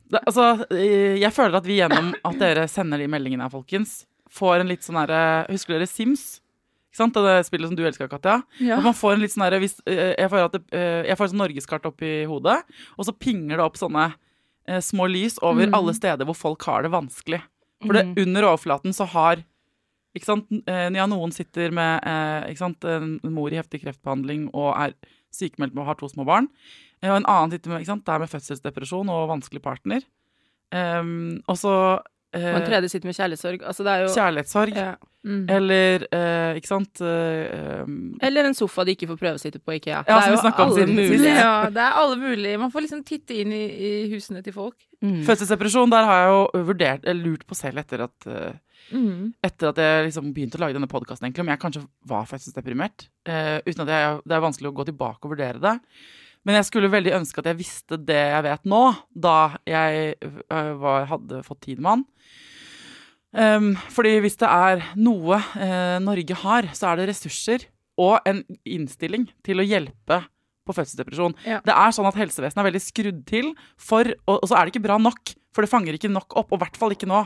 Det, 0.07 0.21
altså, 0.23 0.43
eh, 0.71 1.17
jeg 1.19 1.33
føler 1.35 1.57
at 1.59 1.65
vi 1.67 1.79
gjennom 1.81 2.13
at 2.25 2.37
dere 2.39 2.67
sender 2.71 3.01
de 3.01 3.09
meldingene 3.11 3.43
her, 3.43 3.51
folkens, 3.51 4.05
får 4.31 4.61
en 4.61 4.69
litt 4.71 4.85
sånn 4.85 4.99
herre 5.01 5.19
Husker 5.51 5.75
dere 5.75 5.87
Sims? 5.89 6.37
Ikke 6.87 7.01
sant? 7.01 7.17
Det 7.19 7.33
spillet 7.47 7.67
som 7.69 7.75
du 7.77 7.83
elsker, 7.87 8.07
Katja. 8.11 8.37
Ja. 8.63 8.77
Man 8.83 8.95
får 8.95 9.17
en 9.17 9.25
litt 9.25 9.33
sånn 9.35 9.43
herre 9.45 9.59
eh, 9.59 10.13
Jeg 10.15 10.29
får, 10.31 10.45
at 10.47 10.55
det, 10.55 10.61
eh, 10.71 11.01
jeg 11.09 11.17
får 11.19 11.27
et 11.27 11.33
sånn 11.33 11.43
norgeskart 11.43 11.85
opp 11.91 12.01
i 12.07 12.13
hodet, 12.29 12.61
og 12.97 13.05
så 13.09 13.13
pinger 13.19 13.57
det 13.59 13.65
opp 13.67 13.75
sånne 13.79 14.07
eh, 14.67 14.79
små 14.83 15.09
lys 15.11 15.37
over 15.43 15.67
Mm. 15.67 15.75
alle 15.75 15.93
steder 15.93 16.25
hvor 16.27 16.35
folk 16.39 16.63
har 16.63 16.83
det 16.87 16.91
vanskelig. 16.95 17.41
For 17.83 17.93
det, 17.93 18.05
Mm. 18.07 18.15
under 18.23 18.43
overflaten 18.53 18.93
så 18.95 19.05
har 19.07 19.43
ikke 20.15 20.25
sant, 20.25 20.47
eh, 20.65 20.89
Ja, 20.95 21.05
noen 21.05 21.31
sitter 21.35 21.69
med 21.71 22.01
eh, 22.07 22.49
ikke 22.53 22.57
sant, 22.63 22.83
en 22.85 23.19
mor 23.33 23.51
i 23.51 23.59
heftig 23.59 23.83
kreftbehandling 23.83 24.49
og 24.53 24.73
er 24.75 24.93
sykemeldt 25.33 25.75
med 25.75 25.83
å 25.83 25.87
ha 25.89 25.95
to 25.97 26.09
små 26.11 26.25
barn. 26.27 26.47
Eh, 27.01 27.09
Og 27.11 27.17
en 27.19 27.29
annen 27.29 27.51
sitter 27.51 27.73
med, 27.73 27.85
sant, 27.85 28.05
der 28.05 28.19
med 28.19 28.31
fødselsdepresjon 28.31 29.09
og 29.13 29.29
vanskelig 29.33 29.61
partner. 29.61 30.05
Um, 30.71 31.39
og 31.47 31.55
så 31.55 31.73
uh, 32.01 32.35
Og 32.35 32.57
en 32.59 32.65
tredje 32.67 32.89
sitter 32.91 33.07
med 33.07 33.15
kjærlighetssorg. 33.15 33.61
Altså, 33.63 33.85
det 33.87 33.91
er 33.93 34.01
jo 34.03 34.09
kjærlighetssorg. 34.15 34.75
ja. 34.75 34.95
Mm. 35.27 35.41
Eller 35.51 36.05
eh, 36.15 36.57
ikke 36.59 36.69
sant 36.69 37.01
eh, 37.03 37.81
Eller 38.23 38.47
en 38.47 38.55
sofa 38.55 38.85
de 38.87 38.93
ikke 38.95 39.09
får 39.09 39.17
prøvesitte 39.19 39.59
på 39.59 39.75
IKEA. 39.75 40.05
Ja, 40.07 40.21
det 40.23 40.29
er 40.29 40.35
jo 40.37 40.53
alle 40.63 40.85
mulige. 40.87 41.33
Ja, 41.35 41.55
det 41.73 41.83
er 41.83 41.97
alle 41.99 42.19
mulige. 42.21 42.61
Man 42.61 42.71
får 42.71 42.85
liksom 42.85 43.01
titte 43.07 43.35
inn 43.41 43.51
i, 43.51 43.65
i 43.67 43.91
husene 44.13 44.39
til 44.45 44.55
folk. 44.55 44.77
Mm. 45.03 45.25
Fødselsdepresjon, 45.27 45.91
der 45.91 46.07
har 46.07 46.21
jeg 46.23 46.31
jo 46.31 46.63
vurdert, 46.69 47.03
eller 47.03 47.27
lurt 47.27 47.43
på 47.49 47.57
selv 47.59 47.83
etter 47.83 48.07
at 48.07 48.31
eh, 48.31 48.55
Mm. 48.87 49.33
etter 49.43 49.71
at 49.71 49.79
jeg 49.81 50.05
liksom 50.07 50.29
begynte 50.35 50.55
å 50.59 50.61
lage 50.63 50.77
denne 50.77 50.87
podkasten, 50.87 51.27
egentlig, 51.27 51.43
om 51.43 51.51
jeg 51.51 51.59
kanskje 51.59 51.83
var 52.07 52.27
fødselsdeprimert. 52.29 53.07
Uh, 53.27 53.59
uten 53.67 53.83
at 53.83 53.91
jeg, 53.91 54.21
Det 54.23 54.37
er 54.37 54.45
vanskelig 54.45 54.71
å 54.71 54.77
gå 54.77 54.85
tilbake 54.87 55.27
og 55.27 55.33
vurdere 55.33 55.59
det. 55.59 55.75
Men 56.47 56.55
jeg 56.55 56.69
skulle 56.69 56.91
veldig 56.93 57.15
ønske 57.17 57.41
at 57.41 57.49
jeg 57.51 57.59
visste 57.59 57.99
det 57.99 58.21
jeg 58.31 58.45
vet 58.45 58.69
nå, 58.69 58.83
da 59.11 59.57
jeg 59.67 60.15
uh, 60.23 60.73
var, 60.79 61.09
hadde 61.11 61.43
fått 61.43 61.65
tid 61.67 61.81
med 61.81 61.97
han. 61.97 62.05
Um, 63.37 63.75
fordi 63.93 64.15
hvis 64.23 64.39
det 64.41 64.47
er 64.49 64.81
noe 64.97 65.37
eh, 65.61 65.97
Norge 66.01 66.37
har, 66.41 66.69
så 66.73 66.89
er 66.89 66.97
det 67.01 67.11
ressurser 67.11 67.67
og 68.01 68.25
en 68.29 68.41
innstilling 68.65 69.27
til 69.45 69.61
å 69.61 69.65
hjelpe 69.65 70.23
på 70.67 70.75
fødselsdepresjon. 70.75 71.35
Ja. 71.47 71.59
Det 71.65 71.73
er 71.73 71.93
sånn 71.95 72.09
at 72.09 72.17
helsevesenet 72.19 72.61
er 72.61 72.67
veldig 72.67 72.83
skrudd 72.83 73.21
til 73.29 73.53
for 73.79 74.09
Og, 74.27 74.41
og 74.41 74.49
så 74.49 74.57
er 74.57 74.65
det 74.65 74.75
ikke 74.75 74.87
bra 74.87 74.97
nok, 75.01 75.35
for 75.55 75.63
det 75.63 75.71
fanger 75.71 75.97
ikke 75.97 76.11
nok 76.11 76.35
opp, 76.37 76.51
og 76.51 76.59
i 76.59 76.63
hvert 76.65 76.81
fall 76.81 76.93
ikke 76.93 77.09
nå. 77.09 77.23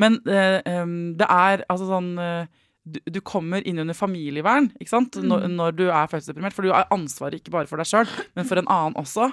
Men 0.00 0.18
eh, 0.30 0.58
em, 0.66 0.96
det 1.18 1.28
er 1.28 1.66
altså 1.68 1.90
sånn 1.90 2.14
eh, 2.22 2.48
du, 2.94 2.98
du 3.08 3.20
kommer 3.24 3.64
inn 3.68 3.80
under 3.82 3.96
familievern 3.96 4.70
ikke 4.80 4.92
sant? 4.92 5.18
Når, 5.22 5.46
når 5.52 5.76
du 5.78 5.84
er 5.88 6.10
fødselsdeprimert, 6.10 6.56
for 6.56 6.66
du 6.66 6.72
har 6.74 6.88
ansvaret 6.94 7.38
ikke 7.40 7.54
bare 7.54 7.68
for 7.70 7.80
deg 7.80 7.88
sjøl, 7.90 8.10
men 8.38 8.48
for 8.48 8.60
en 8.60 8.70
annen 8.72 8.98
også. 9.00 9.30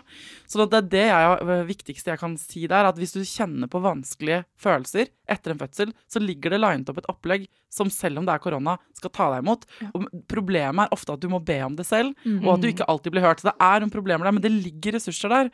Så 0.49 0.65
det 0.65 0.79
er 0.81 0.89
det 0.95 1.05
jeg, 1.09 1.59
viktigste 1.71 2.13
jeg 2.13 2.21
kan 2.21 2.37
si 2.41 2.65
der, 2.71 2.89
at 2.89 2.99
hvis 3.01 3.15
du 3.15 3.21
kjenner 3.23 3.71
på 3.71 3.81
vanskelige 3.83 4.43
følelser 4.61 5.11
etter 5.31 5.55
en 5.55 5.61
fødsel, 5.61 5.93
så 6.11 6.21
ligger 6.21 6.53
det 6.53 6.61
linet 6.61 6.89
opp 6.91 6.99
et 7.01 7.07
opplegg 7.09 7.47
som 7.75 7.89
selv 7.91 8.21
om 8.21 8.27
det 8.27 8.31
er 8.35 8.41
korona, 8.43 8.77
skal 8.95 9.11
ta 9.11 9.25
deg 9.33 9.41
imot. 9.43 9.65
Og 9.97 10.05
problemet 10.31 10.85
er 10.85 10.93
ofte 10.95 11.15
at 11.15 11.23
du 11.23 11.27
må 11.31 11.41
be 11.43 11.57
om 11.65 11.73
det 11.75 11.83
selv, 11.89 12.13
og 12.45 12.53
at 12.53 12.61
du 12.63 12.69
ikke 12.69 12.87
alltid 12.91 13.11
blir 13.15 13.25
hørt. 13.25 13.41
Så 13.43 13.49
det 13.49 13.55
er 13.67 13.83
noen 13.83 13.91
problemer 13.91 14.27
der, 14.29 14.35
men 14.37 14.43
det 14.45 14.53
ligger 14.53 14.95
ressurser 14.95 15.33
der. 15.33 15.49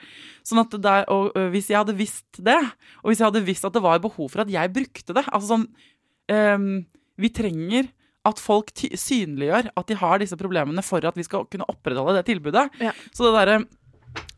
Sånn 0.46 0.62
at 0.62 0.76
der, 0.84 1.08
og 1.10 1.32
ø, 1.34 1.48
Hvis 1.56 1.72
jeg 1.72 1.80
hadde 1.82 1.98
visst 1.98 2.42
det, 2.46 2.60
og 3.02 3.10
hvis 3.10 3.24
jeg 3.24 3.30
hadde 3.32 3.46
visst 3.48 3.66
at 3.66 3.74
det 3.74 3.82
var 3.84 4.04
behov 4.04 4.30
for 4.30 4.44
at 4.44 4.52
jeg 4.54 4.74
brukte 4.76 5.16
det 5.18 5.26
altså 5.32 5.56
sånn, 5.56 5.66
ehm, 6.32 6.70
Vi 7.22 7.30
trenger 7.34 7.92
at 8.28 8.38
folk 8.42 8.70
synliggjør 8.78 9.72
at 9.78 9.88
de 9.90 9.96
har 9.98 10.20
disse 10.22 10.38
problemene 10.38 10.84
for 10.86 11.02
at 11.10 11.16
vi 11.18 11.24
skal 11.26 11.48
kunne 11.50 11.66
opprettholde 11.72 12.20
det 12.20 12.28
tilbudet. 12.30 12.68
Ja. 12.82 12.92
Så 13.14 13.26
det 13.30 13.38
derre 13.40 13.62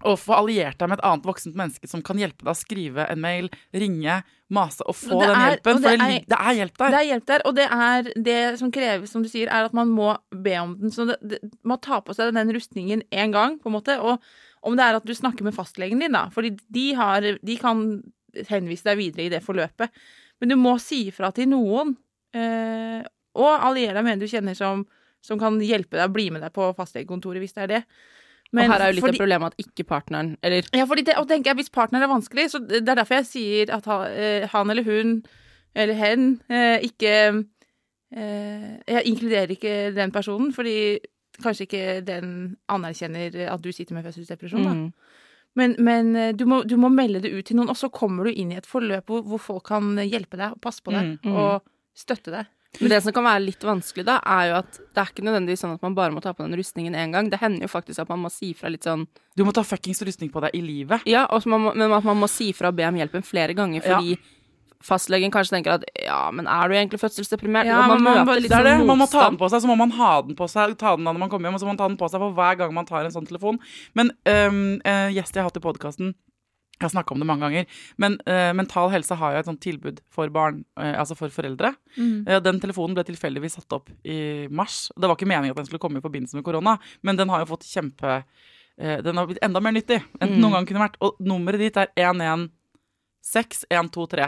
å 0.06 0.13
få 0.19 0.36
alliert 0.38 0.78
deg 0.78 0.89
med 0.91 1.00
et 1.00 1.06
annet 1.08 1.26
voksent 1.26 1.56
menneske 1.58 1.88
som 1.89 2.04
kan 2.06 2.19
hjelpe 2.19 2.43
deg 2.46 2.52
å 2.54 2.60
skrive 2.60 3.06
en 3.10 3.22
mail, 3.24 3.48
ringe, 3.74 4.19
mase 4.54 4.86
og 4.86 4.93
få 5.00 5.15
Og 5.17 5.24
den 5.24 5.34
er- 5.34 5.50
hjelpen. 5.56 5.80
Det 5.82 5.84
For 5.84 6.06
er- 6.06 6.26
det 6.30 6.38
er 6.39 6.54
hjelp 6.60 6.78
der. 6.78 6.91
Det 6.93 7.00
er 7.00 7.08
hjelp 7.10 7.26
der, 7.32 7.41
og 7.50 7.56
det 7.58 7.67
er 7.72 8.04
det 8.28 8.60
som 8.60 8.72
kreves, 8.72 9.10
som 9.10 9.24
du 9.24 9.30
sier, 9.30 9.48
er 9.48 9.65
at 9.65 9.74
man 9.74 9.89
må 9.89 10.12
be 10.32 10.56
om 10.62 10.78
den. 10.80 10.91
Så 10.91 11.08
det, 11.08 11.17
det, 11.28 11.39
man 11.63 11.80
tar 11.80 12.02
på 12.06 12.13
seg 12.15 12.34
den 12.36 12.54
rustningen 12.54 13.02
én 13.12 13.32
gang, 13.34 13.58
på 13.60 13.72
en 13.72 13.74
måte. 13.80 13.98
Og 14.00 14.22
om 14.62 14.76
det 14.78 14.86
er 14.86 14.96
at 15.00 15.06
du 15.06 15.13
snakker 15.13 15.41
med 15.43 15.56
fastlegen 15.56 16.00
din, 16.00 16.12
da. 16.13 16.28
Fordi 16.30 16.54
de, 16.72 16.93
har, 16.93 17.22
de 17.43 17.58
kan 17.58 18.04
henvise 18.48 18.84
deg 18.84 18.98
videre 18.98 19.26
i 19.26 19.30
det 19.34 19.41
forløpet. 19.43 19.89
Men 20.39 20.50
du 20.50 20.56
må 20.56 20.80
si 20.80 21.08
ifra 21.10 21.34
til 21.34 21.48
noen. 21.50 21.98
Eh, 22.34 23.04
og 23.36 23.65
allier 23.69 23.93
deg 23.98 24.04
med 24.06 24.13
en 24.17 24.19
du 24.24 24.28
kjenner 24.30 24.56
som, 24.58 24.86
som 25.22 25.40
kan 25.42 25.60
hjelpe 25.62 25.98
deg 25.98 26.10
å 26.10 26.13
bli 26.13 26.29
med 26.34 26.42
deg 26.46 26.54
på 26.54 26.71
fastlegekontoret, 26.77 27.42
hvis 27.42 27.54
det 27.58 27.63
er 27.63 27.71
det. 27.71 27.84
Men 28.54 28.69
og 28.69 28.73
her 28.75 28.81
er 28.86 28.92
jo 28.92 28.96
litt 29.00 29.06
fordi- 29.06 29.17
av 29.17 29.21
problemet 29.23 29.54
at 29.54 29.63
ikke 29.65 29.86
partneren 29.90 30.27
Eller 30.46 30.67
ja, 30.77 30.86
fordi 30.86 31.04
det, 31.08 31.15
og 31.17 31.25
tenker 31.27 31.50
jeg, 31.50 31.58
Hvis 31.58 31.71
partneren 31.73 32.04
er 32.06 32.12
vanskelig, 32.13 32.50
så 32.52 32.60
det 32.62 32.84
er 32.84 32.96
derfor 33.00 33.15
jeg 33.15 33.25
sier 33.25 33.71
at 33.73 33.86
han, 33.90 34.04
eh, 34.12 34.46
han 34.52 34.69
eller 34.69 34.84
hun 34.86 35.23
eller 35.75 35.94
hen 35.98 36.27
eh, 36.54 36.77
ikke 36.86 37.13
eh, 38.13 38.77
Jeg 38.88 39.06
inkluderer 39.10 39.50
ikke 39.56 39.73
den 39.96 40.12
personen, 40.13 40.54
fordi 40.54 41.00
kanskje 41.42 41.65
ikke 41.65 42.06
den 42.06 42.58
anerkjenner 42.69 43.34
at 43.50 43.62
du 43.63 43.71
sitter 43.73 43.96
med 43.98 44.06
fødselsdepresjon. 44.06 44.63
da. 44.67 44.73
Mm. 44.73 44.94
Men, 45.56 45.75
men 45.79 46.38
du, 46.38 46.46
må, 46.46 46.62
du 46.65 46.77
må 46.77 46.90
melde 46.94 47.21
det 47.25 47.31
ut 47.34 47.46
til 47.46 47.58
noen, 47.58 47.69
og 47.73 47.77
så 47.77 47.90
kommer 47.94 48.25
du 48.29 48.31
inn 48.38 48.52
i 48.54 48.58
et 48.58 48.69
forløp 48.69 49.06
hvor, 49.10 49.21
hvor 49.25 49.42
folk 49.42 49.65
kan 49.65 49.96
hjelpe 49.98 50.38
deg 50.38 50.54
og 50.56 50.62
passe 50.62 50.81
på 50.86 50.94
deg 50.94 51.15
Mm, 51.15 51.17
mm. 51.25 51.36
og 51.36 51.63
støtte 51.98 52.33
deg. 52.33 52.52
Men 52.81 52.89
det 52.89 53.04
som 53.06 53.13
kan 53.13 53.25
være 53.27 53.44
litt 53.44 53.62
vanskelig, 53.62 54.06
da, 54.08 54.15
er 54.25 54.48
jo 54.50 54.54
at 54.63 54.77
det 54.81 55.02
er 55.02 55.10
ikke 55.12 55.25
nødvendigvis 55.27 55.62
sånn 55.62 55.75
at 55.75 55.83
man 55.85 55.94
bare 55.98 56.13
må 56.15 56.23
ta 56.25 56.31
på 56.33 56.41
den 56.41 56.58
rustningen 56.58 56.96
én 56.98 57.12
gang. 57.13 57.29
Det 57.29 57.37
hender 57.41 57.67
jo 57.67 57.69
faktisk 57.69 58.02
at 58.02 58.10
man 58.10 58.23
må 58.23 58.31
si 58.33 58.50
fra 58.58 58.71
litt 58.73 58.87
sånn 58.87 59.06
Du 59.37 59.44
må 59.46 59.54
ta 59.54 59.62
fuckings 59.62 60.02
rustning 60.02 60.31
på 60.33 60.41
deg 60.41 60.56
i 60.58 60.62
livet. 60.65 61.06
Ja, 61.10 61.27
man 61.46 61.67
må, 61.67 61.73
men 61.77 61.94
at 61.94 62.08
man 62.08 62.17
må 62.17 62.29
si 62.31 62.50
fra 62.58 62.71
og 62.73 62.79
be 62.79 62.87
om 62.87 62.98
hjelpen 62.98 63.25
flere 63.25 63.54
ganger 63.54 63.83
Ja. 63.85 64.00
fordi 64.00 64.17
fastlegen 64.83 65.31
kanskje 65.31 65.56
tenker 65.56 65.77
at 65.77 65.85
ja, 65.96 66.25
men 66.35 66.50
er 66.50 66.67
du 66.67 66.75
egentlig 66.75 67.00
fødselsdeprimert? 67.00 67.69
Ja, 67.69 67.85
man 67.87 68.04
man 68.04 68.25
Det 68.27 68.52
er 68.52 68.63
det. 68.65 68.73
sånn 68.81 68.89
Man 68.89 69.00
må 69.00 69.08
ta 69.08 69.29
den 69.29 69.37
på 69.39 69.50
seg, 69.50 69.62
så 69.63 69.69
må 69.69 69.77
man 69.79 69.94
ha 69.96 70.21
den 70.21 70.35
på 70.35 70.50
seg 70.50 70.75
ta 70.77 70.96
den 70.98 71.06
når 71.06 71.19
man 71.21 71.29
kommer 71.31 71.48
hjem, 71.48 71.56
og 71.56 71.62
så 71.62 71.69
må 71.69 71.75
man 71.77 71.79
ta 71.79 71.87
den 71.87 71.98
på 72.02 72.10
seg 72.10 72.19
for 72.19 72.35
hver 72.35 72.58
gang 72.60 72.73
man 72.73 72.89
tar 72.89 73.06
en 73.06 73.13
sånn 73.13 73.29
telefon. 73.29 73.60
Men 73.94 74.12
um, 74.27 74.81
uh, 74.83 75.08
gjest 75.13 75.35
jeg 75.37 75.44
har 75.44 75.48
hatt 75.48 75.62
i 75.62 75.63
podkasten 75.63 76.15
jeg 76.84 76.90
har 76.90 76.96
snakka 76.98 77.12
om 77.15 77.21
det 77.23 77.29
mange 77.29 77.46
ganger, 77.48 77.63
men 78.02 78.12
uh, 78.27 78.52
Mental 78.58 78.90
Helse 78.94 79.13
har 79.19 79.29
jo 79.34 79.40
et 79.42 79.50
sånt 79.50 79.63
tilbud 79.63 79.98
for 80.13 80.25
barn, 80.34 80.56
uh, 80.79 80.96
altså 81.02 81.15
for 81.19 81.29
foreldre. 81.34 81.69
Eh, 81.98 82.40
den 82.44 82.62
telefonen 82.63 82.96
ble 82.98 83.04
tilfeldigvis 83.08 83.56
satt 83.60 83.75
opp 83.75 83.88
i 84.04 84.48
mars. 84.52 84.75
Det 84.96 85.08
var 85.08 85.15
ikke 85.17 85.29
meningen 85.29 85.54
at 85.54 85.60
den 85.62 85.67
skulle 85.69 85.84
komme 85.84 86.00
i 86.02 86.06
forbindelse 86.06 86.36
med 86.40 86.48
korona, 86.48 86.73
men 87.06 87.13
den 87.19 87.31
har 87.31 87.40
jo 87.44 87.52
fått 87.54 87.69
kjempe 87.69 88.10
Den 88.73 89.17
har 89.19 89.27
blitt 89.29 89.46
enda 89.46 89.60
mer 89.62 89.75
nyttig 89.75 90.00
enn 90.17 90.31
den 90.31 90.40
noen 90.42 90.56
gang 90.56 90.65
kunne 90.65 90.81
vært. 90.81 90.96
Og 91.06 91.12
nummeret 91.21 91.62
ditt 91.62 91.75
er 91.77 91.92
116123. 91.94 94.25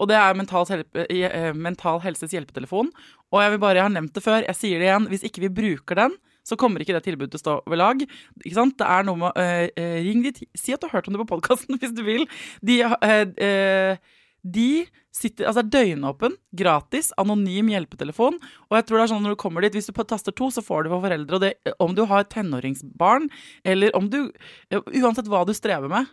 Og 0.00 0.08
det 0.10 0.16
er 0.16 0.36
Mental, 0.36 0.66
Hjelpe, 0.68 1.06
eh, 1.08 1.52
Mental 1.56 2.00
Helses 2.04 2.34
hjelpetelefon. 2.34 2.90
Og 3.30 3.42
jeg 3.42 3.54
vil 3.54 3.62
bare, 3.62 3.78
jeg 3.78 3.86
har 3.86 3.94
nevnt 3.94 4.16
det 4.16 4.24
før, 4.24 4.44
jeg 4.46 4.58
sier 4.58 4.80
det 4.80 4.88
igjen. 4.88 5.08
Hvis 5.12 5.26
ikke 5.28 5.44
vi 5.44 5.52
bruker 5.60 6.02
den, 6.02 6.16
så 6.46 6.58
kommer 6.60 6.82
ikke 6.82 6.96
det 6.96 7.04
tilbudet 7.06 7.34
til 7.34 7.40
å 7.40 7.44
stå 7.44 7.56
ved 7.70 7.80
lag. 7.80 8.06
Ikke 8.44 8.56
sant? 8.56 8.78
Det 8.80 8.88
er 8.88 9.04
noe 9.06 9.20
med 9.20 9.30
å 9.30 9.48
uh, 9.50 9.98
Ring 10.06 10.24
dit. 10.24 10.40
Si 10.58 10.74
at 10.74 10.80
du 10.82 10.88
har 10.88 10.98
hørt 10.98 11.10
om 11.10 11.16
det 11.16 11.22
på 11.24 11.30
podkasten 11.34 11.76
hvis 11.80 11.94
du 11.96 12.02
vil. 12.06 12.26
De, 12.64 12.80
uh, 12.86 13.22
uh, 13.28 14.16
de 14.40 14.70
sitter, 15.12 15.44
altså 15.50 15.64
døgnåpen, 15.66 16.36
gratis, 16.56 17.10
anonym 17.20 17.72
hjelpetelefon. 17.72 18.38
Og 18.70 18.78
jeg 18.78 18.86
tror 18.86 18.98
det 18.98 19.04
er 19.04 19.12
sånn 19.12 19.26
når 19.26 19.34
du 19.36 19.40
kommer 19.42 19.66
dit, 19.66 19.76
hvis 19.76 19.90
du 19.90 19.96
taster 20.00 20.34
to, 20.36 20.48
så 20.54 20.64
får 20.64 20.86
du 20.86 20.94
for 20.94 21.04
foreldre. 21.04 21.36
Og 21.36 21.44
det, 21.44 21.74
om 21.82 21.92
du 21.96 22.06
har 22.08 22.28
tenåringsbarn, 22.30 23.28
eller 23.64 23.94
om 23.98 24.08
du 24.10 24.22
Uansett 24.70 25.28
hva 25.30 25.44
du 25.46 25.52
strever 25.56 25.90
med. 25.92 26.08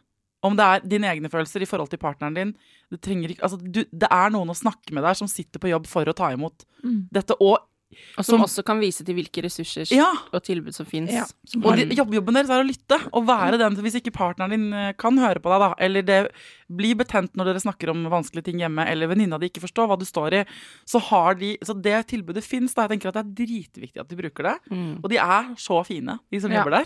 Om 0.46 0.58
det 0.58 0.66
er 0.66 0.84
dine 0.86 1.10
egne 1.10 1.30
følelser 1.34 1.64
i 1.64 1.68
forhold 1.70 1.90
til 1.92 2.02
partneren 2.02 2.36
din. 2.36 2.52
Det, 2.92 3.00
trenger 3.04 3.34
ikke, 3.34 3.44
altså, 3.48 3.58
du, 3.58 3.82
det 3.90 4.10
er 4.14 4.34
noen 4.34 4.52
å 4.54 4.58
snakke 4.58 4.94
med 4.96 5.06
der 5.06 5.18
som 5.18 5.30
sitter 5.30 5.62
på 5.62 5.72
jobb 5.72 5.88
for 5.90 6.08
å 6.08 6.16
ta 6.18 6.30
imot 6.36 6.66
dette. 7.14 7.38
Og, 7.42 7.58
Og 8.18 8.26
som 8.26 8.38
som- 8.38 8.44
også 8.46 8.64
kan 8.66 8.80
vise 8.82 9.04
til 9.06 9.14
hvilke 9.16 9.44
ressurser 9.46 9.90
ja, 9.94 10.08
og 10.34 10.42
tilbud 10.44 10.74
som 10.74 10.86
fins. 10.86 11.12
Ja. 11.14 11.26
og 11.64 11.76
de, 11.78 11.86
jobben 11.96 12.34
deres 12.34 12.50
er 12.50 12.64
å 12.64 12.68
lytte 12.68 12.98
og 13.14 13.28
være 13.28 13.58
den 13.62 13.76
hvis 13.76 13.96
ikke 14.02 14.14
partneren 14.16 14.50
din 14.56 14.74
eh, 14.74 14.94
kan 14.98 15.18
høre 15.18 15.40
på 15.40 15.52
deg, 15.54 15.60
da. 15.62 15.70
Eller 15.80 16.02
det 16.02 16.20
blir 16.70 16.96
betent 16.98 17.34
når 17.38 17.52
dere 17.54 17.62
snakker 17.64 17.90
om 17.94 18.04
vanskelige 18.10 18.46
ting 18.50 18.60
hjemme, 18.60 18.86
eller 18.90 19.08
venninna 19.08 19.38
di 19.40 19.50
ikke 19.52 19.62
forstår 19.68 19.88
hva 19.88 19.98
du 20.00 20.06
står 20.06 20.34
i. 20.42 20.46
Så 20.86 21.00
har 21.12 21.36
de 21.36 21.58
Så 21.64 21.74
det 21.82 22.08
tilbudet 22.08 22.44
fins. 22.44 22.74
Jeg 22.76 22.90
tenker 22.90 23.10
at 23.10 23.20
det 23.20 23.26
er 23.26 23.46
dritviktig 23.46 24.00
at 24.02 24.08
de 24.10 24.16
bruker 24.16 24.44
det. 24.44 24.58
Mm. 24.72 25.00
Og 25.04 25.10
de 25.10 25.18
er 25.18 25.54
så 25.56 25.84
fine, 25.86 26.20
de 26.32 26.40
som 26.42 26.52
Ja. 26.52 26.64
jobber 26.64 26.80
der. 26.82 26.86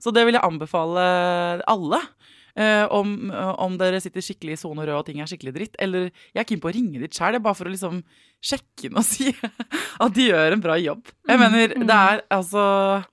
Så 0.00 0.12
det 0.12 0.24
vil 0.26 0.34
jeg 0.34 0.42
anbefale 0.42 1.62
alle. 1.68 2.00
Uh, 2.52 2.84
om, 2.92 3.30
om 3.32 3.78
dere 3.80 3.96
sitter 4.04 4.20
skikkelig 4.20 4.52
i 4.52 4.60
sone 4.60 4.84
rød 4.84 4.92
og 4.98 5.06
ting 5.06 5.20
er 5.22 5.24
skikkelig 5.30 5.54
dritt. 5.54 5.76
Eller 5.80 6.10
jeg 6.34 6.42
er 6.42 6.44
keen 6.44 6.60
på 6.60 6.68
å 6.68 6.74
ringe 6.74 7.00
ditt 7.00 7.14
sjæl, 7.16 7.38
bare 7.40 7.54
for 7.56 7.64
å 7.64 7.72
liksom 7.72 8.02
sjekke 8.42 8.88
inn 8.88 8.96
og 8.98 9.04
si 9.06 9.30
at 10.04 10.14
de 10.16 10.24
gjør 10.26 10.56
en 10.56 10.62
bra 10.64 10.74
jobb. 10.80 11.12
Jeg 11.30 11.38
mener, 11.40 11.74
det 11.78 11.96
er 11.96 12.22
altså 12.34 12.64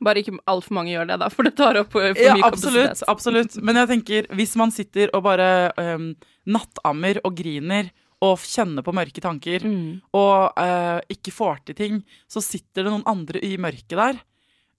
Bare 0.03 0.23
ikke 0.23 0.33
altfor 0.49 0.73
mange 0.79 0.95
gjør 0.95 1.09
det, 1.11 1.19
da, 1.21 1.29
for 1.29 1.45
det 1.45 1.53
tar 1.59 1.77
opp 1.83 1.93
eh, 1.99 2.11
for 2.17 2.23
ja, 2.25 2.35
mye 2.39 2.47
absolutt, 2.49 2.89
kapasitet. 2.89 3.09
absolutt. 3.13 3.57
Men 3.61 3.79
jeg 3.83 3.91
tenker, 3.93 4.29
hvis 4.39 4.55
man 4.59 4.73
sitter 4.73 5.13
og 5.13 5.23
bare 5.27 5.49
um, 5.77 6.11
nattammer 6.49 7.21
og 7.23 7.37
griner 7.37 7.91
og 8.25 8.41
kjenner 8.43 8.83
på 8.83 8.91
mørke 8.97 9.21
tanker 9.23 9.63
Mm. 9.63 10.01
og 10.17 10.57
uh, 10.59 10.99
ikke 11.13 11.31
får 11.31 11.61
til 11.69 11.77
ting, 11.77 11.99
så 12.27 12.41
sitter 12.43 12.83
det 12.83 12.91
noen 12.91 13.05
andre 13.07 13.39
i 13.45 13.53
mørket 13.61 13.95
der 13.95 14.17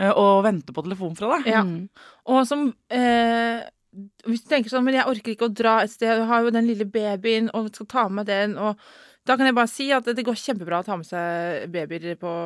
uh, 0.02 0.10
og 0.12 0.42
venter 0.44 0.76
på 0.76 0.84
telefon 0.84 1.14
fra 1.16 1.36
deg. 1.38 1.48
Ja. 1.54 1.62
Mm. 1.64 1.86
Og 2.28 2.42
som 2.48 2.72
uh 2.90 3.68
Hvis 4.22 4.44
du 4.44 4.50
tenker 4.52 4.70
sånn, 4.70 4.84
men 4.86 4.94
jeg 4.94 5.08
orker 5.10 5.32
ikke 5.32 5.48
å 5.48 5.50
dra 5.50 5.80
et 5.82 5.90
sted, 5.90 6.06
jeg 6.12 6.26
har 6.28 6.44
jo 6.44 6.52
den 6.54 6.68
lille 6.68 6.84
babyen, 6.86 7.48
og 7.58 7.72
skal 7.74 7.88
ta 7.90 8.04
med 8.06 8.28
den, 8.28 8.52
og 8.54 8.78
da 9.30 9.38
kan 9.38 9.46
jeg 9.46 9.54
bare 9.62 9.70
si 9.70 9.88
at 9.94 10.10
det 10.10 10.26
går 10.26 10.38
kjempebra 10.42 10.82
å 10.82 10.86
ta 10.90 10.98
med 10.98 11.06
seg 11.06 11.68
babyer 11.72 12.16
på 12.20 12.36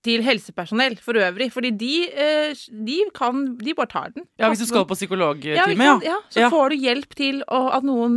til 0.00 0.22
helsepersonell 0.24 0.94
for 1.04 1.12
øvrig, 1.20 1.50
fordi 1.52 1.70
de, 1.76 1.88
eh, 2.08 2.54
de 2.86 2.94
kan 3.12 3.42
De 3.60 3.74
bare 3.76 3.90
tar 3.92 4.14
den. 4.14 4.24
Ja, 4.40 4.48
Hvis 4.48 4.62
du 4.62 4.64
skal 4.70 4.86
på 4.88 4.96
psykologtime, 4.96 5.76
ja. 5.84 5.98
ja, 6.00 6.14
så 6.32 6.40
Ja. 6.40 6.48
får 6.48 6.70
du 6.72 6.76
hjelp 6.80 7.12
til 7.18 7.42
å, 7.44 7.58
at 7.76 7.84
noen 7.84 8.16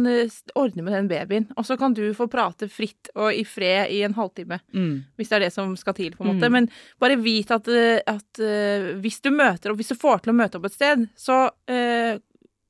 ordner 0.56 0.82
med 0.88 0.94
den 0.96 1.10
babyen. 1.12 1.50
Og 1.58 1.66
så 1.68 1.76
kan 1.78 1.92
du 1.94 2.14
få 2.16 2.30
prate 2.32 2.70
fritt 2.72 3.10
og 3.18 3.34
i 3.36 3.44
fred 3.44 3.92
i 3.92 4.00
en 4.08 4.14
halvtime, 4.16 4.62
Mm. 4.74 5.04
hvis 5.20 5.28
det 5.28 5.36
er 5.36 5.40
det 5.50 5.52
som 5.52 5.76
skal 5.76 5.94
til. 5.94 6.12
på 6.16 6.24
en 6.24 6.32
måte. 6.40 6.48
Mm. 6.48 6.52
Men 6.54 6.70
bare 7.02 7.18
vit 7.20 7.52
at, 7.52 7.68
eh, 7.68 8.00
at 8.08 8.40
eh, 8.40 8.96
hvis 9.04 9.20
du 9.22 9.32
møter 9.32 9.72
opp, 9.72 9.78
hvis 9.84 9.90
du 9.92 9.96
får 10.00 10.24
til 10.24 10.32
å 10.32 10.40
møte 10.40 10.56
opp 10.56 10.66
et 10.72 10.80
sted, 10.80 11.10
så 11.20 11.50
eh, 11.68 12.18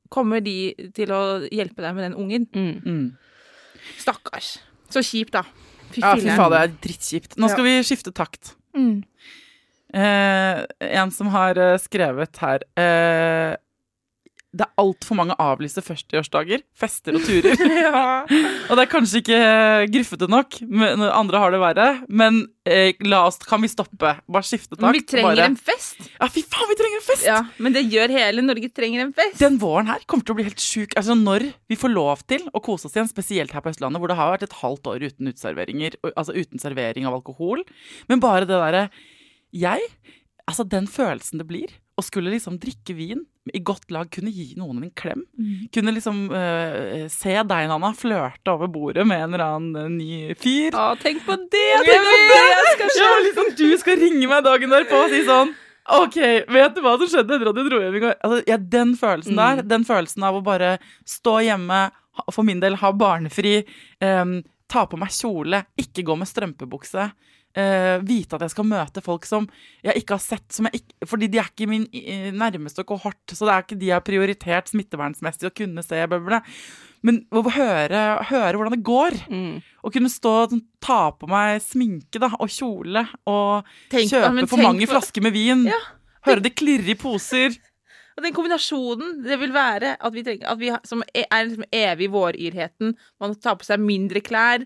kommer 0.10 0.42
de 0.42 0.74
til 0.92 1.10
å 1.14 1.48
hjelpe 1.54 1.86
deg 1.86 1.94
med 1.94 2.10
den 2.12 2.18
ungen. 2.18 2.48
Mm. 2.50 2.82
Mm. 2.84 3.18
Stakkars. 4.00 4.58
Så 4.94 5.04
kjipt, 5.06 5.34
da. 5.36 5.44
Fy 5.94 6.02
Ja, 6.02 6.14
fy 6.18 6.30
faen, 6.30 6.54
det 6.54 6.60
er 6.60 6.76
drittkjipt. 6.86 7.38
Nå 7.42 7.50
skal 7.52 7.68
vi 7.68 7.74
skifte 7.86 8.14
takt. 8.16 8.56
Mm. 8.78 9.04
Eh, 9.94 10.62
en 10.98 11.12
som 11.14 11.30
har 11.34 11.60
eh, 11.62 11.76
skrevet 11.82 12.40
her 12.42 12.64
eh, 12.82 13.54
Det 14.54 14.68
er 14.68 14.82
altfor 14.84 15.18
mange 15.18 15.34
avlyste 15.42 15.82
førsteårsdager, 15.82 16.62
fester 16.78 17.16
og 17.18 17.24
turer. 17.26 17.58
ja. 17.88 18.02
Og 18.70 18.78
det 18.78 18.84
er 18.84 18.92
kanskje 18.92 19.22
ikke 19.24 19.40
eh, 19.40 19.86
gruffete 19.90 20.30
nok, 20.30 20.60
men 20.70 21.02
andre 21.08 21.42
har 21.42 21.56
det 21.56 21.62
verre. 21.64 21.88
Men 22.06 22.44
eh, 22.70 22.94
la 23.10 23.24
oss, 23.30 23.40
kan 23.42 23.64
vi 23.64 23.72
stoppe? 23.72 24.14
Bare 24.30 24.46
skifte 24.46 24.76
takt. 24.76 24.86
Men 24.86 24.98
vi 25.00 25.04
trenger 25.10 25.32
bare. 25.32 25.50
en 25.50 25.58
fest. 25.58 26.06
Ja, 26.20 26.30
fy 26.30 26.46
faen, 26.46 26.70
vi 26.70 26.78
trenger 26.80 27.02
en 27.02 27.08
fest! 27.08 27.26
Ja, 27.28 27.40
men 27.58 27.74
det 27.76 27.86
gjør 27.90 28.14
hele 28.14 28.46
Norge 28.46 28.70
trenger 28.70 29.08
en 29.08 29.14
fest. 29.18 29.40
Den 29.42 29.58
våren 29.62 29.90
her 29.90 30.06
kommer 30.06 30.28
til 30.28 30.36
å 30.36 30.40
bli 30.40 30.48
helt 30.52 30.64
sjuk. 30.64 30.94
Altså 31.00 31.18
Når 31.18 31.50
vi 31.72 31.80
får 31.80 31.96
lov 31.96 32.26
til 32.30 32.46
å 32.54 32.62
kose 32.64 32.90
oss 32.90 32.98
igjen, 32.98 33.10
spesielt 33.10 33.58
her 33.58 33.66
på 33.66 33.74
Østlandet, 33.74 34.04
hvor 34.04 34.14
det 34.14 34.20
har 34.22 34.36
vært 34.36 34.46
et 34.48 34.60
halvt 34.62 34.94
år 34.94 35.08
uten 35.10 35.34
uteserveringer, 35.34 35.98
altså 36.14 36.38
uten 36.38 36.62
servering 36.62 37.10
av 37.10 37.18
alkohol. 37.18 37.66
Men 38.12 38.22
bare 38.24 38.46
det 38.46 38.54
derre 38.54 38.90
Jeg 39.54 39.82
Altså, 40.44 40.66
den 40.68 40.90
følelsen 40.92 41.40
det 41.40 41.46
blir 41.48 41.72
å 41.94 42.04
skulle 42.06 42.32
liksom 42.34 42.58
drikke 42.62 42.96
vin 42.98 43.22
i 43.54 43.60
godt 43.60 43.92
lag, 43.92 44.08
kunne 44.14 44.32
gi 44.32 44.54
noen 44.58 44.86
en 44.86 44.92
klem. 44.96 45.26
Kunne 45.76 45.94
liksom 45.94 46.26
uh, 46.32 47.04
se 47.12 47.34
deg, 47.36 47.68
Nanna, 47.70 47.92
flørte 47.98 48.54
over 48.54 48.72
bordet 48.72 49.06
med 49.08 49.26
en 49.26 49.36
eller 49.36 49.44
annen 49.46 49.82
øh, 49.82 49.90
ny 49.92 50.38
fyr. 50.40 50.74
Å, 50.80 50.94
tenk 51.02 51.26
på 51.28 51.36
det! 51.52 51.66
Tenk 51.84 52.08
på 52.08 52.16
det! 52.32 52.40
Jeg 52.40 52.72
skal 52.78 52.96
Ja, 53.02 53.12
liksom, 53.28 53.52
du 53.60 53.68
skal 53.82 54.00
ringe 54.00 54.32
meg 54.32 54.48
dagen 54.48 54.74
derpå 54.74 55.04
og 55.04 55.14
si 55.14 55.22
sånn 55.28 55.54
OK, 55.92 56.16
vet 56.48 56.78
du 56.78 56.80
hva 56.80 56.94
som 56.96 57.10
skjedde 57.12 57.36
etter 57.36 57.50
at 57.50 57.58
du 57.58 57.66
dro 57.68 57.82
hjem 57.84 57.98
i 57.98 58.02
går? 58.06 58.14
Altså, 58.24 58.40
ja, 58.48 58.56
den 58.56 58.94
følelsen 58.96 59.36
der, 59.36 59.62
den 59.68 59.84
følelsen 59.88 60.24
av 60.24 60.38
å 60.40 60.46
bare 60.46 60.78
stå 61.04 61.42
hjemme, 61.44 61.80
for 62.32 62.48
min 62.48 62.62
del 62.64 62.78
ha 62.80 62.94
barnefri, 62.96 63.58
um, 64.00 64.38
ta 64.72 64.86
på 64.88 65.00
meg 65.02 65.12
kjole, 65.12 65.60
ikke 65.84 66.06
gå 66.08 66.16
med 66.22 66.30
strømpebukse, 66.30 67.10
eh, 67.56 68.00
vite 68.06 68.36
at 68.38 68.42
jeg 68.48 68.54
skal 68.56 68.66
møte 68.66 69.02
folk 69.06 69.26
som 69.30 69.48
jeg 69.84 70.02
ikke 70.02 70.16
har 70.18 70.24
sett, 70.24 70.60
ikke, 70.74 71.08
fordi 71.10 71.28
de 71.34 71.38
er 71.42 71.50
ikke 71.52 71.68
min 71.70 71.88
nærmeste 72.38 72.84
kohort, 72.88 73.20
så 73.32 73.46
det 73.46 73.54
er 73.54 73.66
ikke 73.66 73.80
de 73.82 73.92
jeg 73.92 73.98
har 74.00 74.06
prioritert 74.08 74.72
smittevernsmessig 74.72 75.50
å 75.50 75.54
kunne 75.56 75.84
se, 75.86 76.02
bla. 76.08 76.42
Men 77.04 77.26
å 77.36 77.42
høre, 77.52 78.02
høre 78.30 78.56
hvordan 78.58 78.78
det 78.78 78.84
går, 78.88 79.18
Mm. 79.30 79.58
å 79.84 79.92
kunne 79.92 80.10
stå 80.10 80.32
og 80.44 80.50
sånn, 80.54 80.64
ta 80.80 81.12
på 81.12 81.28
meg 81.28 81.60
sminke 81.62 82.20
da, 82.20 82.30
og 82.40 82.48
kjole 82.48 83.04
og 83.28 83.66
Tenk- 83.92 84.10
kjøpe 84.10 84.34
men 84.34 84.48
for 84.48 84.58
mange 84.64 84.88
for... 84.88 84.96
flasker 84.96 85.22
med 85.22 85.34
vin. 85.36 85.66
Ja. 85.68 85.80
Høre 86.26 86.40
det 86.46 86.56
klirre 86.56 86.88
i 86.94 86.96
poser. 86.96 87.58
Og 88.16 88.24
den 88.24 88.32
kombinasjonen 88.32 89.24
det 89.26 89.36
vil 89.42 89.52
være 89.52 89.98
at 90.00 90.14
vi 90.14 90.22
trenger 90.24 90.48
At 90.52 90.60
vi 90.62 90.70
som 90.86 91.02
er 91.14 91.26
er 91.30 91.46
liksom 91.48 91.66
evig 91.74 92.10
våryrheten. 92.14 92.94
Man 93.20 93.34
tar 93.36 93.56
på 93.58 93.66
seg 93.66 93.82
mindre 93.82 94.22
klær. 94.22 94.64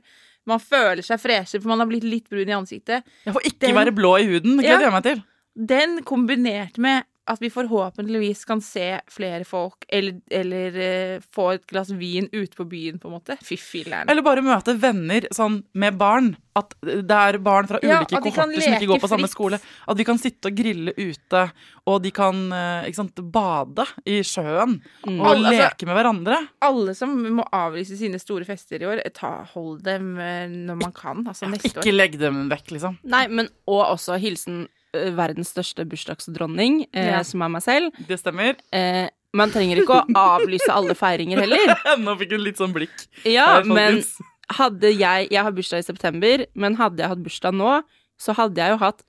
Man 0.47 0.61
føler 0.63 1.03
seg 1.03 1.19
freshere, 1.19 1.61
for 1.61 1.69
man 1.73 1.81
har 1.83 1.89
blitt 1.89 2.05
litt 2.07 2.29
brun 2.31 2.47
i 2.47 2.55
ansiktet. 2.55 3.03
Jeg 3.25 3.33
får 3.35 3.43
ikke 3.49 3.67
Den- 3.67 3.75
være 3.75 3.91
blå 3.95 4.13
i 4.21 4.25
huden. 4.29 4.57
Gleder 4.61 4.87
jeg 4.87 4.91
meg 4.95 5.03
til. 5.03 5.23
Den 5.67 5.97
kombinert 6.07 6.77
med 6.77 7.03
at 7.27 7.41
vi 7.43 7.49
forhåpentligvis 7.53 8.45
kan 8.47 8.61
se 8.63 8.99
flere 9.11 9.43
folk, 9.47 9.85
eller, 9.89 10.19
eller 10.31 10.77
uh, 11.17 11.25
få 11.35 11.49
et 11.57 11.65
glass 11.69 11.91
vin 11.91 12.29
ute 12.31 12.55
på 12.57 12.65
byen, 12.69 12.99
på 12.99 13.09
en 13.09 13.17
måte. 13.17 13.37
Fy 13.43 13.57
filler'n. 13.59 14.09
Eller 14.09 14.25
bare 14.25 14.43
møte 14.45 14.75
venner 14.79 15.27
sånn 15.35 15.61
med 15.77 15.97
barn. 15.99 16.35
At 16.57 16.71
det 16.81 17.13
er 17.13 17.37
barn 17.45 17.67
fra 17.69 17.77
ulike 17.83 18.15
ja, 18.15 18.21
kohorter 18.23 18.63
som 18.63 18.73
ikke 18.79 18.87
går 18.89 19.01
på 19.03 19.09
samme 19.11 19.27
fritt. 19.27 19.35
skole. 19.35 19.59
At 19.85 19.99
vi 19.99 20.05
kan 20.07 20.17
sitte 20.17 20.49
og 20.49 20.55
grille 20.57 20.93
ute, 20.97 21.43
og 21.85 21.99
de 22.01 22.09
kan 22.15 22.39
eh, 22.57 22.87
ikke 22.89 22.97
sant, 23.03 23.21
bade 23.35 23.85
i 24.09 24.15
sjøen. 24.25 24.79
Mm. 25.05 25.19
Og 25.19 25.27
Alle- 25.35 25.51
altså- 25.51 25.67
leke 25.67 25.85
med 25.91 25.99
hverandre. 25.99 26.39
Alle 26.65 26.95
som 26.97 27.13
må 27.37 27.45
avlyse 27.53 27.99
sine 27.99 28.17
store 28.23 28.47
fester 28.49 28.81
i 28.81 28.89
år, 28.89 29.03
ta, 29.13 29.43
hold 29.53 29.83
dem 29.85 30.15
eh, 30.17 30.47
når 30.49 30.81
man 30.81 30.95
kan. 30.97 31.21
Altså 31.27 31.45
neste 31.51 31.69
Ikke 31.75 31.85
år. 31.91 31.99
legg 31.99 32.17
dem 32.17 32.47
vekk, 32.49 32.73
liksom. 32.73 32.97
Nei, 33.05 33.27
men 33.29 33.51
og 33.69 33.83
også 33.93 34.17
hilsen 34.17 34.65
verdens 34.93 35.51
største 35.53 35.85
bursdagsdronning, 35.89 36.85
eh, 36.93 37.11
Ja. 37.11 37.21
som 37.23 37.41
er 37.41 37.49
meg 37.49 37.61
selv. 37.63 37.91
Det 38.07 38.19
stemmer. 38.19 38.55
Eh, 38.73 39.09
Man 39.33 39.49
trenger 39.51 39.77
ikke 39.83 39.97
å 40.01 40.05
avlyse 40.39 40.69
alle 40.71 40.95
feiringer 40.95 41.37
heller. 41.43 41.75
Nå 41.99 42.15
fikk 42.17 42.31
hun 42.31 42.43
litt 42.43 42.57
sånn 42.57 42.73
blikk. 42.73 43.07
Ja, 43.25 43.57
her, 43.59 43.63
men 43.65 44.01
hadde 44.49 44.93
jeg 44.97 45.27
Jeg 45.31 45.43
har 45.43 45.51
bursdag 45.51 45.79
i 45.79 45.87
september, 45.87 46.45
men 46.55 46.75
hadde 46.79 46.97
jeg 47.03 47.09
hatt 47.11 47.23
bursdag 47.23 47.53
nå, 47.53 47.81
så 48.17 48.33
hadde 48.33 48.55
jeg 48.63 48.71
jo 48.71 48.77
hatt 48.77 49.03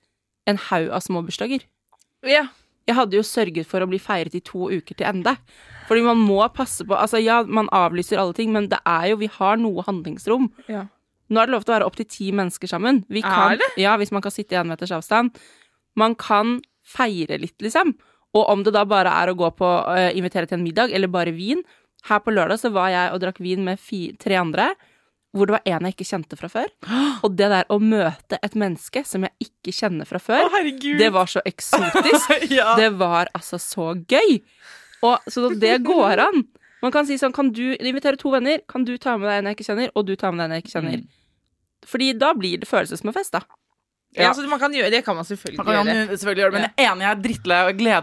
en 0.45 0.57
haug 0.57 0.89
av 0.91 1.01
små 1.01 1.23
bursdager. 1.25 1.63
Ja. 2.27 2.47
Jeg 2.89 2.95
hadde 2.97 3.13
jo 3.15 3.21
sørget 3.23 3.65
for 3.69 3.79
å 3.81 3.87
bli 3.87 3.99
feiret 4.01 4.33
i 4.35 4.41
to 4.41 4.67
uker 4.69 4.95
til 4.97 5.05
ende. 5.07 5.35
Fordi 5.87 6.03
man 6.03 6.17
må 6.17 6.41
passe 6.53 6.83
på 6.85 6.97
Altså, 6.97 7.21
ja, 7.23 7.43
man 7.43 7.69
avlyser 7.71 8.17
alle 8.19 8.33
ting, 8.33 8.51
men 8.51 8.67
det 8.67 8.79
er 8.85 9.09
jo 9.11 9.17
Vi 9.17 9.27
har 9.27 9.57
noe 9.57 9.81
handlingsrom. 9.85 10.51
Ja. 10.67 10.87
Nå 11.29 11.39
er 11.41 11.45
det 11.45 11.53
lov 11.53 11.63
til 11.65 11.73
å 11.73 11.77
være 11.79 11.85
opptil 11.87 12.05
ti 12.09 12.31
mennesker 12.33 12.67
sammen. 12.67 13.03
Vi 13.09 13.21
kan, 13.21 13.53
Er 13.53 13.57
det? 13.61 13.69
Ja, 13.77 13.95
hvis 13.97 14.11
man 14.11 14.21
kan 14.21 14.31
sitte 14.33 14.53
i 14.53 14.57
én 14.57 14.65
meters 14.67 14.91
avstand. 14.91 15.37
Man 15.99 16.15
kan 16.19 16.59
feire 16.89 17.37
litt, 17.41 17.57
liksom. 17.61 17.93
Og 18.37 18.45
om 18.53 18.63
det 18.65 18.73
da 18.75 18.85
bare 18.87 19.11
er 19.21 19.31
å 19.31 19.37
gå 19.37 19.49
på 19.57 19.67
uh, 19.89 20.09
invitere 20.17 20.49
til 20.49 20.59
en 20.59 20.65
middag, 20.65 20.93
eller 20.93 21.11
bare 21.11 21.33
vin. 21.35 21.63
Her 22.09 22.21
på 22.23 22.33
lørdag 22.33 22.61
så 22.61 22.71
var 22.73 22.91
jeg 22.93 23.11
og 23.13 23.21
drakk 23.23 23.41
vin 23.43 23.65
med 23.65 23.81
tre 24.21 24.37
andre, 24.39 24.69
hvor 25.35 25.49
det 25.49 25.57
var 25.57 25.67
en 25.67 25.85
jeg 25.85 25.95
ikke 25.95 26.07
kjente 26.09 26.37
fra 26.39 26.49
før. 26.49 26.69
Og 27.25 27.35
det 27.37 27.49
der 27.51 27.67
å 27.69 27.77
møte 27.83 28.39
et 28.41 28.55
menneske 28.57 29.03
som 29.05 29.25
jeg 29.27 29.49
ikke 29.49 29.73
kjenner 29.75 30.07
fra 30.09 30.21
før, 30.23 30.47
Å, 30.47 30.61
det 30.97 31.09
var 31.13 31.29
så 31.29 31.43
eksotisk. 31.45 32.31
ja. 32.57 32.71
Det 32.79 32.89
var 32.97 33.29
altså 33.37 33.59
så 33.61 33.91
gøy. 34.09 34.39
Og, 35.05 35.29
så 35.29 35.51
det 35.53 35.75
går 35.85 36.23
an. 36.23 36.47
Man 36.81 36.95
kan 36.95 37.05
si 37.07 37.19
sånn, 37.19 37.35
kan 37.35 37.51
du 37.53 37.75
invitere 37.75 38.17
to 38.19 38.31
venner, 38.33 38.63
kan 38.71 38.87
du 38.87 38.95
ta 38.97 39.17
med 39.19 39.27
deg 39.29 39.41
en 39.41 39.51
jeg 39.51 39.59
ikke 39.59 39.67
kjenner, 39.67 39.93
og 39.93 40.07
du 40.07 40.15
tar 40.17 40.33
med 40.33 40.41
deg 40.41 40.47
en 40.47 40.57
jeg 40.57 40.65
ikke 40.65 40.75
kjenner. 40.77 41.03
Fordi 41.89 42.09
da 42.19 42.33
blir 42.37 42.61
det 42.61 42.69
som 42.69 43.11
en 43.11 43.15
fest, 43.15 43.35
da. 43.35 43.43
Ja, 44.17 44.31
så 44.33 44.41
man 44.49 44.57
kan 44.59 44.73
gjøre, 44.73 44.89
det 44.89 45.03
kan 45.05 45.13
man 45.15 45.23
selvfølgelig 45.27 45.57
Man 45.59 45.65
kan 45.67 45.85
gjøre. 45.85 46.17
selvfølgelig 46.17 46.41
gjøre 46.41 46.53
men 46.55 46.63
jeg 46.65 46.71
er 46.81 46.91
enig, 46.91 47.03
jeg 47.05 47.11
er 47.11 47.19
drittlei 47.21 47.59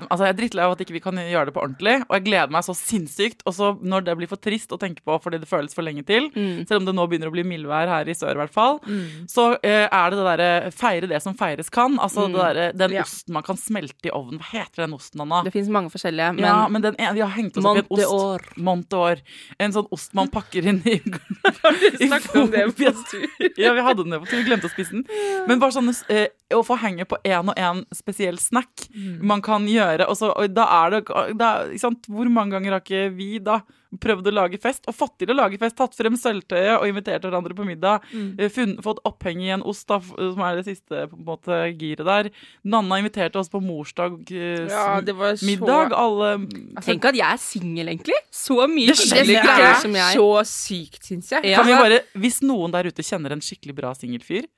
altså 0.07 0.61
av 0.63 0.73
at 0.77 0.83
ikke 0.85 0.95
vi 0.95 1.01
kan 1.03 1.17
gjøre 1.19 1.47
det 1.49 1.55
på 1.57 1.63
ordentlig. 1.65 1.95
Og 2.07 2.13
jeg 2.15 2.25
gleder 2.29 2.53
meg 2.55 2.63
så 2.63 2.75
sinnssykt. 2.79 3.43
Og 3.45 3.53
så 3.57 3.73
når 3.83 4.05
det 4.07 4.15
blir 4.21 4.29
for 4.31 4.37
trist 4.39 4.71
å 4.71 4.79
tenke 4.79 5.03
på 5.03 5.17
fordi 5.23 5.41
det 5.43 5.49
føles 5.51 5.75
for 5.75 5.83
lenge 5.83 6.05
til, 6.07 6.31
Mm. 6.37 6.67
selv 6.69 6.79
om 6.81 6.87
det 6.87 6.95
nå 6.95 7.07
begynner 7.11 7.27
å 7.29 7.33
bli 7.35 7.43
mildvær 7.43 7.89
her 7.91 8.09
i 8.09 8.15
sør 8.15 8.37
i 8.37 8.41
hvert 8.45 8.53
fall, 8.55 8.79
så 9.27 9.49
uh, 9.59 9.87
er 9.91 10.11
det 10.11 10.17
det 10.21 10.27
derre 10.31 10.71
feire 10.73 11.09
det 11.11 11.21
som 11.23 11.35
feires 11.35 11.69
kan. 11.71 11.99
Altså 11.99 12.29
det 12.31 12.39
der, 12.39 12.73
den 12.87 12.95
Ja. 12.97 13.03
osten 13.03 13.33
man 13.35 13.43
kan 13.43 13.57
smelte 13.57 14.07
i 14.07 14.11
ovnen. 14.15 14.39
Hva 14.39 14.61
heter 14.63 14.87
den 14.87 14.95
osten, 14.95 15.21
Anna? 15.21 15.43
Det 15.43 15.53
fins 15.53 15.69
mange 15.69 15.91
forskjellige, 15.91 16.37
men, 16.37 16.45
ja, 16.45 16.69
men 16.69 16.83
den 16.83 16.95
ene, 16.99 17.15
vi 17.15 17.21
har 17.27 17.31
hengt 17.35 17.57
oss 17.59 17.65
opp 17.65 17.77
i 17.91 18.03
en 18.03 18.07
ost. 18.07 18.57
Monteor. 18.57 19.19
En 19.59 19.73
sånn 19.73 19.89
ost 19.91 20.15
man 20.15 20.29
pakker 20.29 20.67
inn 20.71 20.83
i 20.87 21.01
snakket 22.07 22.37
om 22.37 22.51
det 22.55 22.65
på 22.77 22.93
tur. 23.11 23.27
ja, 23.57 23.73
vi 23.73 23.81
hadde 23.81 24.05
den 24.05 24.21
på 24.23 24.27
tur, 24.31 24.43
glemte 24.47 24.69
å 24.71 24.73
spise 24.73 24.93
den. 24.93 25.05
Men 25.49 25.59
bare 25.59 25.73
sånn 25.75 25.96
eh, 26.11 26.29
å 26.55 26.61
få 26.67 26.77
henge 26.79 27.05
på 27.11 27.17
én 27.27 27.49
og 27.51 27.57
én 27.59 27.85
spesiell 27.95 28.39
snack 28.39 28.87
man 29.21 29.43
kan 29.43 29.67
gjøre, 29.67 30.07
og 30.09 30.17
så 30.19 30.31
og 30.37 30.53
da 30.55 30.67
er 30.85 30.91
det 30.97 31.05
da, 31.39 31.51
ikke 31.71 31.81
sant? 31.83 32.07
Hvor 32.07 32.29
mange 32.31 32.55
ganger 32.55 32.77
har 32.77 32.81
ikke 32.85 33.09
vi 33.17 33.39
da 33.43 33.61
prøvd 33.97 34.27
å 34.29 34.33
lage 34.35 34.59
fest, 34.61 34.85
og 34.91 34.95
fått 34.99 35.15
til 35.23 35.31
å 35.33 35.37
lage 35.39 35.57
fest, 35.59 35.77
tatt 35.79 35.95
frem 35.97 36.17
sølvtøyet 36.19 36.75
og 36.83 36.85
invitert 36.91 37.23
hverandre 37.25 37.55
på 37.57 37.65
middag, 37.65 38.03
Mm. 38.13 38.37
funn- 38.53 38.77
fått 38.85 38.99
oppheng 39.09 39.41
i 39.41 39.49
en 39.55 39.63
ost, 39.63 39.87
da, 39.89 39.99
som 40.01 40.41
er 40.45 40.57
det 40.59 40.67
siste 40.67 41.07
på 41.09 41.17
en 41.17 41.25
måte 41.25 41.79
giret 41.79 42.05
der. 42.05 42.31
Nanna 42.65 42.99
inviterte 43.01 43.37
oss 43.41 43.49
på 43.49 43.63
morsdag 43.63 44.19
eh, 44.31 44.67
Ja, 44.69 45.01
det 45.01 45.15
så 45.17 45.47
middag, 45.47 45.93
alle 45.97 46.47
Tenk 46.83 47.05
at 47.09 47.15
jeg 47.15 47.25
er 47.33 47.39
singel, 47.41 47.87
egentlig. 47.89 48.19
Så 48.31 48.59
mye 48.69 48.93
greier 48.93 49.81
som 49.81 49.95
jeg. 49.95 50.17
så 50.19 50.29
sykt, 50.45 51.03
syns 51.09 51.31
jeg. 51.33 51.45
Ja. 51.53 51.63
Kan 51.63 51.67
vi 51.67 51.73
bare, 51.81 52.01
Hvis 52.15 52.43
noen 52.43 52.71
der 52.73 52.85
ute 52.91 53.03
kjenner 53.03 53.33
en 53.33 53.41
skikkelig 53.41 53.75
bra 53.75 53.95
singelfyr 53.95 54.45
eh, 54.45 54.49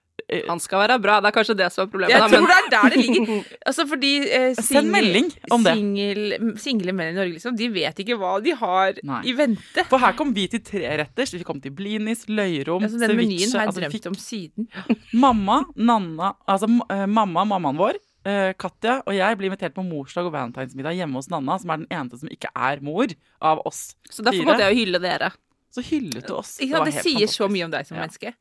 Han 0.49 0.61
skal 0.61 0.83
være 0.83 0.99
bra. 1.01 1.15
Det 1.25 1.31
er 1.31 1.35
kanskje 1.39 1.55
det 1.57 1.69
som 1.73 1.85
er 1.87 1.91
problemet. 1.93 2.13
Jeg 2.13 2.21
da, 2.21 2.29
tror 2.29 2.43
men- 2.43 2.51
det 2.51 2.57
er 2.59 2.71
der 2.75 2.91
det 2.95 2.99
ligger. 3.05 3.45
Altså 3.71 3.87
fordi 3.89 4.11
eh, 4.29 4.55
Send 4.61 4.91
melding 4.93 5.31
om 5.55 5.65
det. 5.65 5.73
Single, 5.79 6.41
single 6.61 6.93
menn 6.99 7.13
i 7.15 7.17
Norge, 7.17 7.33
liksom, 7.39 7.57
de 7.57 7.69
vet 7.73 8.03
ikke 8.05 8.19
hva 8.21 8.35
de 8.45 8.53
har 8.61 8.99
Nei. 9.09 9.23
i 9.25 9.33
vente. 9.39 9.85
For 9.89 9.99
her 10.03 10.13
kom 10.19 10.35
vi 10.37 10.45
til 10.53 10.61
treretters. 10.67 11.33
Vi 11.33 11.41
kom 11.49 11.61
til 11.65 11.73
blinis, 11.73 12.27
løyrom, 12.29 12.85
Altså, 12.85 13.01
den 13.01 13.17
menyen 13.17 13.55
har 13.57 13.65
jeg 13.65 13.73
altså, 13.73 13.81
drømt 13.81 13.97
fikk 13.97 14.11
om 14.13 14.19
siden. 14.21 14.69
mamma, 15.13 15.63
Nanna 15.77 16.35
Altså 16.49 16.69
eh, 16.91 17.07
mamma, 17.07 17.45
mammaen 17.49 17.79
vår, 17.81 17.97
eh, 18.29 18.53
Katja 18.61 18.99
og 19.07 19.15
jeg 19.17 19.39
blir 19.41 19.49
invitert 19.53 19.75
på 19.77 19.85
morsdag 19.87 20.29
og 20.29 20.35
valentinsmiddag 20.37 20.99
hjemme 21.01 21.21
hos 21.23 21.31
Nanna, 21.33 21.57
som 21.63 21.71
er 21.73 21.85
den 21.85 21.91
eneste 21.95 22.21
som 22.21 22.29
ikke 22.33 22.51
er 22.55 22.81
mor 22.85 23.07
av 23.41 23.63
oss. 23.69 23.95
Så 24.11 24.21
derfor 24.23 24.43
fire. 24.43 24.51
måtte 24.53 24.67
jeg 24.69 24.75
jo 24.77 24.83
hylle 24.85 25.01
dere. 25.09 25.33
Så 25.75 25.83
hyllet 25.85 26.25
du 26.27 26.33
oss. 26.33 26.55
Sant? 26.57 26.87
Det 26.89 26.93
sier 27.03 27.19
sier 27.19 27.29
så 27.31 27.49
mye 27.53 27.67
om 27.67 27.73
deg 27.75 27.87
som 27.87 27.97
Ja. 27.99 28.07
menneske. 28.07 28.33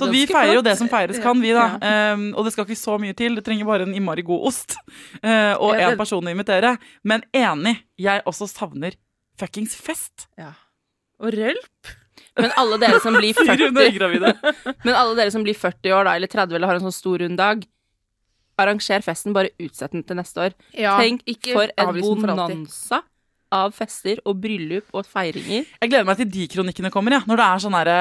Så 0.00 0.08
vi 0.10 0.24
feirer 0.26 0.54
jo 0.58 0.62
det 0.66 0.74
som 0.78 0.88
feires 0.90 1.20
kan, 1.22 1.38
vi, 1.40 1.52
da. 1.54 1.66
Um, 2.14 2.34
og 2.34 2.44
det 2.44 2.52
skal 2.52 2.66
ikke 2.66 2.78
så 2.80 2.96
mye 2.98 3.14
til. 3.16 3.36
Det 3.38 3.44
trenger 3.46 3.68
bare 3.68 3.86
en 3.86 3.94
innmari 3.94 4.24
god 4.26 4.48
ost 4.50 4.74
uh, 5.22 5.54
og 5.62 5.76
Ja, 5.78 5.90
det- 5.90 5.98
person 6.00 6.26
å 6.26 6.32
invitere. 6.34 6.74
Men 7.06 7.22
enig, 7.32 7.76
jeg 8.02 8.24
også 8.26 8.48
savner 8.50 8.98
fuckings 9.38 9.76
fest. 9.78 10.26
Og 11.22 11.32
rølp. 11.32 11.94
Men 12.36 12.52
alle 12.60 12.76
dere 12.82 13.00
som 13.00 13.14
blir 13.16 13.32
Sier 13.38 13.56
hun 13.70 13.78
er 13.80 14.34
40. 14.34 14.76
Men 14.84 14.94
alle 14.94 15.14
dere 15.16 15.30
som 15.32 15.42
blir 15.46 15.54
40 15.56 15.92
år, 15.94 16.04
da, 16.04 16.16
eller 16.18 16.28
30, 16.28 16.56
eller 16.58 16.68
har 16.68 16.80
en 16.80 16.88
sånn 16.90 16.98
stor 16.98 17.22
rund 17.22 17.38
dag, 17.40 17.62
arranger 18.58 19.04
festen, 19.04 19.32
bare 19.36 19.52
utsett 19.60 19.92
den 19.92 20.02
til 20.04 20.16
neste 20.18 20.48
år. 20.48 20.56
Ja, 20.76 20.96
Tenk 21.00 21.22
ikke 21.28 21.54
for 21.56 21.72
en 21.76 22.00
bonanza 22.02 23.02
av 23.54 23.74
fester 23.76 24.20
og 24.26 24.40
bryllup 24.42 24.88
og 24.96 25.06
feiringer. 25.08 25.66
Jeg 25.80 25.90
gleder 25.90 26.08
meg 26.08 26.18
til 26.20 26.30
de 26.32 26.48
kronikkene 26.50 26.90
kommer, 26.94 27.18
ja. 27.18 27.22
Når 27.28 27.40
det 27.40 27.46
er 27.46 27.62
sånn 27.64 27.78
herre 27.78 27.98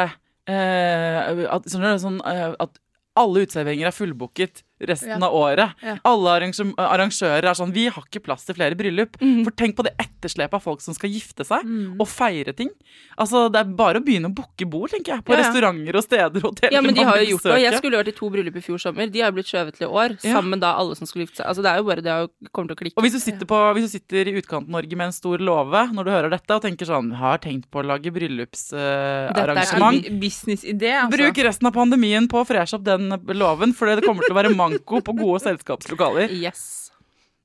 eh, 0.50 1.46
at, 1.52 1.70
sånn, 1.72 2.20
eh, 2.26 2.48
at 2.66 2.82
alle 3.16 3.46
uteserveringer 3.46 3.90
er 3.90 3.96
fullbooket 3.96 4.64
resten 4.82 5.10
Ja. 5.20 5.28
av 5.28 5.34
året. 5.34 5.72
Ja. 5.82 5.98
Alle 6.04 6.50
arrangører 6.78 7.46
er 7.46 7.54
sånn 7.56 7.72
Vi 7.74 7.88
har 7.88 8.04
ikke 8.04 8.22
plass 8.24 8.44
til 8.46 8.56
flere 8.56 8.76
bryllup. 8.76 9.16
Mm. 9.22 9.44
For 9.46 9.52
tenk 9.52 9.76
på 9.78 9.84
det 9.84 9.94
etterslepet 9.98 10.54
av 10.54 10.62
folk 10.64 10.82
som 10.82 10.94
skal 10.94 11.10
gifte 11.10 11.46
seg 11.46 11.64
Mm. 11.64 11.96
og 12.00 12.08
feire 12.08 12.54
ting. 12.56 12.70
Altså, 13.18 13.50
Det 13.52 13.60
er 13.60 13.64
bare 13.76 14.00
å 14.00 14.04
begynne 14.04 14.28
å 14.28 14.34
booke 14.36 14.66
bord, 14.70 14.90
tenker 14.92 15.16
jeg. 15.16 15.24
På 15.26 15.32
Ja, 15.34 15.44
restauranter 15.44 15.96
og 15.96 16.04
steder 16.04 16.44
og. 16.46 16.60
Ja, 16.72 16.82
men 16.82 16.94
de 16.94 17.04
har 17.04 17.18
jo 17.24 17.38
gjort 17.38 17.44
det. 17.44 17.62
Jeg 17.62 17.74
skulle 17.80 17.98
vært 18.04 18.08
i 18.10 18.12
to 18.12 18.30
bryllup 18.30 18.56
i 18.56 18.60
fjor 18.62 18.78
sommer. 18.80 19.08
De 19.12 19.20
har 19.22 19.32
blitt 19.32 19.46
skjøvet 19.48 19.76
til 19.78 19.88
i 19.88 19.92
år. 19.92 20.18
Sammen 20.20 20.60
da 20.60 20.74
alle 20.76 20.96
som 20.96 21.08
skulle 21.08 21.26
gifte 21.26 21.38
seg. 21.38 21.46
Altså 21.48 21.62
Det 21.64 21.72
er 21.72 21.78
jo 21.78 21.84
bare 21.84 22.02
det 22.02 22.12
å 22.12 22.30
komme 22.54 22.68
til 22.68 22.76
å 22.76 22.80
klikke. 22.80 22.98
Og 22.98 23.04
hvis 23.04 23.14
du, 23.14 23.20
sitter 23.20 23.46
på, 23.46 23.74
hvis 23.76 23.92
du 23.92 24.00
sitter 24.00 24.28
i 24.28 24.42
Utkant-Norge 24.42 24.96
med 24.98 25.06
en 25.08 25.12
stor 25.14 25.38
låve 25.38 25.88
når 25.94 26.04
du 26.04 26.12
hører 26.12 26.30
dette, 26.32 26.52
og 26.52 26.62
tenker 26.62 26.86
sånn 26.86 27.14
Har 27.16 27.38
tenkt 27.40 27.70
på 27.72 27.80
å 27.82 27.86
lage 27.86 28.12
bryllupsarrangement. 28.12 29.56
Dette 29.56 29.76
er 29.76 29.82
en 29.82 30.20
Bu- 30.20 30.20
Businessidé, 30.26 30.92
altså. 31.06 31.18
Bruk 31.18 31.36
resten 31.46 31.68
av 31.68 31.74
pandemien 31.74 32.28
på 32.28 32.42
å 32.42 32.46
freshe 32.48 32.74
opp 32.78 32.84
den 32.84 33.10
låven, 33.36 33.74
for 33.76 33.86
det 33.88 34.04
kommer 34.04 34.22
til 34.26 34.36
å 34.36 34.40
være 34.44 34.56
manko 34.66 35.02
på 35.06 35.16
gode 35.22 35.40
selskapslokaler. 35.46 36.34
Yes. 36.34 36.92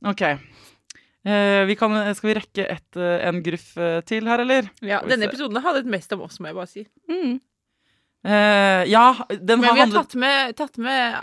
Ok. 0.07 0.25
Eh, 1.21 1.65
vi 1.69 1.77
kan, 1.77 1.93
skal 2.17 2.31
vi 2.31 2.35
rekke 2.39 2.65
et, 2.65 2.97
eh, 2.97 3.29
en 3.29 3.43
gruff 3.45 3.77
eh, 3.77 4.01
til 4.09 4.29
her, 4.31 4.41
eller? 4.41 4.71
Ja, 4.81 5.03
denne 5.05 5.29
episoden 5.29 5.61
handlet 5.61 5.89
mest 5.93 6.13
om 6.17 6.25
oss, 6.25 6.41
må 6.41 6.49
jeg 6.49 6.57
bare 6.57 6.71
si. 6.71 6.87
Mm. 7.11 7.35
Eh, 8.21 8.85
ja, 8.93 9.17
den 9.31 9.47
Men 9.47 9.65
har 9.65 9.75
vi 9.75 9.81
har 9.81 9.87
handlet 9.87 10.03
tatt 10.11 10.15
med, 10.21 10.57
tatt 10.59 10.75
med 10.77 11.15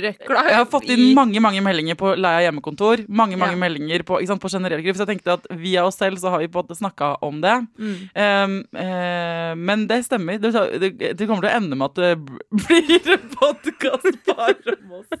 røkla 0.00 0.44
Jeg 0.48 0.54
har 0.56 0.64
fått 0.72 0.86
inn 0.88 1.02
i- 1.10 1.14
mange 1.14 1.40
mange 1.44 1.60
meldinger 1.60 1.94
på 2.00 2.14
leie 2.16 2.38
av 2.38 2.44
hjemmekontor. 2.46 3.02
Mange 3.08 3.36
mange 3.36 3.52
Ja. 3.52 3.60
meldinger 3.60 4.02
på, 4.02 4.16
sant, 4.26 4.40
på 4.40 4.48
generell 4.48 4.80
grunn. 4.80 4.94
Så 4.96 5.04
jeg 5.04 5.18
tenkte 5.20 5.34
at 5.34 5.46
via 5.60 5.84
oss 5.84 5.98
selv 5.98 6.16
så 6.16 6.30
har 6.30 6.38
vi 6.40 6.48
på 6.48 6.60
en 6.62 6.64
måte 6.64 6.78
snakka 6.78 7.18
om 7.20 7.42
det. 7.42 7.66
Mm. 7.76 8.08
Um, 8.16 8.64
uh, 8.74 9.54
men 9.60 9.86
det 9.86 10.06
stemmer. 10.06 10.40
Det, 10.40 10.52
det, 10.80 11.16
det 11.18 11.26
kommer 11.28 11.44
til 11.44 11.52
å 11.52 11.56
ende 11.60 11.76
med 11.76 11.90
at 11.90 12.00
det 12.00 12.16
blir 12.64 13.18
podkast 13.36 14.24
bare 14.24 14.76
om 14.78 14.92
oss. 15.02 15.12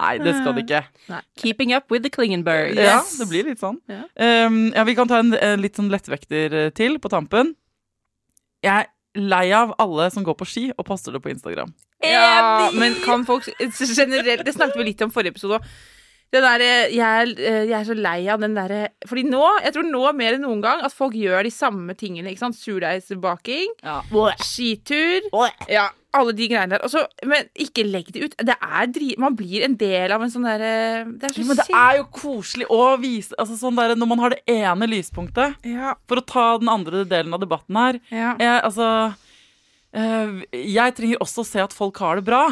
Nei, 0.00 0.18
det 0.18 0.34
skal 0.40 0.54
det 0.58 0.66
ikke. 0.66 0.82
Keeping 1.38 1.72
up 1.74 1.86
with 1.92 2.02
the 2.02 2.10
Klingenberg. 2.10 2.74
Ja, 2.74 3.02
det 3.20 3.28
blir 3.30 3.44
litt 3.52 3.62
sånn. 3.62 3.78
Ja. 3.86 4.02
Um, 4.18 4.72
ja, 4.74 4.82
vi 4.82 4.96
kan 4.98 5.06
ta 5.06 5.22
en, 5.22 5.30
en 5.32 5.62
litt 5.62 5.78
sånn 5.78 5.92
lettvekter 5.94 6.52
eh, 6.64 6.70
til 6.74 6.98
på 6.98 7.08
tampen. 7.08 7.54
Jeg 8.64 8.86
lei 9.14 9.48
av 9.54 9.74
alle 9.78 10.10
som 10.10 10.24
går 10.26 10.36
på 10.38 10.46
ski 10.48 10.64
og 10.74 10.86
poster 10.88 11.14
det 11.14 11.22
på 11.24 11.32
Instagram. 11.32 11.72
Ja, 12.04 12.70
men 12.74 12.96
kan 13.04 13.22
folk 13.24 13.46
generelt 13.96 14.44
Det 14.44 14.52
snakket 14.52 14.76
vi 14.76 14.84
litt 14.90 15.04
om 15.04 15.12
forrige 15.14 15.34
episode 15.34 15.60
òg. 15.60 15.68
Det 16.34 16.42
der, 16.42 16.62
eh, 16.66 16.94
jeg, 16.96 17.34
eh, 17.38 17.64
jeg 17.68 17.74
er 17.78 17.84
så 17.86 17.94
lei 17.94 18.20
av 18.32 18.40
den 18.42 18.56
derre 18.56 18.88
Fordi 19.06 19.22
nå, 19.28 19.42
jeg 19.62 19.74
tror 19.76 19.86
nå 19.86 20.04
mer 20.18 20.34
enn 20.34 20.42
noen 20.42 20.62
gang, 20.64 20.80
at 20.82 20.94
folk 20.94 21.14
gjør 21.14 21.46
de 21.46 21.52
samme 21.54 21.94
tingene. 21.98 22.32
ikke 22.32 22.42
sant? 22.42 22.58
Surdeigsbaking, 22.58 23.76
skitur 24.42 25.28
Ja, 25.70 25.88
alle 26.14 26.34
de 26.34 26.48
greiene 26.50 26.74
der. 26.74 26.82
Også, 26.86 27.04
men 27.26 27.46
ikke 27.54 27.86
legg 27.86 28.10
det 28.14 28.24
ut. 28.24 28.36
Det 28.50 28.56
er 28.58 28.90
dri 28.90 29.12
Man 29.20 29.38
blir 29.38 29.66
en 29.66 29.78
del 29.78 30.14
av 30.14 30.24
en 30.24 30.32
sånn 30.32 30.46
derre 30.48 30.74
Det 31.06 31.30
er 31.30 31.36
så 31.36 31.42
Jo, 31.42 31.48
men 31.50 31.60
det 31.62 31.68
er 31.84 32.00
jo 32.00 32.08
koselig 32.18 32.68
å 32.72 32.82
vise 33.02 33.38
altså 33.38 33.58
sånn 33.60 33.78
der, 33.78 33.94
Når 33.98 34.10
man 34.10 34.24
har 34.24 34.34
det 34.34 34.42
ene 34.50 34.90
lyspunktet, 34.90 35.58
Ja, 35.66 35.94
for 36.10 36.18
å 36.18 36.26
ta 36.34 36.48
den 36.58 36.72
andre 36.72 37.06
delen 37.08 37.34
av 37.34 37.42
debatten 37.42 37.78
her 37.78 38.02
ja. 38.10 38.34
jeg, 38.40 38.58
altså, 38.66 38.88
eh, 39.94 40.42
jeg 40.74 40.98
trenger 40.98 41.22
også 41.22 41.44
å 41.44 41.48
se 41.54 41.62
at 41.62 41.74
folk 41.74 41.98
har 42.02 42.18
det 42.18 42.26
bra. 42.26 42.46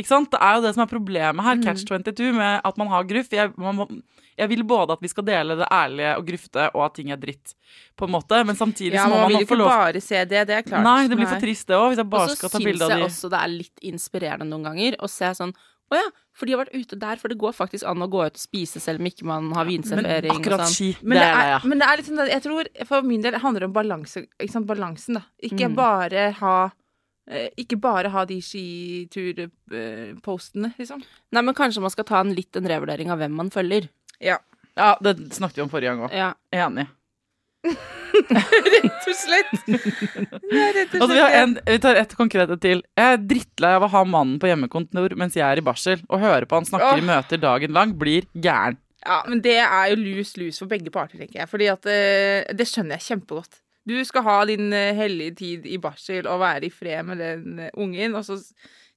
Ikke 0.00 0.08
sant? 0.10 0.30
Det 0.32 0.40
er 0.40 0.56
jo 0.58 0.64
det 0.64 0.72
som 0.76 0.82
er 0.86 0.90
problemet 0.90 1.44
her, 1.44 1.60
catch 1.64 1.84
22, 1.88 2.32
med 2.36 2.60
at 2.64 2.78
man 2.80 2.88
har 2.92 3.04
gruff. 3.10 3.28
Jeg, 3.36 3.52
man, 3.60 4.02
jeg 4.40 4.48
vil 4.48 4.62
både 4.64 4.94
at 4.96 5.02
vi 5.04 5.10
skal 5.12 5.26
dele 5.28 5.56
det 5.60 5.66
ærlige 5.70 6.14
og 6.16 6.24
grufte, 6.30 6.68
og 6.74 6.84
at 6.86 6.94
ting 6.96 7.10
er 7.12 7.20
dritt, 7.20 7.52
på 8.00 8.08
en 8.08 8.14
måte. 8.14 8.38
Men 8.48 8.56
samtidig 8.56 8.96
ja 8.96 9.04
så 9.04 9.10
må 9.12 9.18
man 9.20 9.28
vil 9.28 9.36
man 9.36 9.44
jo 9.44 9.50
få 9.50 9.58
ikke 9.58 9.66
bare 9.74 10.00
se 10.06 10.22
det. 10.30 10.46
Det 10.48 10.56
er 10.56 10.64
klart. 10.64 10.86
Nei, 10.86 11.02
det 11.12 11.18
blir 11.20 11.28
for 11.28 11.42
trist 11.44 11.68
det 11.68 11.76
òg, 11.76 11.90
hvis 11.92 12.00
jeg 12.00 12.10
bare 12.16 12.36
skal 12.38 12.54
ta 12.54 12.62
bilde 12.64 12.86
av 12.88 12.94
jeg 12.96 13.04
også 13.10 13.30
det 13.34 13.42
er 13.44 13.52
litt 13.58 13.84
inspirerende 13.92 14.48
noen 14.48 14.64
ganger 14.70 14.96
å 15.04 15.10
se 15.10 15.28
sånn 15.36 15.52
Å 15.90 15.98
ja, 15.98 16.06
for 16.38 16.46
de 16.46 16.52
har 16.54 16.60
vært 16.62 16.76
ute 16.78 16.96
der, 17.02 17.16
for 17.18 17.28
det 17.32 17.36
går 17.42 17.50
faktisk 17.52 17.82
an 17.90 17.98
å 18.04 18.06
gå 18.06 18.20
ut 18.22 18.36
og 18.38 18.40
spise 18.40 18.78
selv 18.78 19.02
om 19.02 19.08
ikke 19.10 19.24
man 19.26 19.48
har 19.56 19.66
vinservering. 19.66 20.30
og 20.30 20.38
Akkurat 20.38 20.62
sånn. 20.62 20.74
ski, 20.76 20.90
Men 21.02 21.18
det 21.18 21.24
er 21.26 21.66
men 21.66 21.80
det 21.82 21.88
er 21.90 21.96
litt 21.98 22.06
sånn 22.06 22.20
at 22.22 22.30
jeg 22.30 22.42
tror 22.44 22.68
For 22.86 23.02
min 23.02 23.20
del 23.24 23.34
handler 23.42 23.64
det 23.66 23.68
om 23.72 23.74
balanse, 23.74 24.22
ikke 24.38 24.52
sant, 24.54 24.68
balansen, 24.70 25.18
da. 25.18 25.24
Ikke 25.42 25.66
Mm. 25.68 25.74
bare 25.74 26.30
ha 26.38 26.70
Ikke 27.60 27.76
bare 27.78 28.08
ha 28.10 28.24
de 28.26 28.40
skiturpostene, 28.42 30.72
liksom. 30.78 31.02
Nei, 31.30 31.42
men 31.46 31.54
kanskje 31.54 31.82
man 31.84 31.92
skal 31.94 32.06
ta 32.08 32.20
en 32.24 32.34
litt 32.34 32.56
en 32.58 32.70
revurdering 32.70 33.08
av 33.12 33.18
hvem 33.22 33.34
man 33.38 33.50
følger. 33.54 33.82
Ja. 34.18 34.38
Ja, 34.78 34.98
det 35.02 35.34
snakket 35.36 35.58
vi 35.58 35.62
om 35.62 35.72
forrige 35.72 35.92
gang 35.92 36.02
òg. 36.06 36.12
Ja. 36.14 36.30
Enig. 36.54 36.86
Rett 38.10 39.06
og 39.06 39.16
slett. 39.16 39.52
Det 39.66 39.78
er 39.78 40.74
rett 40.74 40.94
og 40.94 41.02
Altså, 41.02 41.14
vi, 41.14 41.20
har 41.20 41.30
slett 41.30 41.40
en, 41.40 41.56
vi 41.66 41.78
tar 41.82 41.98
ett 42.00 42.14
konkret 42.18 42.52
til. 42.62 42.82
Jeg 42.98 43.14
er 43.14 43.22
drittlei 43.22 43.72
av 43.78 43.86
å 43.86 43.90
ha 43.92 44.04
mannen 44.08 44.38
på 44.42 44.50
hjemmekontor 44.50 45.14
mens 45.20 45.36
jeg 45.38 45.46
er 45.46 45.60
i 45.60 45.64
barsel, 45.64 46.02
og 46.08 46.22
høre 46.22 46.48
på 46.48 46.58
han 46.58 46.68
snakker 46.68 46.98
oh. 46.98 47.02
i 47.02 47.06
møter 47.06 47.42
dagen 47.42 47.74
lang, 47.76 47.94
blir 48.00 48.26
gæren. 48.34 48.78
Ja, 49.00 49.22
men 49.28 49.40
det 49.44 49.56
er 49.62 49.92
jo 49.92 49.96
lus-lus 49.96 50.58
for 50.60 50.68
begge 50.68 50.92
parter, 50.92 51.20
tenker 51.20 51.40
jeg. 51.40 51.48
Fordi 51.48 51.70
at 51.72 51.86
eh, 51.88 52.50
Det 52.56 52.66
skjønner 52.68 52.98
jeg 52.98 53.06
kjempegodt. 53.06 53.62
Du 53.88 53.96
skal 54.04 54.26
ha 54.26 54.36
din 54.48 54.72
eh, 54.76 54.92
hellige 54.96 55.38
tid 55.40 55.66
i 55.66 55.78
barsel 55.80 56.28
og 56.28 56.42
være 56.42 56.68
i 56.68 56.74
fred 56.74 57.06
med 57.08 57.22
den 57.22 57.64
eh, 57.66 57.72
ungen, 57.80 58.14
og 58.18 58.26
så 58.26 58.36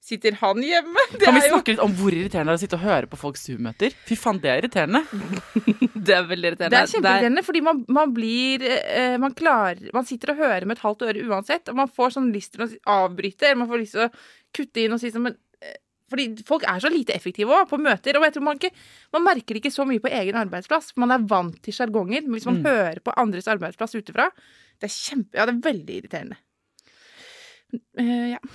sitter 0.04 0.36
han 0.42 0.60
hjemme. 0.64 1.06
Det 1.14 1.24
Kan 1.24 1.38
vi 1.38 1.46
jo 1.46 1.54
snakke 1.54 1.76
litt 1.76 1.84
om 1.84 1.94
hvor 1.96 2.12
irriterende 2.12 2.52
det 2.52 2.58
er 2.58 2.60
å 2.60 2.64
sitte 2.66 2.80
og 2.80 2.84
høre 2.84 3.10
på 3.10 3.20
folks 3.22 3.46
Zoom-møter? 3.48 3.96
Fy 4.08 4.18
faen, 4.20 4.42
det 4.44 4.52
er 4.52 4.62
irriterende. 4.64 5.04
Det 6.04 6.12
er 6.18 6.26
veldig 6.28 6.50
irriterende. 6.50 6.74
Det 6.74 6.80
er 6.82 6.92
kjempeirriterende, 6.92 7.42
fordi 7.48 7.60
man, 7.64 7.78
man 7.96 8.12
blir 8.12 8.66
eh, 8.68 9.14
man, 9.22 9.32
klarer, 9.38 9.86
man 9.96 10.08
sitter 10.10 10.34
og 10.34 10.42
hører 10.42 10.68
med 10.68 10.76
et 10.76 10.84
halvt 10.84 11.06
øre 11.08 11.24
uansett, 11.32 11.72
og 11.72 11.80
man 11.80 11.92
får 11.92 12.18
sånn 12.18 12.28
lyst 12.36 12.58
til 12.58 12.66
å 12.66 12.70
avbryte, 12.98 13.48
eller 13.48 13.62
man 13.62 13.70
får 13.72 13.84
lyst 13.86 13.96
til 13.96 14.04
å 14.10 14.12
kutte 14.54 14.84
inn 14.84 14.98
og 14.98 15.00
si 15.00 15.14
sånn 15.14 15.30
men, 15.30 15.38
Fordi 16.14 16.46
folk 16.46 16.66
er 16.70 16.80
så 16.84 16.92
lite 16.94 17.16
effektive 17.18 17.50
også, 17.58 17.72
på 17.74 17.82
møter, 17.82 18.20
og 18.20 18.28
jeg 18.28 18.36
tror 18.38 18.46
man, 18.46 18.60
ikke, 18.62 18.70
man 19.18 19.24
merker 19.26 19.58
det 19.58 19.64
ikke 19.64 19.74
så 19.74 19.86
mye 19.90 20.02
på 20.04 20.12
egen 20.14 20.38
arbeidsplass. 20.38 20.92
Man 21.02 21.12
er 21.16 21.24
vant 21.32 21.58
til 21.66 21.74
sjargonger, 21.74 22.22
men 22.28 22.38
hvis 22.38 22.46
man 22.50 22.60
Mm. 22.62 22.68
hører 22.70 23.00
på 23.02 23.16
andres 23.18 23.50
arbeidsplass 23.50 23.98
utefra, 23.98 24.30
det 24.78 24.90
er 24.92 24.94
kjempe, 24.94 25.34
ja, 25.40 25.48
det 25.50 25.56
er 25.58 25.64
veldig 25.72 25.96
irriterende. 26.02 26.38
Uh, 27.98 28.36
ja. 28.36 28.44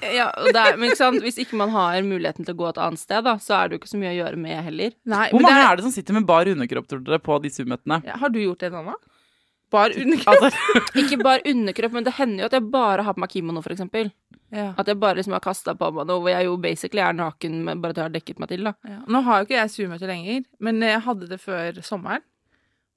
Ja, 0.00 0.30
det 0.40 0.56
er, 0.56 0.78
men 0.80 0.88
ikke 0.88 0.96
sant? 0.96 1.20
Hvis 1.20 1.36
ikke 1.42 1.58
man 1.60 1.68
har 1.74 1.98
muligheten 2.08 2.46
til 2.48 2.54
å 2.54 2.56
gå 2.56 2.68
et 2.70 2.78
annet 2.80 3.02
sted, 3.02 3.20
da, 3.26 3.34
så 3.36 3.52
er 3.58 3.68
det 3.68 3.74
jo 3.76 3.80
ikke 3.82 3.90
så 3.90 3.98
mye 4.00 4.14
å 4.14 4.16
gjøre 4.16 4.38
med 4.40 4.62
heller. 4.64 4.94
Nei, 5.12 5.26
Hvor 5.28 5.42
mange 5.44 5.58
det 5.60 5.66
er 5.66 5.76
det 5.76 5.84
som 5.84 5.92
sitter 5.92 6.16
med 6.16 6.24
bar 6.30 6.48
underkropp 6.48 6.86
tror 6.88 7.02
dere, 7.04 7.18
på 7.20 7.36
de 7.44 7.50
Zoom-møtene? 7.52 7.98
ja, 8.08 8.14
Har 8.22 8.32
du 8.32 8.38
gjort 8.40 8.64
det, 8.64 8.70
Nanna? 8.72 8.94
Bar 9.70 9.92
underkropp? 9.92 10.46
Altså, 10.48 10.80
Ikke 11.02 11.18
bar 11.20 11.44
underkropp, 11.52 11.92
men 11.98 12.08
det 12.08 12.14
hender 12.16 12.46
jo 12.46 12.48
at 12.48 12.56
jeg 12.56 12.64
bare 12.72 13.04
har 13.10 13.18
på 13.18 13.20
meg 13.26 13.34
kimono, 13.36 13.60
for 13.60 13.76
eksempel. 13.76 14.08
Ja. 14.50 14.72
At 14.78 14.88
jeg 14.90 14.98
bare 15.00 15.18
liksom 15.20 15.34
har 15.36 15.42
kasta 15.44 15.76
på 15.78 15.90
meg 15.94 16.08
noe 16.10 16.22
hvor 16.24 16.32
jeg 16.32 16.48
jo 16.48 16.56
basically 16.60 17.02
er 17.04 17.16
naken, 17.16 17.60
men 17.66 17.82
bare 17.82 17.94
at 17.94 18.00
jeg 18.02 18.08
har 18.08 18.14
dekket 18.16 18.42
meg 18.42 18.50
til, 18.52 18.66
da. 18.66 18.74
Ja. 18.88 19.00
Nå 19.06 19.22
har 19.26 19.40
jo 19.40 19.48
ikke 19.48 19.58
jeg 19.58 19.72
Zoom-møte 19.74 20.10
lenger, 20.10 20.44
men 20.58 20.82
jeg 20.84 21.04
hadde 21.06 21.30
det 21.30 21.40
før 21.42 21.80
sommeren. 21.86 22.24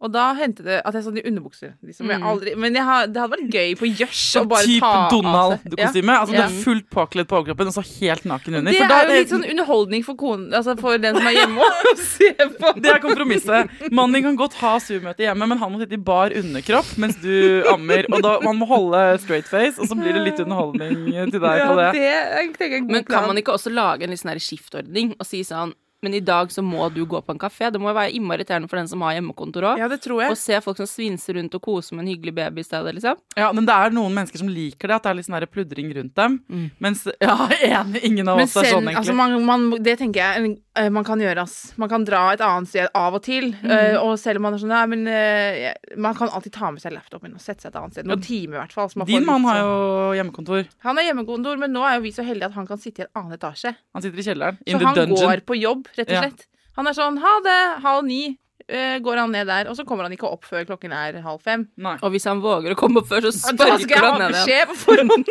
Og 0.04 0.12
da 0.12 0.34
hendte 0.36 0.64
det 0.66 0.82
at 0.84 0.94
jeg 0.98 1.04
sånn 1.06 1.18
i 1.18 1.24
underbukser. 1.30 1.74
Liksom. 1.88 2.10
Jeg 2.12 2.20
Mm. 2.20 2.26
aldri, 2.28 2.54
men 2.60 2.74
jeg 2.76 2.84
har, 2.84 3.08
det 3.08 3.22
hadde 3.22 3.34
vært 3.38 3.54
gøy 3.56 3.70
på 3.80 3.88
gjørs 3.96 4.24
å 4.42 4.44
bare 4.52 4.66
typ 4.68 4.82
ta 4.84 4.90
av 4.92 5.10
seg. 5.10 5.14
Ja. 5.16 5.22
Donald-kostyme. 5.24 6.14
Altså, 6.20 6.34
Ja. 6.34 6.48
Du 6.48 6.54
er 6.54 6.64
fullt 6.64 6.90
påkledd 6.92 7.28
på 7.30 7.38
overkroppen 7.40 7.68
og 7.68 7.74
så 7.78 7.84
helt 8.02 8.24
naken 8.26 8.56
under. 8.60 8.72
Det 8.72 8.80
For 8.82 8.88
da- 8.88 9.00
er 9.00 9.08
jo 9.08 9.20
litt 9.22 9.30
sånn 9.32 9.50
underholdning 9.50 10.04
for 10.04 10.16
konen, 10.16 10.52
altså 10.54 10.76
for 10.80 10.98
den 10.98 11.16
som 11.16 11.26
er 11.28 11.32
hjemme 11.40 11.62
å 11.64 11.98
se 12.18 12.34
på. 12.34 12.74
Det 12.82 12.92
er 12.92 13.00
kompromisset. 13.00 13.70
Mannen 13.92 14.14
din 14.14 14.24
kan 14.24 14.36
godt 14.38 14.54
ha 14.60 14.78
Zoom-møte 14.80 15.24
hjemme, 15.24 15.48
men 15.48 15.58
han 15.58 15.72
må 15.72 15.80
sitte 15.80 15.94
i 15.94 16.04
bar 16.04 16.30
underkropp 16.36 16.98
mens 16.98 17.16
du 17.24 17.64
ammer. 17.72 18.06
Og 18.12 18.22
da, 18.22 18.40
man 18.44 18.60
må 18.60 18.68
holde 18.68 19.20
straight 19.24 19.48
face, 19.48 19.80
og 19.80 19.88
så 19.88 19.96
blir 19.96 20.12
det 20.14 20.24
litt 20.28 20.40
underholdning 20.44 21.32
til 21.32 21.40
deg 21.40 21.42
på 21.42 21.58
Ja, 21.64 21.76
det. 21.76 21.94
det 21.94 22.04
jeg, 22.04 22.56
jeg 22.60 22.84
Men 22.90 23.04
kan 23.06 23.26
man 23.28 23.38
ikke 23.38 23.54
også 23.56 23.72
lage 23.74 24.04
en 24.04 24.10
litt 24.10 24.20
sånn 24.20 24.36
skiftordning 24.36 25.16
og 25.20 25.26
si 25.26 25.44
sånn 25.48 25.74
Men 26.04 26.14
i 26.18 26.20
dag 26.24 26.52
så 26.52 26.62
må 26.66 26.90
du 26.94 27.02
gå 27.10 27.22
på 27.24 27.32
en 27.34 27.40
kafé. 27.42 27.72
Det 27.72 27.80
må 27.82 27.90
jo 27.90 27.96
være 27.98 28.12
innmari 28.18 28.44
irriterende 28.44 28.70
for 28.70 28.80
den 28.80 28.90
som 28.92 29.02
har 29.06 29.16
hjemmekontor 29.16 29.68
òg. 29.72 29.80
Ja, 29.80 29.88
det 29.92 30.02
tror 30.04 30.20
Å 30.20 30.28
jeg. 30.30 30.40
se 30.42 30.60
folk 30.66 30.78
som 30.82 30.90
svinser 30.90 31.38
rundt 31.40 31.56
og 31.56 31.62
koser 31.64 31.96
med 31.96 32.04
en 32.06 32.12
hyggelig 32.14 32.34
baby 32.36 32.60
i 32.64 32.68
stedet, 32.68 32.94
liksom. 32.98 33.20
Ja, 33.40 33.52
men 33.56 33.66
det 33.70 33.74
er 33.74 33.94
noen 33.96 34.14
mennesker 34.16 34.42
som 34.42 34.50
liker 34.52 34.92
det, 34.92 34.98
at 35.00 35.06
det 35.08 35.12
er 35.14 35.20
litt 35.22 35.30
sånn 35.30 35.48
pludring 35.54 35.94
rundt 35.96 36.16
dem. 36.20 36.40
Mens 36.84 37.06
Ja, 37.24 37.38
enig. 37.62 38.04
Ingen 38.04 38.28
av 38.28 38.38
Men 38.42 38.50
oss 38.50 38.58
er 38.58 38.68
selv, 38.68 38.76
sånn, 38.78 38.90
egentlig. 38.92 39.00
altså 39.00 39.16
man, 39.16 39.38
man, 39.48 39.84
det 39.84 39.96
tenker 40.02 40.20
jeg 40.24 40.58
eh, 40.76 40.90
man 40.92 41.06
kan 41.08 41.22
gjøre, 41.24 41.46
ass. 41.48 41.74
Man 41.80 41.90
kan 41.92 42.04
dra 42.08 42.24
et 42.34 42.44
annet 42.44 42.70
sted 42.70 42.92
av 42.94 43.16
og 43.20 43.24
til. 43.24 43.54
Mm. 43.64 43.98
og 44.04 44.18
selv 44.20 44.42
om 44.42 44.48
man 44.48 44.56
er 44.58 44.62
sånn 44.62 44.72
Nei, 44.74 44.84
men 44.90 45.08
eh, 45.08 45.70
man 46.02 46.16
kan 46.18 46.32
alltid 46.34 46.56
ta 46.56 46.72
med 46.74 46.82
seg 46.84 46.96
laptopen 46.96 47.36
og 47.38 47.42
sette 47.44 47.64
seg 47.68 47.72
et 47.72 47.80
annet 47.80 47.94
sted. 47.96 48.08
Noen 48.10 48.24
timer, 48.26 48.58
i 48.58 48.62
hvert 48.64 48.74
fall. 48.76 48.90
Din 49.06 49.20
litt 49.22 49.28
mann 49.30 49.46
har 49.48 49.60
sånn- 49.62 49.70
jo 49.70 50.18
hjemmekontor. 50.18 50.66
Han 50.88 50.98
har 51.00 51.08
hjemmekontor, 51.12 51.60
men 51.62 51.74
nå 51.76 51.84
er 51.88 52.00
jo 52.00 52.06
vi 52.08 52.12
så 52.16 52.26
heldige 52.26 52.50
at 52.50 52.58
han 52.58 52.68
kan 52.68 52.82
sitte 52.82 53.04
i 53.04 53.08
en 53.08 53.22
annen 53.22 53.38
etasje. 53.38 53.76
Han 53.94 54.02
sitter 54.06 54.20
i 54.24 54.26
kjelleren. 54.26 54.58
In 54.66 54.80
så 54.80 54.90
han 54.90 55.14
går 55.14 55.44
på 55.46 55.60
jobb, 55.62 55.88
rett 55.98 56.10
og 56.10 56.16
Ja. 56.18 56.22
slett. 56.28 56.48
Han 56.78 56.88
er 56.90 56.94
sånn 56.98 57.20
ha 57.22 57.40
det, 57.46 57.60
halv 57.84 58.06
ni. 58.08 58.38
Uh, 58.64 58.96
går 59.04 59.18
han 59.20 59.32
ned 59.34 59.48
der, 59.48 59.68
og 59.68 59.76
så 59.76 59.84
kommer 59.84 60.04
han 60.08 60.14
ikke 60.16 60.24
opp 60.32 60.46
før 60.48 60.64
klokken 60.64 60.94
er 60.96 61.18
halv 61.22 61.42
fem. 61.44 61.66
Nei. 61.76 61.98
Og 62.02 62.14
hvis 62.14 62.24
han 62.30 62.40
våger 62.40 62.72
å 62.72 62.78
komme 62.80 63.02
opp 63.02 63.10
før, 63.10 63.26
så 63.28 63.50
Og 63.52 63.58
Da 63.60 63.66
skal 63.76 63.80
sparker 63.82 63.90
jeg 63.92 64.00
han 64.00 64.14
ha 64.14 64.18
ned 64.22 64.32
beskjed 64.38 64.68
på 64.70 64.76
forhånd. 64.86 65.26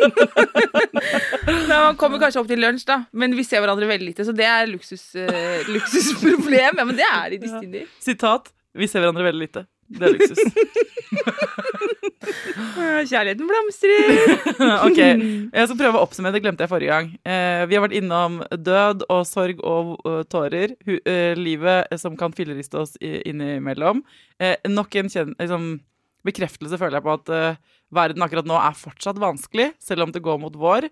Han 1.73 1.97
kommer 1.97 2.19
kanskje 2.21 2.39
opp 2.43 2.47
til 2.47 2.61
lunsj, 2.61 2.85
da, 2.85 2.99
men 3.11 3.33
vi 3.35 3.43
ser 3.43 3.63
hverandre 3.63 3.87
veldig 3.89 4.05
lite, 4.11 4.23
så 4.27 4.35
det 4.37 4.45
er 4.45 4.69
luksus, 4.69 5.15
uh, 5.17 5.65
luksusproblem. 5.73 6.77
Ja, 6.77 6.85
men 6.85 6.95
det 6.95 7.07
er 7.09 7.29
det 7.33 7.39
i 7.39 7.43
disse 7.47 7.59
tider. 7.63 7.89
Sitat. 7.99 8.53
Vi 8.77 8.85
ser 8.87 9.01
hverandre 9.01 9.25
veldig 9.25 9.41
lite. 9.47 9.65
Det 9.89 10.07
er 10.07 10.13
luksus. 10.13 10.37
Eh, 12.23 13.03
Kjærligheten 13.09 13.49
blomstrer. 13.49 14.11
ok, 14.87 14.99
jeg 15.57 15.69
skal 15.69 15.79
prøve 15.79 15.99
å 15.99 16.03
oppsummere, 16.05 16.35
det 16.35 16.43
glemte 16.45 16.65
jeg 16.65 16.71
forrige 16.71 16.91
gang. 16.95 17.09
Eh, 17.27 17.63
vi 17.69 17.77
har 17.77 17.85
vært 17.85 17.97
innom 17.99 18.41
død 18.51 19.07
og 19.09 19.23
sorg 19.29 19.63
og 19.63 19.95
uh, 20.07 20.21
tårer. 20.29 20.75
Eh, 20.87 21.33
livet 21.39 21.93
som 22.01 22.17
kan 22.19 22.35
filleriste 22.35 22.79
oss 22.83 22.95
innimellom. 23.01 24.03
Eh, 24.41 24.55
nok 24.71 24.95
en 25.01 25.11
kjen 25.11 25.35
liksom, 25.39 25.73
bekreftelse 26.27 26.79
føler 26.79 26.99
jeg 26.99 27.05
på 27.05 27.17
at 27.17 27.33
eh, 27.33 27.59
verden 27.93 28.25
akkurat 28.25 28.47
nå 28.49 28.57
er 28.59 28.77
fortsatt 28.77 29.19
vanskelig, 29.21 29.73
selv 29.83 30.07
om 30.07 30.15
det 30.15 30.23
går 30.23 30.39
mot 30.41 30.55
vår. 30.57 30.89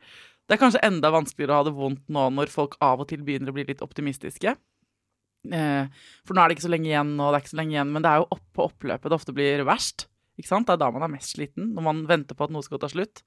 Det 0.47 0.57
er 0.57 0.61
kanskje 0.61 0.83
enda 0.83 1.13
vanskeligere 1.13 1.55
å 1.55 1.61
ha 1.61 1.67
det 1.69 1.77
vondt 1.77 2.03
nå 2.11 2.27
når 2.35 2.51
folk 2.51 2.75
av 2.83 3.03
og 3.03 3.09
til 3.11 3.23
begynner 3.25 3.53
å 3.53 3.55
bli 3.55 3.69
litt 3.69 3.83
optimistiske. 3.85 4.57
Eh, 5.49 5.85
for 6.27 6.37
nå 6.37 6.43
er 6.43 6.51
det 6.51 6.57
ikke 6.57 6.67
så 6.67 6.73
lenge 6.73 6.91
igjen, 6.91 7.15
nå, 7.17 7.29
det 7.31 7.39
er 7.39 7.45
ikke 7.45 7.53
så 7.55 7.61
lenge 7.61 7.75
igjen, 7.77 7.93
men 7.95 8.03
det 8.05 8.11
er 8.11 8.21
jo 8.21 8.31
opp 8.35 8.47
på 8.53 8.67
oppløpet 8.67 9.09
det 9.09 9.17
ofte 9.17 9.35
blir 9.37 9.63
verst. 9.67 10.05
Ikke 10.41 10.51
sant? 10.51 10.67
Det 10.67 10.75
er 10.75 10.81
da 10.81 10.89
man 10.93 11.05
er 11.05 11.13
mest 11.13 11.35
sliten, 11.37 11.71
når 11.75 11.85
man 11.85 12.01
venter 12.09 12.37
på 12.37 12.47
at 12.49 12.53
noe 12.55 12.65
skal 12.65 12.81
ta 12.81 12.89
slutt. 12.91 13.21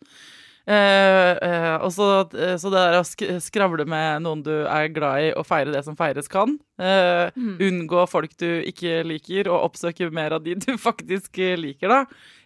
Eh, 0.64 1.32
eh, 1.44 1.74
og 1.84 1.90
så, 1.92 2.06
eh, 2.40 2.54
så 2.56 2.70
det 2.72 2.80
der 2.80 2.94
å 2.96 3.04
sk 3.04 3.24
skravle 3.44 3.84
med 3.88 4.22
noen 4.24 4.40
du 4.46 4.52
er 4.64 4.88
glad 4.96 5.26
i, 5.26 5.32
og 5.36 5.44
feire 5.44 5.74
det 5.74 5.82
som 5.84 5.96
feires 5.98 6.30
kan. 6.32 6.54
Eh, 6.80 7.34
Unngå 7.36 8.06
folk 8.08 8.32
du 8.40 8.48
ikke 8.64 9.02
liker, 9.04 9.50
og 9.52 9.66
oppsøke 9.70 10.08
mer 10.14 10.38
av 10.38 10.44
de 10.46 10.56
du 10.56 10.70
faktisk 10.88 11.36
liker, 11.60 11.92
da. 11.92 12.00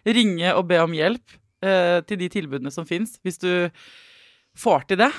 Ringe 0.07 0.51
og 0.55 0.67
be 0.71 0.81
om 0.83 0.95
hjelp 0.97 1.39
eh, 1.63 1.99
til 2.09 2.19
de 2.19 2.27
tilbudene 2.35 2.73
som 2.75 2.87
fins, 2.89 3.15
hvis 3.23 3.39
du 3.39 3.53
får 4.59 4.89
til 4.89 4.99
det. 5.05 5.13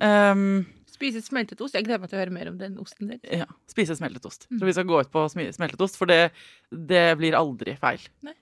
Um, 0.00 0.64
Spise 0.96 1.20
smeltet 1.20 1.60
ost. 1.60 1.76
Jeg 1.76 1.84
gleder 1.84 2.00
meg 2.00 2.08
til 2.08 2.16
å 2.16 2.22
høre 2.22 2.32
mer 2.32 2.48
om 2.48 2.56
den 2.56 2.78
osten 2.80 3.10
din. 3.12 3.20
ja, 3.28 3.44
spise 3.68 3.92
smeltet 3.98 4.24
ost. 4.24 4.46
Mm. 4.48 4.62
Så 4.62 4.68
vi 4.68 4.72
skal 4.72 4.86
gå 4.88 5.00
ut 5.04 5.10
på 5.12 5.26
smeltet 5.28 5.82
ost, 5.84 5.98
for 6.00 6.08
det, 6.08 6.30
det 6.72 7.04
blir 7.20 7.36
aldri 7.36 7.74
feil. 7.80 8.00
Nei. 8.24 8.32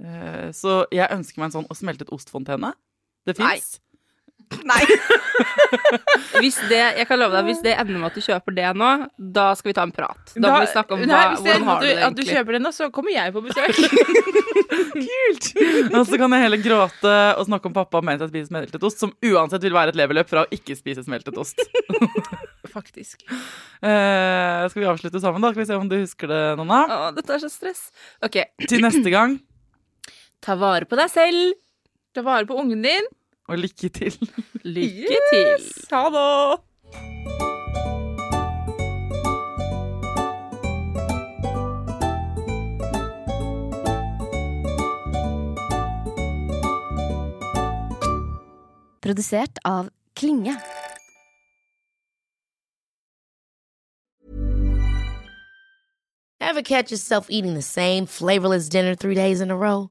Eh, 0.00 0.48
så 0.56 0.82
jeg 0.94 1.10
ønsker 1.12 1.40
meg 1.40 1.50
en 1.50 1.60
sånn 1.60 1.70
å 1.70 1.76
smeltet 1.76 2.12
ostfontene. 2.14 2.72
Det 3.28 3.36
fins. 3.38 3.78
Nei! 4.66 4.82
Hvis 6.42 6.56
det, 6.70 6.80
jeg 6.98 7.06
kan 7.06 7.20
love 7.20 7.36
deg, 7.36 7.46
hvis 7.50 7.60
det 7.62 7.74
ender 7.78 8.00
med 8.00 8.08
at 8.08 8.16
du 8.16 8.22
kjøper 8.24 8.54
det 8.56 8.70
nå, 8.76 8.88
da 9.36 9.50
skal 9.58 9.70
vi 9.70 9.74
ta 9.76 9.84
en 9.86 9.92
prat. 9.94 10.32
Da 10.34 10.50
må 10.50 10.62
vi 10.64 10.70
snakke 10.72 10.96
om 10.96 11.02
hva, 11.02 11.08
Nei, 11.10 11.20
hvis 11.30 11.42
hvordan 11.44 11.66
har 11.68 11.82
du 11.82 11.86
det 11.86 11.92
du, 11.92 12.02
at 12.06 12.16
du 12.16 12.22
kjøper 12.26 12.56
det 12.56 12.60
nå, 12.64 12.72
så 12.74 12.88
kommer 12.94 13.14
jeg 13.14 13.34
på 13.34 13.42
besøk. 13.44 13.78
Kult! 14.70 15.48
Og 15.92 16.02
så 16.08 16.18
kan 16.20 16.34
jeg 16.34 16.44
heller 16.46 16.62
gråte 16.64 17.14
og 17.36 17.46
snakke 17.46 17.70
om 17.70 17.76
pappa 17.76 18.02
mens 18.06 18.24
jeg 18.24 18.32
spiser 18.32 18.50
smeltet 18.50 18.86
ost, 18.86 19.02
som 19.02 19.12
uansett 19.30 19.66
vil 19.66 19.76
være 19.76 19.94
et 19.94 20.00
leveløp 20.00 20.30
fra 20.30 20.44
å 20.46 20.50
ikke 20.54 20.76
spise 20.78 21.04
smeltet 21.06 21.38
ost. 21.40 21.62
Faktisk. 22.74 23.22
Eh, 23.26 24.66
skal 24.70 24.82
vi 24.82 24.88
avslutte 24.90 25.22
sammen, 25.22 25.42
da? 25.42 25.52
Skal 25.52 25.64
vi 25.64 25.68
se 25.70 25.78
om 25.78 25.90
du 25.90 25.98
husker 26.00 26.30
det, 26.30 26.42
Nonna? 26.58 26.82
Å, 26.86 26.98
dette 27.16 27.36
er 27.36 27.44
så 27.44 27.50
stress. 27.52 27.88
OK. 28.24 28.42
Til 28.66 28.84
neste 28.86 29.12
gang, 29.12 29.38
Ta 30.40 30.56
vare 30.56 30.88
på 30.88 30.96
deg 30.96 31.10
selv. 31.12 31.56
Ta 32.14 32.24
vare 32.26 32.46
på 32.48 32.56
ungen 32.58 32.82
din. 32.82 33.10
og 33.50 33.58
lykke 33.58 33.88
til. 33.88 34.28
Lykke 34.62 35.18
til. 35.32 35.70
Ha 35.90 36.02
det! 36.14 36.58
Produsert 49.00 49.58
av 49.64 49.88
Klinge. 50.14 50.54
Ever 56.40 56.62
catch 56.62 56.90
yourself 56.90 57.26
eating 57.30 57.54
the 57.54 57.62
same 57.62 58.06
flavorless 58.06 58.68
dinner 58.68 58.94
three 58.94 59.14
days 59.14 59.40
in 59.40 59.50
a 59.50 59.56
row? 59.56 59.90